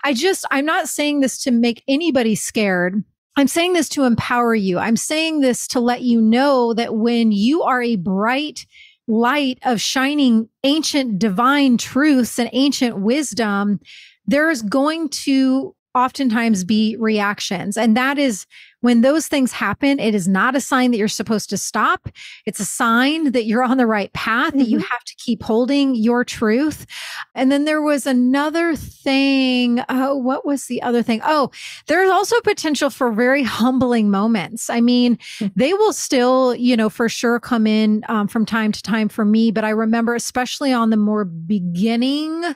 I 0.03 0.13
just, 0.13 0.45
I'm 0.51 0.65
not 0.65 0.89
saying 0.89 1.21
this 1.21 1.41
to 1.43 1.51
make 1.51 1.83
anybody 1.87 2.35
scared. 2.35 3.03
I'm 3.37 3.47
saying 3.47 3.73
this 3.73 3.89
to 3.89 4.03
empower 4.03 4.53
you. 4.53 4.77
I'm 4.77 4.97
saying 4.97 5.39
this 5.39 5.67
to 5.69 5.79
let 5.79 6.01
you 6.01 6.21
know 6.21 6.73
that 6.73 6.95
when 6.95 7.31
you 7.31 7.63
are 7.63 7.81
a 7.81 7.95
bright, 7.95 8.67
light 9.07 9.59
of 9.63 9.81
shining 9.81 10.49
ancient 10.63 11.19
divine 11.19 11.77
truths 11.77 12.39
and 12.39 12.49
ancient 12.53 12.99
wisdom, 12.99 13.79
there's 14.25 14.61
going 14.61 15.09
to 15.09 15.75
oftentimes 15.95 16.63
be 16.63 16.95
reactions. 16.97 17.77
And 17.77 17.95
that 17.95 18.17
is 18.17 18.45
when 18.83 18.99
those 18.99 19.27
things 19.27 19.53
happen, 19.53 19.97
it 19.97 20.13
is 20.13 20.27
not 20.27 20.57
a 20.57 20.61
sign 20.61 20.91
that 20.91 20.97
you're 20.97 21.07
supposed 21.07 21.49
to 21.51 21.57
stop. 21.57 22.09
It's 22.45 22.59
a 22.59 22.65
sign 22.65 23.31
that 23.31 23.45
you're 23.45 23.63
on 23.63 23.77
the 23.77 23.87
right 23.87 24.11
path, 24.11 24.49
mm-hmm. 24.49 24.57
that 24.59 24.67
you 24.67 24.79
mm-hmm. 24.79 24.91
have 24.91 25.03
to 25.05 25.15
keep 25.15 25.41
holding 25.41 25.95
your 25.95 26.25
truth. 26.25 26.85
And 27.33 27.49
then 27.49 27.63
there 27.63 27.81
was 27.81 28.05
another 28.05 28.75
thing. 28.75 29.81
Oh, 29.87 30.17
what 30.17 30.45
was 30.45 30.65
the 30.65 30.81
other 30.81 31.01
thing? 31.01 31.21
Oh, 31.23 31.49
there's 31.87 32.11
also 32.11 32.41
potential 32.41 32.89
for 32.89 33.09
very 33.13 33.43
humbling 33.43 34.11
moments. 34.11 34.69
I 34.69 34.81
mean, 34.81 35.15
mm-hmm. 35.15 35.47
they 35.55 35.73
will 35.73 35.93
still, 35.93 36.53
you 36.53 36.75
know, 36.75 36.89
for 36.89 37.07
sure 37.07 37.39
come 37.39 37.65
in 37.65 38.03
um, 38.09 38.27
from 38.27 38.45
time 38.45 38.73
to 38.73 38.81
time 38.81 39.07
for 39.07 39.23
me. 39.23 39.51
But 39.51 39.63
I 39.63 39.69
remember, 39.69 40.13
especially 40.13 40.73
on 40.73 40.89
the 40.89 40.97
more 40.97 41.23
beginning, 41.23 42.53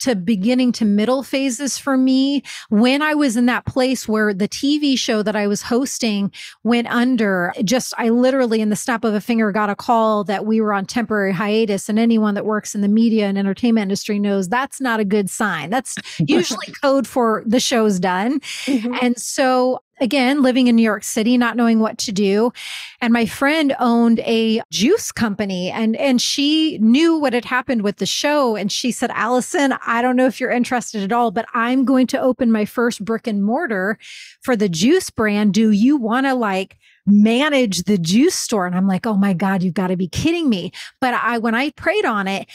to 0.00 0.14
beginning 0.14 0.72
to 0.72 0.84
middle 0.84 1.22
phases 1.22 1.78
for 1.78 1.96
me 1.96 2.42
when 2.68 3.02
I 3.02 3.14
was 3.14 3.36
in 3.36 3.46
that 3.46 3.66
place 3.66 4.08
where 4.08 4.34
the 4.34 4.48
TV 4.48 4.98
show 4.98 5.22
that 5.22 5.36
I 5.36 5.46
was 5.46 5.62
hosting 5.62 6.32
went 6.62 6.88
under. 6.88 7.52
Just, 7.64 7.94
I 7.98 8.10
literally, 8.10 8.60
in 8.60 8.70
the 8.70 8.76
snap 8.76 9.04
of 9.04 9.14
a 9.14 9.20
finger, 9.20 9.52
got 9.52 9.70
a 9.70 9.76
call 9.76 10.24
that 10.24 10.46
we 10.46 10.60
were 10.60 10.72
on 10.72 10.86
temporary 10.86 11.32
hiatus. 11.32 11.88
And 11.88 11.98
anyone 11.98 12.34
that 12.34 12.44
works 12.44 12.74
in 12.74 12.80
the 12.80 12.88
media 12.88 13.26
and 13.26 13.38
entertainment 13.38 13.82
industry 13.82 14.18
knows 14.18 14.48
that's 14.48 14.80
not 14.80 15.00
a 15.00 15.04
good 15.04 15.30
sign. 15.30 15.70
That's 15.70 15.96
usually 16.18 16.66
code 16.82 17.06
for 17.06 17.42
the 17.46 17.60
show's 17.60 17.98
done. 17.98 18.40
Mm-hmm. 18.40 18.94
And 19.00 19.18
so 19.18 19.80
again, 20.00 20.42
living 20.42 20.66
in 20.66 20.76
New 20.76 20.82
York 20.82 21.04
City, 21.04 21.38
not 21.38 21.56
knowing 21.56 21.80
what 21.80 21.98
to 21.98 22.12
do. 22.12 22.52
And 23.00 23.12
my 23.12 23.26
friend 23.26 23.74
owned 23.78 24.20
a 24.20 24.62
juice 24.70 25.12
company 25.12 25.70
and, 25.70 25.96
and 25.96 26.20
she 26.20 26.78
knew 26.78 27.18
what 27.18 27.32
had 27.32 27.44
happened 27.44 27.82
with 27.82 27.96
the 27.96 28.06
show. 28.06 28.56
And 28.56 28.70
she 28.70 28.92
said, 28.92 29.10
Alyson, 29.10 29.76
I 29.86 30.02
don't 30.02 30.16
know 30.16 30.26
if 30.26 30.40
you're 30.40 30.50
interested 30.50 31.02
at 31.02 31.12
all, 31.12 31.30
but 31.30 31.46
I'm 31.54 31.84
going 31.84 32.06
to 32.08 32.20
open 32.20 32.52
my 32.52 32.64
first 32.64 33.04
brick 33.04 33.26
and 33.26 33.44
mortar 33.44 33.98
for 34.42 34.56
the 34.56 34.68
juice 34.68 35.10
brand. 35.10 35.54
Do 35.54 35.70
you 35.70 35.96
want 35.96 36.26
to 36.26 36.34
like, 36.34 36.76
manage 37.06 37.84
the 37.84 37.96
juice 37.96 38.34
store 38.34 38.66
and 38.66 38.74
I'm 38.74 38.88
like, 38.88 39.06
"Oh 39.06 39.16
my 39.16 39.32
god, 39.32 39.62
you've 39.62 39.74
got 39.74 39.88
to 39.88 39.96
be 39.96 40.08
kidding 40.08 40.48
me." 40.48 40.72
But 41.00 41.14
I 41.14 41.38
when 41.38 41.54
I 41.54 41.70
prayed 41.70 42.04
on 42.04 42.26
it, 42.26 42.48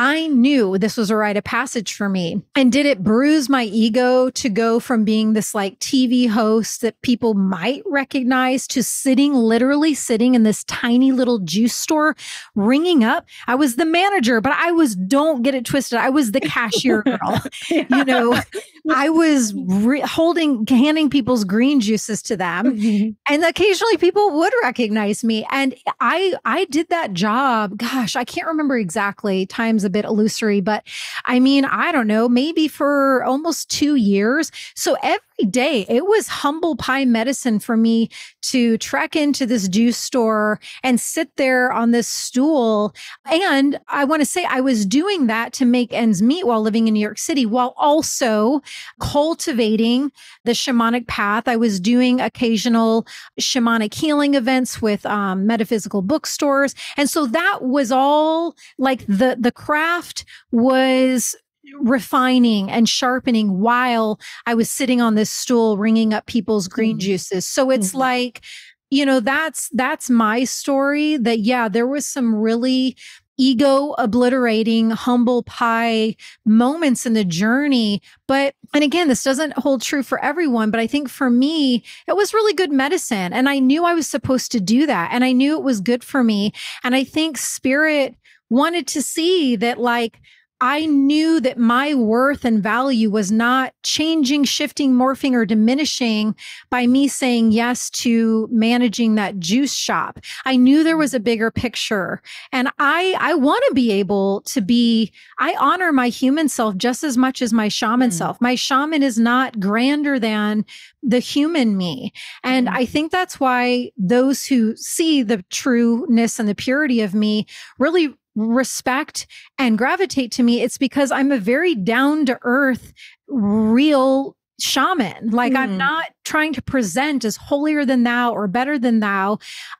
I 0.00 0.28
knew 0.28 0.78
this 0.78 0.96
was 0.96 1.10
a 1.10 1.16
rite 1.16 1.36
of 1.36 1.42
passage 1.42 1.92
for 1.92 2.08
me. 2.08 2.40
And 2.54 2.70
did 2.70 2.86
it 2.86 3.02
bruise 3.02 3.48
my 3.48 3.64
ego 3.64 4.30
to 4.30 4.48
go 4.48 4.78
from 4.78 5.02
being 5.02 5.32
this 5.32 5.56
like 5.56 5.76
TV 5.80 6.28
host 6.28 6.82
that 6.82 7.02
people 7.02 7.34
might 7.34 7.82
recognize 7.84 8.68
to 8.68 8.84
sitting, 8.84 9.34
literally 9.34 9.94
sitting 9.94 10.36
in 10.36 10.44
this 10.44 10.62
tiny 10.64 11.10
little 11.10 11.40
juice 11.40 11.74
store, 11.74 12.14
ringing 12.54 13.02
up? 13.02 13.26
I 13.48 13.56
was 13.56 13.74
the 13.74 13.84
manager, 13.84 14.40
but 14.40 14.52
I 14.52 14.70
was, 14.70 14.94
don't 14.94 15.42
get 15.42 15.56
it 15.56 15.64
twisted. 15.64 15.98
I 15.98 16.10
was 16.10 16.30
the 16.30 16.42
cashier 16.42 17.02
girl. 17.02 17.42
you 17.68 18.04
know, 18.04 18.40
I 18.88 19.10
was 19.10 19.52
re- 19.52 20.02
holding, 20.02 20.64
handing 20.64 21.10
people's 21.10 21.42
green 21.42 21.80
juices 21.80 22.22
to 22.22 22.36
them. 22.36 22.76
Mm-hmm. 22.76 23.32
And 23.34 23.44
occasionally 23.44 23.96
people 23.96 24.30
would 24.30 24.52
recognize 24.62 25.24
me. 25.24 25.44
And 25.50 25.74
I, 25.98 26.34
I 26.44 26.66
did 26.66 26.88
that 26.90 27.14
job. 27.14 27.78
Gosh, 27.78 28.14
I 28.14 28.22
can't 28.22 28.46
remember 28.46 28.78
exactly 28.78 29.44
times 29.44 29.87
a 29.88 29.90
bit 29.90 30.04
illusory, 30.04 30.60
but 30.60 30.86
I 31.26 31.40
mean, 31.40 31.64
I 31.64 31.90
don't 31.90 32.06
know, 32.06 32.28
maybe 32.28 32.68
for 32.68 33.24
almost 33.24 33.68
two 33.70 33.96
years. 33.96 34.52
So 34.74 34.96
every 35.02 35.18
day 35.46 35.86
it 35.88 36.04
was 36.06 36.28
humble 36.28 36.76
pie 36.76 37.04
medicine 37.04 37.58
for 37.58 37.76
me 37.76 38.08
to 38.42 38.76
trek 38.78 39.14
into 39.14 39.46
this 39.46 39.68
juice 39.68 39.96
store 39.96 40.60
and 40.82 41.00
sit 41.00 41.36
there 41.36 41.72
on 41.72 41.90
this 41.90 42.08
stool. 42.08 42.94
And 43.26 43.78
I 43.88 44.04
want 44.04 44.20
to 44.20 44.26
say 44.26 44.44
I 44.44 44.60
was 44.60 44.86
doing 44.86 45.26
that 45.26 45.52
to 45.54 45.64
make 45.64 45.92
ends 45.92 46.22
meet 46.22 46.46
while 46.46 46.62
living 46.62 46.88
in 46.88 46.94
New 46.94 47.00
York 47.00 47.18
City, 47.18 47.46
while 47.46 47.74
also 47.76 48.60
cultivating 49.00 50.10
the 50.44 50.52
shamanic 50.52 51.06
path. 51.06 51.46
I 51.46 51.56
was 51.56 51.80
doing 51.80 52.20
occasional 52.20 53.06
shamanic 53.40 53.94
healing 53.94 54.34
events 54.34 54.82
with 54.82 55.04
um, 55.06 55.46
metaphysical 55.46 56.02
bookstores. 56.02 56.74
And 56.96 57.08
so 57.08 57.26
that 57.26 57.62
was 57.62 57.92
all 57.92 58.56
like 58.78 59.06
the, 59.06 59.36
the 59.38 59.52
craft 59.52 60.24
was 60.50 61.36
refining 61.80 62.70
and 62.70 62.88
sharpening 62.88 63.60
while 63.60 64.18
I 64.46 64.54
was 64.54 64.70
sitting 64.70 65.00
on 65.00 65.14
this 65.14 65.30
stool 65.30 65.76
ringing 65.76 66.14
up 66.14 66.26
people's 66.26 66.68
green 66.68 66.92
mm-hmm. 66.92 67.00
juices. 67.00 67.46
So 67.46 67.70
it's 67.70 67.88
mm-hmm. 67.88 67.98
like, 67.98 68.44
you 68.90 69.04
know, 69.04 69.20
that's 69.20 69.68
that's 69.74 70.08
my 70.08 70.44
story 70.44 71.16
that 71.18 71.40
yeah, 71.40 71.68
there 71.68 71.86
was 71.86 72.06
some 72.06 72.34
really 72.34 72.96
ego 73.38 73.94
obliterating 73.98 74.90
humble 74.90 75.44
pie 75.44 76.16
moments 76.44 77.06
in 77.06 77.14
the 77.14 77.24
journey. 77.24 78.02
But, 78.26 78.54
and 78.74 78.82
again, 78.82 79.08
this 79.08 79.22
doesn't 79.22 79.56
hold 79.56 79.80
true 79.80 80.02
for 80.02 80.22
everyone, 80.22 80.70
but 80.70 80.80
I 80.80 80.88
think 80.88 81.08
for 81.08 81.30
me, 81.30 81.84
it 82.08 82.16
was 82.16 82.34
really 82.34 82.52
good 82.52 82.72
medicine. 82.72 83.32
And 83.32 83.48
I 83.48 83.60
knew 83.60 83.84
I 83.84 83.94
was 83.94 84.08
supposed 84.08 84.50
to 84.52 84.60
do 84.60 84.86
that. 84.86 85.10
And 85.12 85.24
I 85.24 85.32
knew 85.32 85.56
it 85.56 85.62
was 85.62 85.80
good 85.80 86.02
for 86.02 86.24
me. 86.24 86.52
And 86.82 86.96
I 86.96 87.04
think 87.04 87.38
spirit 87.38 88.16
wanted 88.50 88.88
to 88.88 89.02
see 89.02 89.54
that, 89.56 89.78
like, 89.78 90.20
I 90.60 90.86
knew 90.86 91.40
that 91.40 91.58
my 91.58 91.94
worth 91.94 92.44
and 92.44 92.62
value 92.62 93.10
was 93.10 93.30
not 93.30 93.74
changing, 93.84 94.44
shifting, 94.44 94.92
morphing, 94.92 95.34
or 95.34 95.46
diminishing 95.46 96.34
by 96.68 96.86
me 96.86 97.06
saying 97.06 97.52
yes 97.52 97.90
to 97.90 98.48
managing 98.50 99.14
that 99.14 99.38
juice 99.38 99.72
shop. 99.72 100.18
I 100.44 100.56
knew 100.56 100.82
there 100.82 100.96
was 100.96 101.14
a 101.14 101.20
bigger 101.20 101.50
picture. 101.50 102.22
And 102.50 102.68
I, 102.78 103.14
I 103.20 103.34
want 103.34 103.62
to 103.68 103.74
be 103.74 103.92
able 103.92 104.40
to 104.42 104.60
be, 104.60 105.12
I 105.38 105.54
honor 105.60 105.92
my 105.92 106.08
human 106.08 106.48
self 106.48 106.76
just 106.76 107.04
as 107.04 107.16
much 107.16 107.40
as 107.40 107.52
my 107.52 107.68
shaman 107.68 108.10
mm. 108.10 108.14
self. 108.14 108.40
My 108.40 108.56
shaman 108.56 109.02
is 109.04 109.18
not 109.18 109.60
grander 109.60 110.18
than 110.18 110.64
the 111.02 111.20
human 111.20 111.76
me. 111.76 112.12
And 112.42 112.66
mm. 112.66 112.74
I 112.74 112.84
think 112.84 113.12
that's 113.12 113.38
why 113.38 113.92
those 113.96 114.44
who 114.44 114.74
see 114.76 115.22
the 115.22 115.44
trueness 115.50 116.40
and 116.40 116.48
the 116.48 116.54
purity 116.54 117.00
of 117.00 117.14
me 117.14 117.46
really 117.78 118.14
respect 118.38 119.26
and 119.58 119.76
gravitate 119.76 120.32
to 120.32 120.42
me, 120.42 120.62
it's 120.62 120.78
because 120.78 121.10
I'm 121.10 121.32
a 121.32 121.38
very 121.38 121.74
down 121.74 122.26
to 122.26 122.38
earth, 122.42 122.92
real 123.26 124.36
shaman. 124.60 125.30
Like 125.30 125.52
mm. 125.52 125.58
I'm 125.58 125.76
not 125.76 126.06
trying 126.24 126.52
to 126.54 126.62
present 126.62 127.24
as 127.24 127.36
holier 127.36 127.84
than 127.84 128.02
thou 128.02 128.32
or 128.32 128.48
better 128.48 128.78
than 128.78 129.00
thou. 129.00 129.38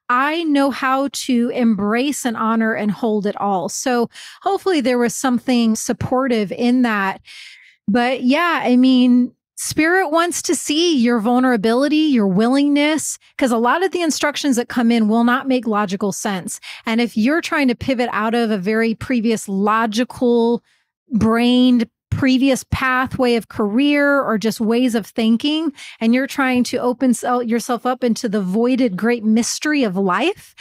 I 0.09 0.45
know 0.45 0.71
how 0.71 1.09
to 1.13 1.51
embrace 1.51 2.25
and 2.25 2.37
honor 2.37 2.75
and 2.75 2.91
hold 2.91 3.27
it 3.27 3.37
all. 3.41 3.69
So 3.69 4.09
hopefully 4.43 4.81
there 4.81 4.99
was 4.99 5.15
something 5.15 5.75
supportive 5.75 6.53
in 6.53 6.83
that. 6.83 7.21
But 7.89 8.23
yeah, 8.23 8.61
I 8.63 8.77
mean, 8.77 9.33
Spirit 9.61 10.11
wants 10.11 10.41
to 10.43 10.55
see 10.55 10.97
your 10.97 11.19
vulnerability, 11.19 11.97
your 11.97 12.29
willingness, 12.29 13.19
because 13.37 13.51
a 13.51 13.59
lot 13.59 13.83
of 13.83 13.91
the 13.91 14.03
instructions 14.03 14.55
that 14.55 14.69
come 14.69 14.93
in 14.93 15.09
will 15.09 15.25
not 15.25 15.49
make 15.49 15.67
logical 15.67 16.13
sense. 16.13 16.61
And 16.87 17.01
if 17.01 17.17
you're 17.17 17.41
trying 17.41 17.67
to 17.67 17.75
pivot 17.75 18.09
out 18.13 18.37
of 18.37 18.53
a 18.53 18.57
very 18.57 18.95
previous 18.95 19.49
logical 19.49 20.63
brained 21.11 21.91
previous 22.11 22.65
pathway 22.71 23.35
of 23.35 23.49
career 23.49 24.21
or 24.23 24.39
just 24.39 24.61
ways 24.61 24.95
of 24.95 25.07
thinking, 25.07 25.73
and 26.01 26.15
you're 26.15 26.29
trying 26.29 26.63
to 26.65 26.79
open 26.79 27.13
yourself 27.45 27.85
up 27.85 28.05
into 28.05 28.29
the 28.29 28.41
voided 28.41 28.97
great 28.97 29.25
mystery 29.25 29.83
of 29.83 29.97
life, 29.97 30.55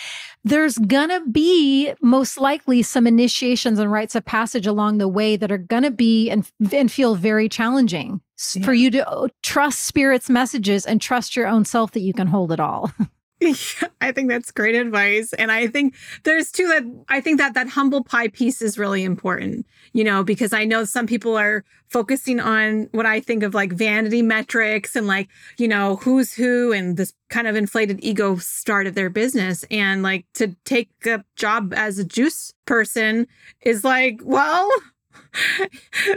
there's 0.48 0.78
gonna 0.78 1.22
be 1.26 1.94
most 2.02 2.40
likely 2.40 2.82
some 2.82 3.06
initiations 3.06 3.80
and 3.80 3.92
rites 3.92 4.16
of 4.16 4.26
passage 4.26 4.66
along 4.66 4.98
the 4.98 5.08
way 5.08 5.36
that 5.36 5.52
are 5.52 5.58
gonna 5.58 5.92
be 5.92 6.30
and, 6.30 6.50
and 6.72 6.92
feel 6.92 7.16
very 7.16 7.50
challenging 7.50 8.22
yeah. 8.56 8.66
for 8.66 8.74
you 8.74 8.90
to 8.92 9.08
uh, 9.10 9.28
trust 9.44 9.80
spirit's 9.80 10.30
messages 10.30 10.86
and 10.86 11.02
trust 11.02 11.36
your 11.36 11.48
own 11.48 11.66
self 11.66 11.92
that 11.92 12.02
you 12.02 12.14
can 12.14 12.28
hold 12.28 12.52
it 12.52 12.60
all. 12.60 12.92
I 14.02 14.12
think 14.12 14.30
that's 14.30 14.52
great 14.52 14.76
advice. 14.76 15.34
And 15.34 15.52
I 15.52 15.68
think 15.68 15.96
there's 16.24 16.52
two 16.52 16.68
that 16.70 16.84
I 17.08 17.22
think 17.22 17.38
that 17.38 17.54
that 17.54 17.70
humble 17.70 18.04
pie 18.04 18.30
piece 18.30 18.62
is 18.62 18.80
really 18.80 19.04
important, 19.04 19.68
you 19.94 20.04
know, 20.04 20.24
because 20.24 20.54
I 20.54 20.66
know 20.66 20.86
some 20.86 21.06
people 21.06 21.38
are 21.38 21.64
focusing 21.90 22.40
on 22.40 22.90
what 22.92 23.06
I 23.06 23.20
think 23.20 23.44
of 23.44 23.54
like 23.54 23.72
vanity 23.74 24.22
metrics 24.22 24.96
and 24.96 25.06
like, 25.06 25.30
you 25.58 25.68
know, 25.68 25.98
who's 25.98 26.34
who 26.34 26.72
and 26.72 26.98
this 26.98 27.14
kind 27.30 27.48
of 27.48 27.56
inflated 27.56 28.00
ego 28.04 28.38
start 28.38 28.88
of 28.88 28.96
their 28.96 29.10
business. 29.10 29.64
And 29.70 30.02
like 30.02 30.26
to 30.36 30.56
take 30.66 30.90
a 31.06 31.24
job 31.36 31.74
as 31.76 32.00
a 32.00 32.04
juice 32.04 32.54
person 32.66 33.28
is 33.62 33.84
like, 33.84 34.20
well, 34.24 34.70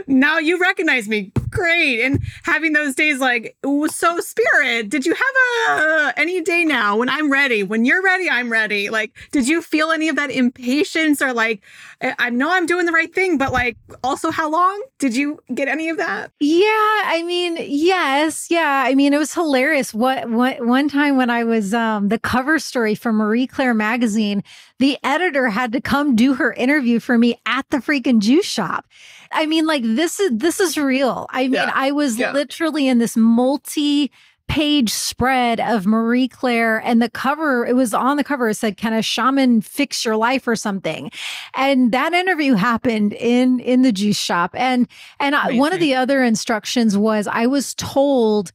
now 0.07 0.37
you 0.37 0.59
recognize 0.59 1.07
me. 1.07 1.31
Great. 1.49 2.01
And 2.01 2.21
having 2.43 2.73
those 2.73 2.95
days 2.95 3.19
like 3.19 3.57
so 3.87 4.19
spirit 4.19 4.89
did 4.89 5.05
you 5.05 5.13
have 5.13 5.79
a 5.79 6.13
any 6.17 6.41
day 6.41 6.63
now 6.63 6.97
when 6.97 7.09
i'm 7.09 7.31
ready? 7.31 7.63
When 7.63 7.85
you're 7.85 8.01
ready 8.01 8.29
i'm 8.29 8.51
ready. 8.51 8.89
Like 8.89 9.11
did 9.31 9.47
you 9.47 9.61
feel 9.61 9.91
any 9.91 10.09
of 10.09 10.15
that 10.15 10.31
impatience 10.31 11.21
or 11.21 11.33
like 11.33 11.61
i 12.01 12.29
know 12.29 12.51
i'm 12.51 12.65
doing 12.65 12.85
the 12.85 12.91
right 12.91 13.13
thing 13.13 13.37
but 13.37 13.51
like 13.51 13.77
also 14.03 14.31
how 14.31 14.49
long? 14.49 14.81
Did 14.99 15.15
you 15.15 15.39
get 15.53 15.67
any 15.67 15.89
of 15.89 15.97
that? 15.97 16.31
Yeah 16.39 16.67
i 16.67 17.23
mean 17.25 17.57
yes 17.59 18.47
yeah. 18.49 18.83
I 18.85 18.95
mean 18.95 19.13
it 19.13 19.17
was 19.17 19.33
hilarious. 19.33 19.93
What, 19.93 20.29
what 20.29 20.65
one 20.65 20.89
time 20.89 21.17
when 21.17 21.29
i 21.29 21.43
was 21.43 21.73
um 21.73 22.07
the 22.09 22.19
cover 22.19 22.59
story 22.59 22.95
for 22.95 23.11
marie 23.11 23.47
claire 23.47 23.73
magazine 23.73 24.43
the 24.79 24.97
editor 25.03 25.49
had 25.49 25.71
to 25.73 25.81
come 25.81 26.15
do 26.15 26.33
her 26.33 26.53
interview 26.53 26.99
for 26.99 27.17
me 27.17 27.39
at 27.45 27.69
the 27.69 27.77
freaking 27.77 28.19
juice 28.19 28.45
shop 28.45 28.85
I 29.31 29.45
mean, 29.45 29.65
like 29.65 29.83
this 29.83 30.19
is 30.19 30.31
this 30.33 30.59
is 30.59 30.77
real. 30.77 31.27
I 31.29 31.43
mean, 31.43 31.53
yeah. 31.53 31.71
I 31.73 31.91
was 31.91 32.17
yeah. 32.17 32.31
literally 32.31 32.87
in 32.87 32.99
this 32.99 33.15
multi 33.15 34.11
page 34.51 34.89
spread 34.91 35.61
of 35.61 35.85
Marie 35.85 36.27
Claire 36.27 36.79
and 36.79 37.01
the 37.01 37.09
cover, 37.09 37.65
it 37.65 37.73
was 37.73 37.93
on 37.93 38.17
the 38.17 38.23
cover, 38.23 38.49
it 38.49 38.55
said, 38.55 38.75
Can 38.75 38.91
a 38.91 39.01
shaman 39.01 39.61
fix 39.61 40.03
your 40.03 40.17
life 40.17 40.45
or 40.45 40.57
something? 40.57 41.09
And 41.55 41.93
that 41.93 42.11
interview 42.11 42.55
happened 42.55 43.13
in 43.13 43.61
in 43.61 43.81
the 43.81 43.93
juice 43.93 44.19
shop. 44.19 44.51
And 44.55 44.89
and 45.21 45.35
I, 45.35 45.53
one 45.53 45.71
of 45.71 45.79
the 45.79 45.95
other 45.95 46.21
instructions 46.21 46.97
was 46.97 47.27
I 47.27 47.45
was 47.45 47.73
told 47.75 48.51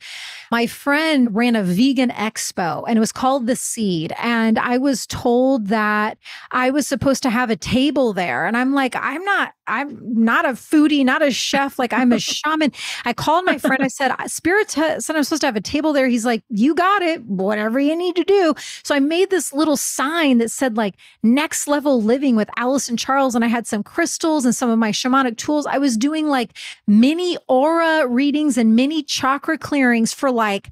my 0.51 0.67
friend 0.67 1.35
ran 1.35 1.57
a 1.57 1.63
vegan 1.63 2.11
expo 2.11 2.85
and 2.87 2.99
it 2.99 3.01
was 3.01 3.13
called 3.13 3.47
The 3.47 3.57
Seed. 3.57 4.13
And 4.23 4.59
I 4.59 4.77
was 4.77 5.07
told 5.07 5.69
that 5.69 6.19
I 6.53 6.71
was 6.71 6.87
supposed 6.87 7.23
to 7.23 7.31
have 7.31 7.49
a 7.49 7.57
table 7.57 8.13
there. 8.13 8.47
And 8.47 8.55
I'm 8.55 8.75
like, 8.75 8.95
I'm 8.95 9.25
not, 9.25 9.55
I'm 9.67 9.99
not 10.03 10.45
a 10.45 10.51
foodie, 10.51 11.05
not 11.05 11.23
a 11.23 11.31
chef. 11.31 11.79
Like 11.79 11.93
I'm 11.93 12.13
a 12.13 12.19
shaman. 12.21 12.73
I 13.05 13.13
called 13.13 13.45
my 13.45 13.59
friend. 13.59 13.83
I 13.83 13.89
said, 13.89 14.15
Spirit 14.27 14.71
said 14.71 15.01
I'm 15.09 15.25
supposed 15.25 15.41
to 15.41 15.47
have 15.47 15.57
a 15.57 15.61
table 15.61 15.93
there. 15.93 16.09
He's 16.09 16.25
like, 16.25 16.43
you 16.49 16.75
got 16.75 17.03
it, 17.03 17.25
whatever 17.25 17.79
you 17.81 17.97
need 17.97 18.17
to 18.17 18.25
do. 18.25 18.55
So 18.83 18.95
I 18.95 19.01
made 19.01 19.31
this 19.31 19.53
little 19.53 19.77
sign 19.77 20.39
that 20.39 20.51
said 20.51 20.77
like 20.77 20.95
next 21.23 21.67
level 21.67 22.03
living 22.03 22.37
with 22.37 22.49
Alyson 22.57 22.97
Charles. 22.97 23.35
And 23.35 23.45
I 23.45 23.49
had 23.49 23.67
some 23.67 23.83
crystals 23.83 24.45
and 24.45 24.55
some 24.55 24.71
of 24.71 24.79
my 24.79 24.91
shamanic 24.93 25.37
tools. 25.37 25.67
I 25.67 25.79
was 25.79 25.97
doing 25.97 26.29
like 26.29 26.57
mini 26.87 27.37
aura 27.49 28.07
readings 28.07 28.57
and 28.57 28.77
mini 28.77 29.03
chakra 29.03 29.59
clearings 29.59 30.13
for 30.13 30.31
like 30.31 30.71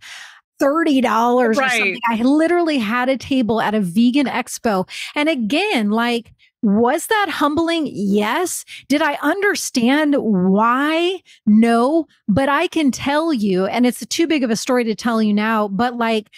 $30 0.61 1.03
right. 1.03 1.47
or 1.47 1.55
something. 1.55 2.01
I 2.09 2.23
literally 2.23 2.79
had 2.79 3.09
a 3.09 3.17
table 3.17 3.61
at 3.61 3.75
a 3.75 3.81
vegan 3.81 4.27
expo. 4.27 4.89
And 5.15 5.29
again, 5.29 5.91
like, 5.91 6.33
was 6.65 7.09
that 7.09 7.29
humbling? 7.29 7.91
Yes. 7.93 8.65
Did 8.89 9.03
I 9.03 9.19
understand 9.23 10.17
why? 10.19 11.21
No. 11.45 12.07
But 12.27 12.49
I 12.49 12.69
can 12.69 12.91
tell 12.91 13.35
you, 13.35 13.67
and 13.67 13.87
it's 13.87 14.05
too 14.07 14.27
big 14.27 14.43
of 14.43 14.51
a 14.51 14.57
story 14.57 14.83
to 14.85 14.95
tell 14.95 15.23
you 15.23 15.35
now, 15.35 15.69
but 15.69 15.99
like 15.99 16.31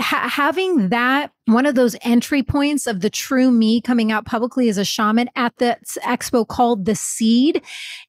ha- 0.00 0.28
having 0.28 0.88
that 0.88 1.30
one 1.46 1.66
of 1.66 1.74
those 1.74 1.96
entry 2.02 2.42
points 2.42 2.86
of 2.86 3.00
the 3.00 3.10
true 3.10 3.50
me 3.50 3.80
coming 3.80 4.12
out 4.12 4.24
publicly 4.24 4.68
as 4.68 4.78
a 4.78 4.84
shaman 4.84 5.28
at 5.34 5.56
the 5.58 5.76
expo 6.04 6.46
called 6.46 6.84
the 6.84 6.94
seed. 6.94 7.60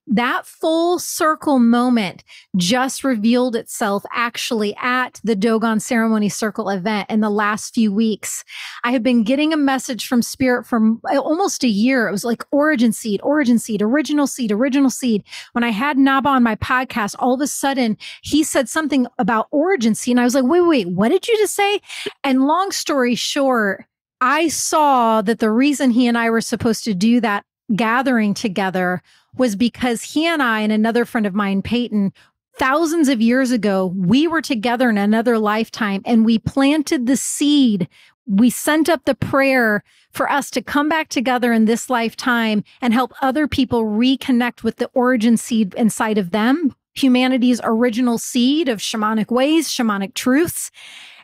That 0.05 0.45
full 0.45 0.99
circle 0.99 1.57
moment 1.57 2.23
just 2.57 3.03
revealed 3.03 3.55
itself 3.55 4.03
actually 4.11 4.75
at 4.75 5.19
the 5.23 5.35
dogon 5.35 5.79
ceremony 5.79 6.29
circle 6.29 6.69
event 6.69 7.09
in 7.09 7.21
the 7.21 7.29
last 7.29 7.73
few 7.73 7.91
weeks. 7.91 8.43
I 8.83 8.91
have 8.91 9.01
been 9.01 9.23
getting 9.23 9.51
a 9.51 9.57
message 9.57 10.05
from 10.05 10.21
spirit 10.21 10.67
for 10.67 10.79
almost 11.17 11.63
a 11.63 11.67
year. 11.67 12.07
It 12.07 12.11
was 12.11 12.23
like 12.23 12.43
origin 12.51 12.91
seed 12.91 13.19
origin 13.23 13.57
seed 13.57 13.81
original 13.81 14.27
seed 14.27 14.51
original 14.51 14.91
seed. 14.91 15.23
When 15.53 15.63
i 15.63 15.69
had 15.69 15.97
naba 15.97 16.29
on 16.29 16.43
my 16.43 16.55
podcast 16.55 17.15
all 17.17 17.33
of 17.33 17.41
a 17.41 17.47
sudden 17.47 17.97
he 18.21 18.43
said 18.43 18.69
something 18.69 19.07
about 19.17 19.47
origin 19.51 19.95
seed 19.95 20.13
and 20.13 20.21
i 20.21 20.23
was 20.23 20.35
like 20.35 20.45
wait 20.45 20.61
wait. 20.61 20.89
What 20.89 21.09
did 21.09 21.27
you 21.27 21.37
just 21.37 21.55
say? 21.55 21.81
And 22.23 22.45
long 22.45 22.71
story 22.71 23.15
short, 23.23 23.85
I 24.21 24.47
saw 24.47 25.21
that 25.21 25.39
the 25.39 25.51
reason 25.51 25.91
he 25.91 26.07
and 26.07 26.17
I 26.17 26.29
were 26.29 26.41
supposed 26.41 26.83
to 26.85 26.93
do 26.93 27.19
that 27.21 27.45
gathering 27.75 28.33
together 28.33 29.01
was 29.35 29.55
because 29.55 30.03
he 30.03 30.27
and 30.27 30.41
I 30.41 30.61
and 30.61 30.71
another 30.71 31.05
friend 31.05 31.25
of 31.25 31.33
mine, 31.33 31.61
Peyton, 31.61 32.13
thousands 32.57 33.09
of 33.09 33.21
years 33.21 33.51
ago, 33.51 33.87
we 33.87 34.27
were 34.27 34.41
together 34.41 34.89
in 34.89 34.97
another 34.97 35.39
lifetime 35.39 36.01
and 36.05 36.25
we 36.25 36.37
planted 36.37 37.05
the 37.05 37.17
seed. 37.17 37.87
We 38.27 38.49
sent 38.49 38.89
up 38.89 39.05
the 39.05 39.15
prayer 39.15 39.83
for 40.11 40.31
us 40.31 40.49
to 40.51 40.61
come 40.61 40.87
back 40.87 41.09
together 41.09 41.51
in 41.51 41.65
this 41.65 41.89
lifetime 41.89 42.63
and 42.81 42.93
help 42.93 43.13
other 43.21 43.47
people 43.47 43.83
reconnect 43.85 44.63
with 44.63 44.77
the 44.77 44.89
origin 44.93 45.35
seed 45.35 45.73
inside 45.73 46.17
of 46.17 46.31
them, 46.31 46.75
humanity's 46.93 47.59
original 47.63 48.17
seed 48.17 48.69
of 48.69 48.79
shamanic 48.79 49.31
ways, 49.31 49.67
shamanic 49.67 50.13
truths. 50.13 50.69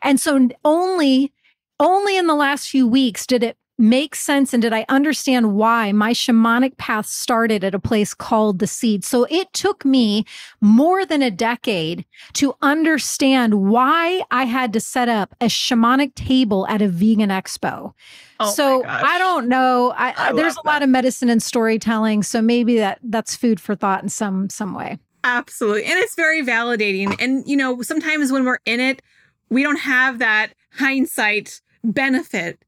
And 0.02 0.20
so 0.20 0.50
only 0.66 1.32
only 1.80 2.18
in 2.18 2.28
the 2.28 2.36
last 2.36 2.70
few 2.70 2.88
weeks 2.88 3.26
did 3.26 3.44
it 3.44 3.58
make 3.80 4.14
sense 4.14 4.54
and 4.54 4.62
did 4.62 4.74
I 4.74 4.86
understand 4.90 5.56
why 5.56 5.94
my 5.94 6.12
shamanic 6.12 6.76
path 6.76 7.06
started 7.06 7.64
at 7.64 7.74
a 7.74 7.80
place 7.80 8.14
called 8.14 8.60
the 8.60 8.68
seed? 8.68 9.06
So 9.06 9.26
it 9.30 9.52
took 9.54 9.86
me 9.86 10.26
more 10.60 11.06
than 11.06 11.22
a 11.22 11.32
decade 11.32 12.06
to 12.34 12.54
understand 12.62 13.70
why 13.70 14.22
I 14.32 14.44
had 14.44 14.74
to 14.74 14.82
set 14.82 15.08
up 15.08 15.34
a 15.40 15.46
shamanic 15.46 16.14
table 16.16 16.68
at 16.68 16.82
a 16.82 16.90
vegan 16.90 17.30
expo. 17.30 17.94
Oh 18.42 18.52
so 18.52 18.84
I 18.86 19.18
don't 19.18 19.48
know. 19.48 19.94
I, 19.96 20.14
I 20.18 20.34
there's 20.34 20.54
a 20.54 20.56
that. 20.58 20.66
lot 20.66 20.84
of 20.84 20.90
medicine 20.90 21.30
and 21.30 21.42
storytelling, 21.42 22.24
so 22.24 22.42
maybe 22.42 22.78
that 22.78 23.00
that's 23.04 23.36
food 23.36 23.62
for 23.62 23.76
thought 23.76 24.04
in 24.04 24.10
some 24.10 24.50
some 24.50 24.74
way. 24.74 25.00
Absolutely. 25.24 25.86
And 25.86 25.98
it's 26.00 26.16
very 26.16 26.44
validating. 26.44 27.16
And 27.20 27.48
you 27.48 27.56
know, 27.56 27.82
sometimes 27.82 28.32
when 28.32 28.46
we're 28.46 28.60
in 28.66 28.82
it, 28.82 29.02
we 29.50 29.64
don't 29.64 29.80
have 29.80 30.20
that 30.20 30.54
hindsight 30.74 31.62
benefit 31.84 32.64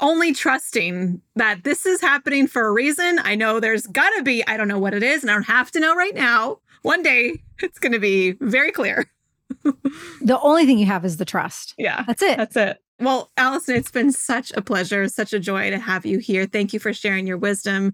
only 0.00 0.32
trusting 0.32 1.20
that 1.36 1.64
this 1.64 1.86
is 1.86 2.00
happening 2.00 2.46
for 2.46 2.66
a 2.66 2.72
reason. 2.72 3.18
I 3.22 3.34
know 3.34 3.60
there's 3.60 3.86
got 3.86 4.10
to 4.16 4.22
be, 4.22 4.46
I 4.46 4.56
don't 4.56 4.68
know 4.68 4.78
what 4.78 4.94
it 4.94 5.02
is, 5.02 5.22
and 5.22 5.30
I 5.30 5.34
don't 5.34 5.44
have 5.44 5.70
to 5.72 5.80
know 5.80 5.94
right 5.94 6.14
now. 6.14 6.58
One 6.82 7.02
day 7.02 7.42
it's 7.60 7.78
going 7.78 7.92
to 7.92 7.98
be 7.98 8.32
very 8.40 8.72
clear. 8.72 9.06
the 9.62 10.38
only 10.42 10.66
thing 10.66 10.78
you 10.78 10.86
have 10.86 11.04
is 11.04 11.16
the 11.16 11.24
trust. 11.24 11.74
Yeah. 11.78 12.04
That's 12.06 12.22
it. 12.22 12.36
That's 12.36 12.56
it. 12.56 12.82
Well, 12.98 13.30
Alyson, 13.36 13.76
it's 13.76 13.90
been 13.90 14.10
such 14.10 14.52
a 14.56 14.62
pleasure, 14.62 15.06
such 15.08 15.34
a 15.34 15.38
joy 15.38 15.68
to 15.68 15.78
have 15.78 16.06
you 16.06 16.18
here. 16.18 16.46
Thank 16.46 16.72
you 16.72 16.80
for 16.80 16.94
sharing 16.94 17.26
your 17.26 17.36
wisdom. 17.36 17.92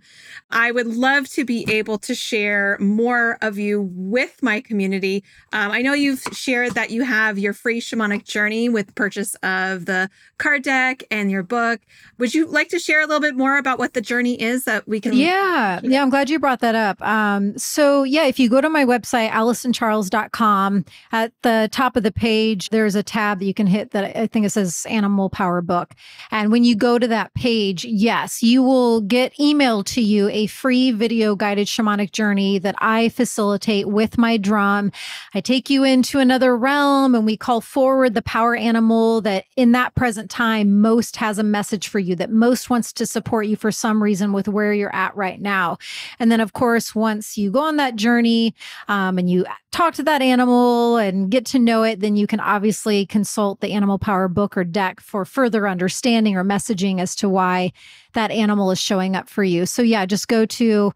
I 0.49 0.71
would 0.71 0.87
love 0.87 1.29
to 1.31 1.45
be 1.45 1.69
able 1.69 1.99
to 1.99 2.15
share 2.15 2.79
more 2.79 3.37
of 3.43 3.59
you 3.59 3.83
with 3.83 4.41
my 4.45 4.61
community. 4.61 5.25
Um, 5.53 5.73
I 5.73 5.83
know 5.83 5.93
you've 5.93 6.23
shared 6.33 6.75
that 6.75 6.91
you 6.91 7.03
have 7.03 7.37
your 7.37 7.53
free 7.53 7.81
shamanic 7.81 8.23
journey 8.23 8.69
with 8.69 8.95
purchase 8.95 9.35
of 9.43 9.87
the 9.87 10.09
card 10.39 10.63
deck 10.63 11.03
and 11.11 11.33
your 11.33 11.43
book. 11.43 11.81
Would 12.19 12.33
you 12.33 12.47
like 12.47 12.69
to 12.69 12.79
share 12.79 13.01
a 13.01 13.07
little 13.07 13.21
bit 13.21 13.35
more 13.37 13.59
about 13.59 13.81
what 13.81 13.95
the 13.95 14.01
journey 14.01 14.41
is 14.41 14.65
that 14.65 14.87
we 14.87 15.01
can? 15.01 15.15
Yeah, 15.15 15.81
yeah, 15.83 16.01
I'm 16.01 16.11
glad 16.11 16.31
you 16.31 16.39
brought 16.39 16.61
that 16.61 16.77
up. 16.77 17.03
Um, 17.03 17.59
so, 17.59 18.05
yeah, 18.05 18.27
if 18.27 18.39
you 18.39 18.49
go 18.49 18.61
to 18.61 18.71
my 18.71 18.85
website, 18.85 19.31
AlysonCharles.com, 19.31 20.85
at 21.11 21.33
the 21.43 21.69
top 21.73 21.97
of 21.97 22.05
the 22.05 22.13
page, 22.13 22.69
there's 22.69 22.95
a 22.95 23.03
tab 23.03 23.41
that 23.41 23.47
you 23.47 23.55
can 23.55 23.67
hit 23.67 23.91
that 23.91 24.17
I 24.17 24.29
think 24.29 24.47
it 24.47 24.51
says 24.51 24.87
Animal 24.93 25.31
Power 25.31 25.63
Book. 25.63 25.95
And 26.31 26.53
when 26.53 26.63
you 26.63 26.77
go 26.77 26.99
to 26.99 27.09
that 27.09 27.33
page, 27.35 27.85
yes, 27.85 28.43
you 28.43 28.63
will 28.63 29.01
get 29.01 29.35
emailed 29.35 29.87
to 29.87 30.03
you 30.03 30.29
a 30.29 30.47
free 30.47 30.93
video 30.93 31.35
guided 31.35 31.67
shamanic 31.67 32.13
journey 32.13 32.59
that 32.59 32.75
I 32.79 33.09
facilitate 33.09 33.89
with 33.89 34.19
my 34.19 34.37
drum. 34.37 34.93
I 35.35 35.41
take 35.41 35.71
you 35.71 35.83
into 35.83 36.19
another 36.19 36.57
realm 36.57 37.15
and 37.15 37.25
we 37.25 37.37
call 37.37 37.61
forward 37.61 38.15
the 38.15 38.23
power 38.23 38.55
animal 38.55 39.21
that 39.23 39.45
in 39.57 39.73
that 39.73 39.95
present 39.95 40.31
time 40.31 40.81
most 40.81 41.17
has 41.17 41.39
a 41.39 41.43
message 41.43 41.89
for 41.89 41.99
you, 41.99 42.15
that 42.17 42.31
most 42.31 42.69
wants 42.69 42.93
to 42.93 43.07
support 43.07 43.47
you 43.47 43.57
for 43.57 43.73
some 43.73 44.03
reason 44.03 44.33
with 44.33 44.49
where 44.49 44.73
you're 44.73 44.95
at 44.95 45.17
right 45.17 45.41
now. 45.41 45.79
And 46.19 46.31
then, 46.31 46.41
of 46.41 46.53
course, 46.53 46.95
once 46.95 47.39
you 47.39 47.51
go 47.51 47.61
on 47.61 47.77
that 47.77 47.97
journey 47.97 48.55
um, 48.89 49.19
and 49.19 49.31
you 49.31 49.47
talk 49.71 49.95
to 49.95 50.03
that 50.03 50.21
animal 50.21 50.99
and 50.99 51.31
get 51.31 51.47
to 51.47 51.59
know 51.59 51.83
it, 51.83 52.01
then 52.01 52.15
you 52.15 52.27
can 52.27 52.41
obviously 52.41 53.07
consult 53.07 53.61
the 53.61 53.73
Animal 53.73 53.99
Power 53.99 54.29
book 54.29 54.57
or 54.57 54.65
deck 54.65 54.82
for 55.01 55.25
further 55.25 55.69
understanding 55.69 56.37
or 56.37 56.45
messaging 56.45 57.01
as 57.01 57.15
to 57.17 57.29
why 57.29 57.73
that 58.15 58.31
animal 58.31 58.71
is 58.71 58.81
showing 58.81 59.17
up 59.17 59.29
for 59.29 59.45
you. 59.45 59.67
So, 59.67 59.83
yeah, 59.83 60.07
just 60.07 60.29
go 60.29 60.47
to 60.47 60.93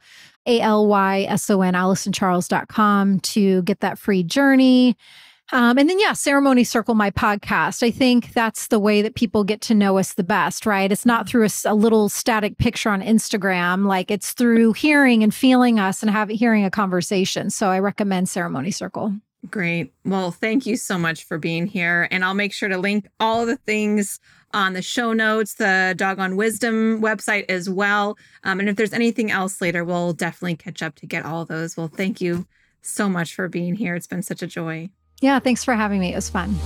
A-L-Y-S-O-N, 0.46 1.74
AlysonCharles.com 1.74 3.20
to 3.20 3.62
get 3.62 3.80
that 3.80 3.98
free 3.98 4.22
journey. 4.22 4.96
Um, 5.52 5.78
and 5.78 5.88
then, 5.88 6.00
yeah, 6.00 6.12
Ceremony 6.12 6.64
Circle, 6.64 6.96
my 6.96 7.10
podcast. 7.12 7.84
I 7.84 7.92
think 7.92 8.32
that's 8.32 8.66
the 8.66 8.80
way 8.80 9.00
that 9.02 9.14
people 9.14 9.44
get 9.44 9.60
to 9.62 9.74
know 9.74 9.96
us 9.96 10.14
the 10.14 10.24
best, 10.24 10.66
right? 10.66 10.90
It's 10.90 11.06
not 11.06 11.28
through 11.28 11.46
a, 11.46 11.50
a, 11.66 11.74
little 11.74 12.08
static 12.08 12.58
picture 12.58 12.90
on 12.90 13.00
Instagram. 13.00 13.86
Like 13.86 14.10
it's 14.10 14.32
through 14.32 14.72
hearing 14.72 15.22
and 15.22 15.32
feeling 15.32 15.78
us 15.78 16.02
and 16.02 16.10
having 16.10 16.36
hearing 16.36 16.64
a 16.64 16.70
conversation. 16.70 17.50
So 17.50 17.68
I 17.68 17.78
recommend 17.78 18.28
Ceremony 18.28 18.72
Circle. 18.72 19.14
Great. 19.50 19.92
Well, 20.04 20.30
thank 20.30 20.66
you 20.66 20.76
so 20.76 20.98
much 20.98 21.24
for 21.24 21.38
being 21.38 21.66
here. 21.66 22.08
And 22.10 22.24
I'll 22.24 22.34
make 22.34 22.52
sure 22.52 22.68
to 22.68 22.78
link 22.78 23.06
all 23.20 23.46
the 23.46 23.56
things 23.56 24.18
on 24.52 24.72
the 24.72 24.82
show 24.82 25.12
notes, 25.12 25.54
the 25.54 25.94
Dog 25.96 26.16
Doggone 26.16 26.36
Wisdom 26.36 27.02
website 27.02 27.44
as 27.48 27.68
well. 27.68 28.16
Um, 28.44 28.60
and 28.60 28.68
if 28.68 28.76
there's 28.76 28.92
anything 28.92 29.30
else 29.30 29.60
later, 29.60 29.84
we'll 29.84 30.14
definitely 30.14 30.56
catch 30.56 30.82
up 30.82 30.94
to 30.96 31.06
get 31.06 31.24
all 31.24 31.44
those. 31.44 31.76
Well, 31.76 31.88
thank 31.88 32.20
you 32.20 32.46
so 32.80 33.08
much 33.08 33.34
for 33.34 33.48
being 33.48 33.74
here. 33.74 33.94
It's 33.94 34.06
been 34.06 34.22
such 34.22 34.42
a 34.42 34.46
joy. 34.46 34.88
Yeah, 35.20 35.38
thanks 35.40 35.64
for 35.64 35.74
having 35.74 36.00
me. 36.00 36.12
It 36.12 36.16
was 36.16 36.30
fun. 36.30 36.56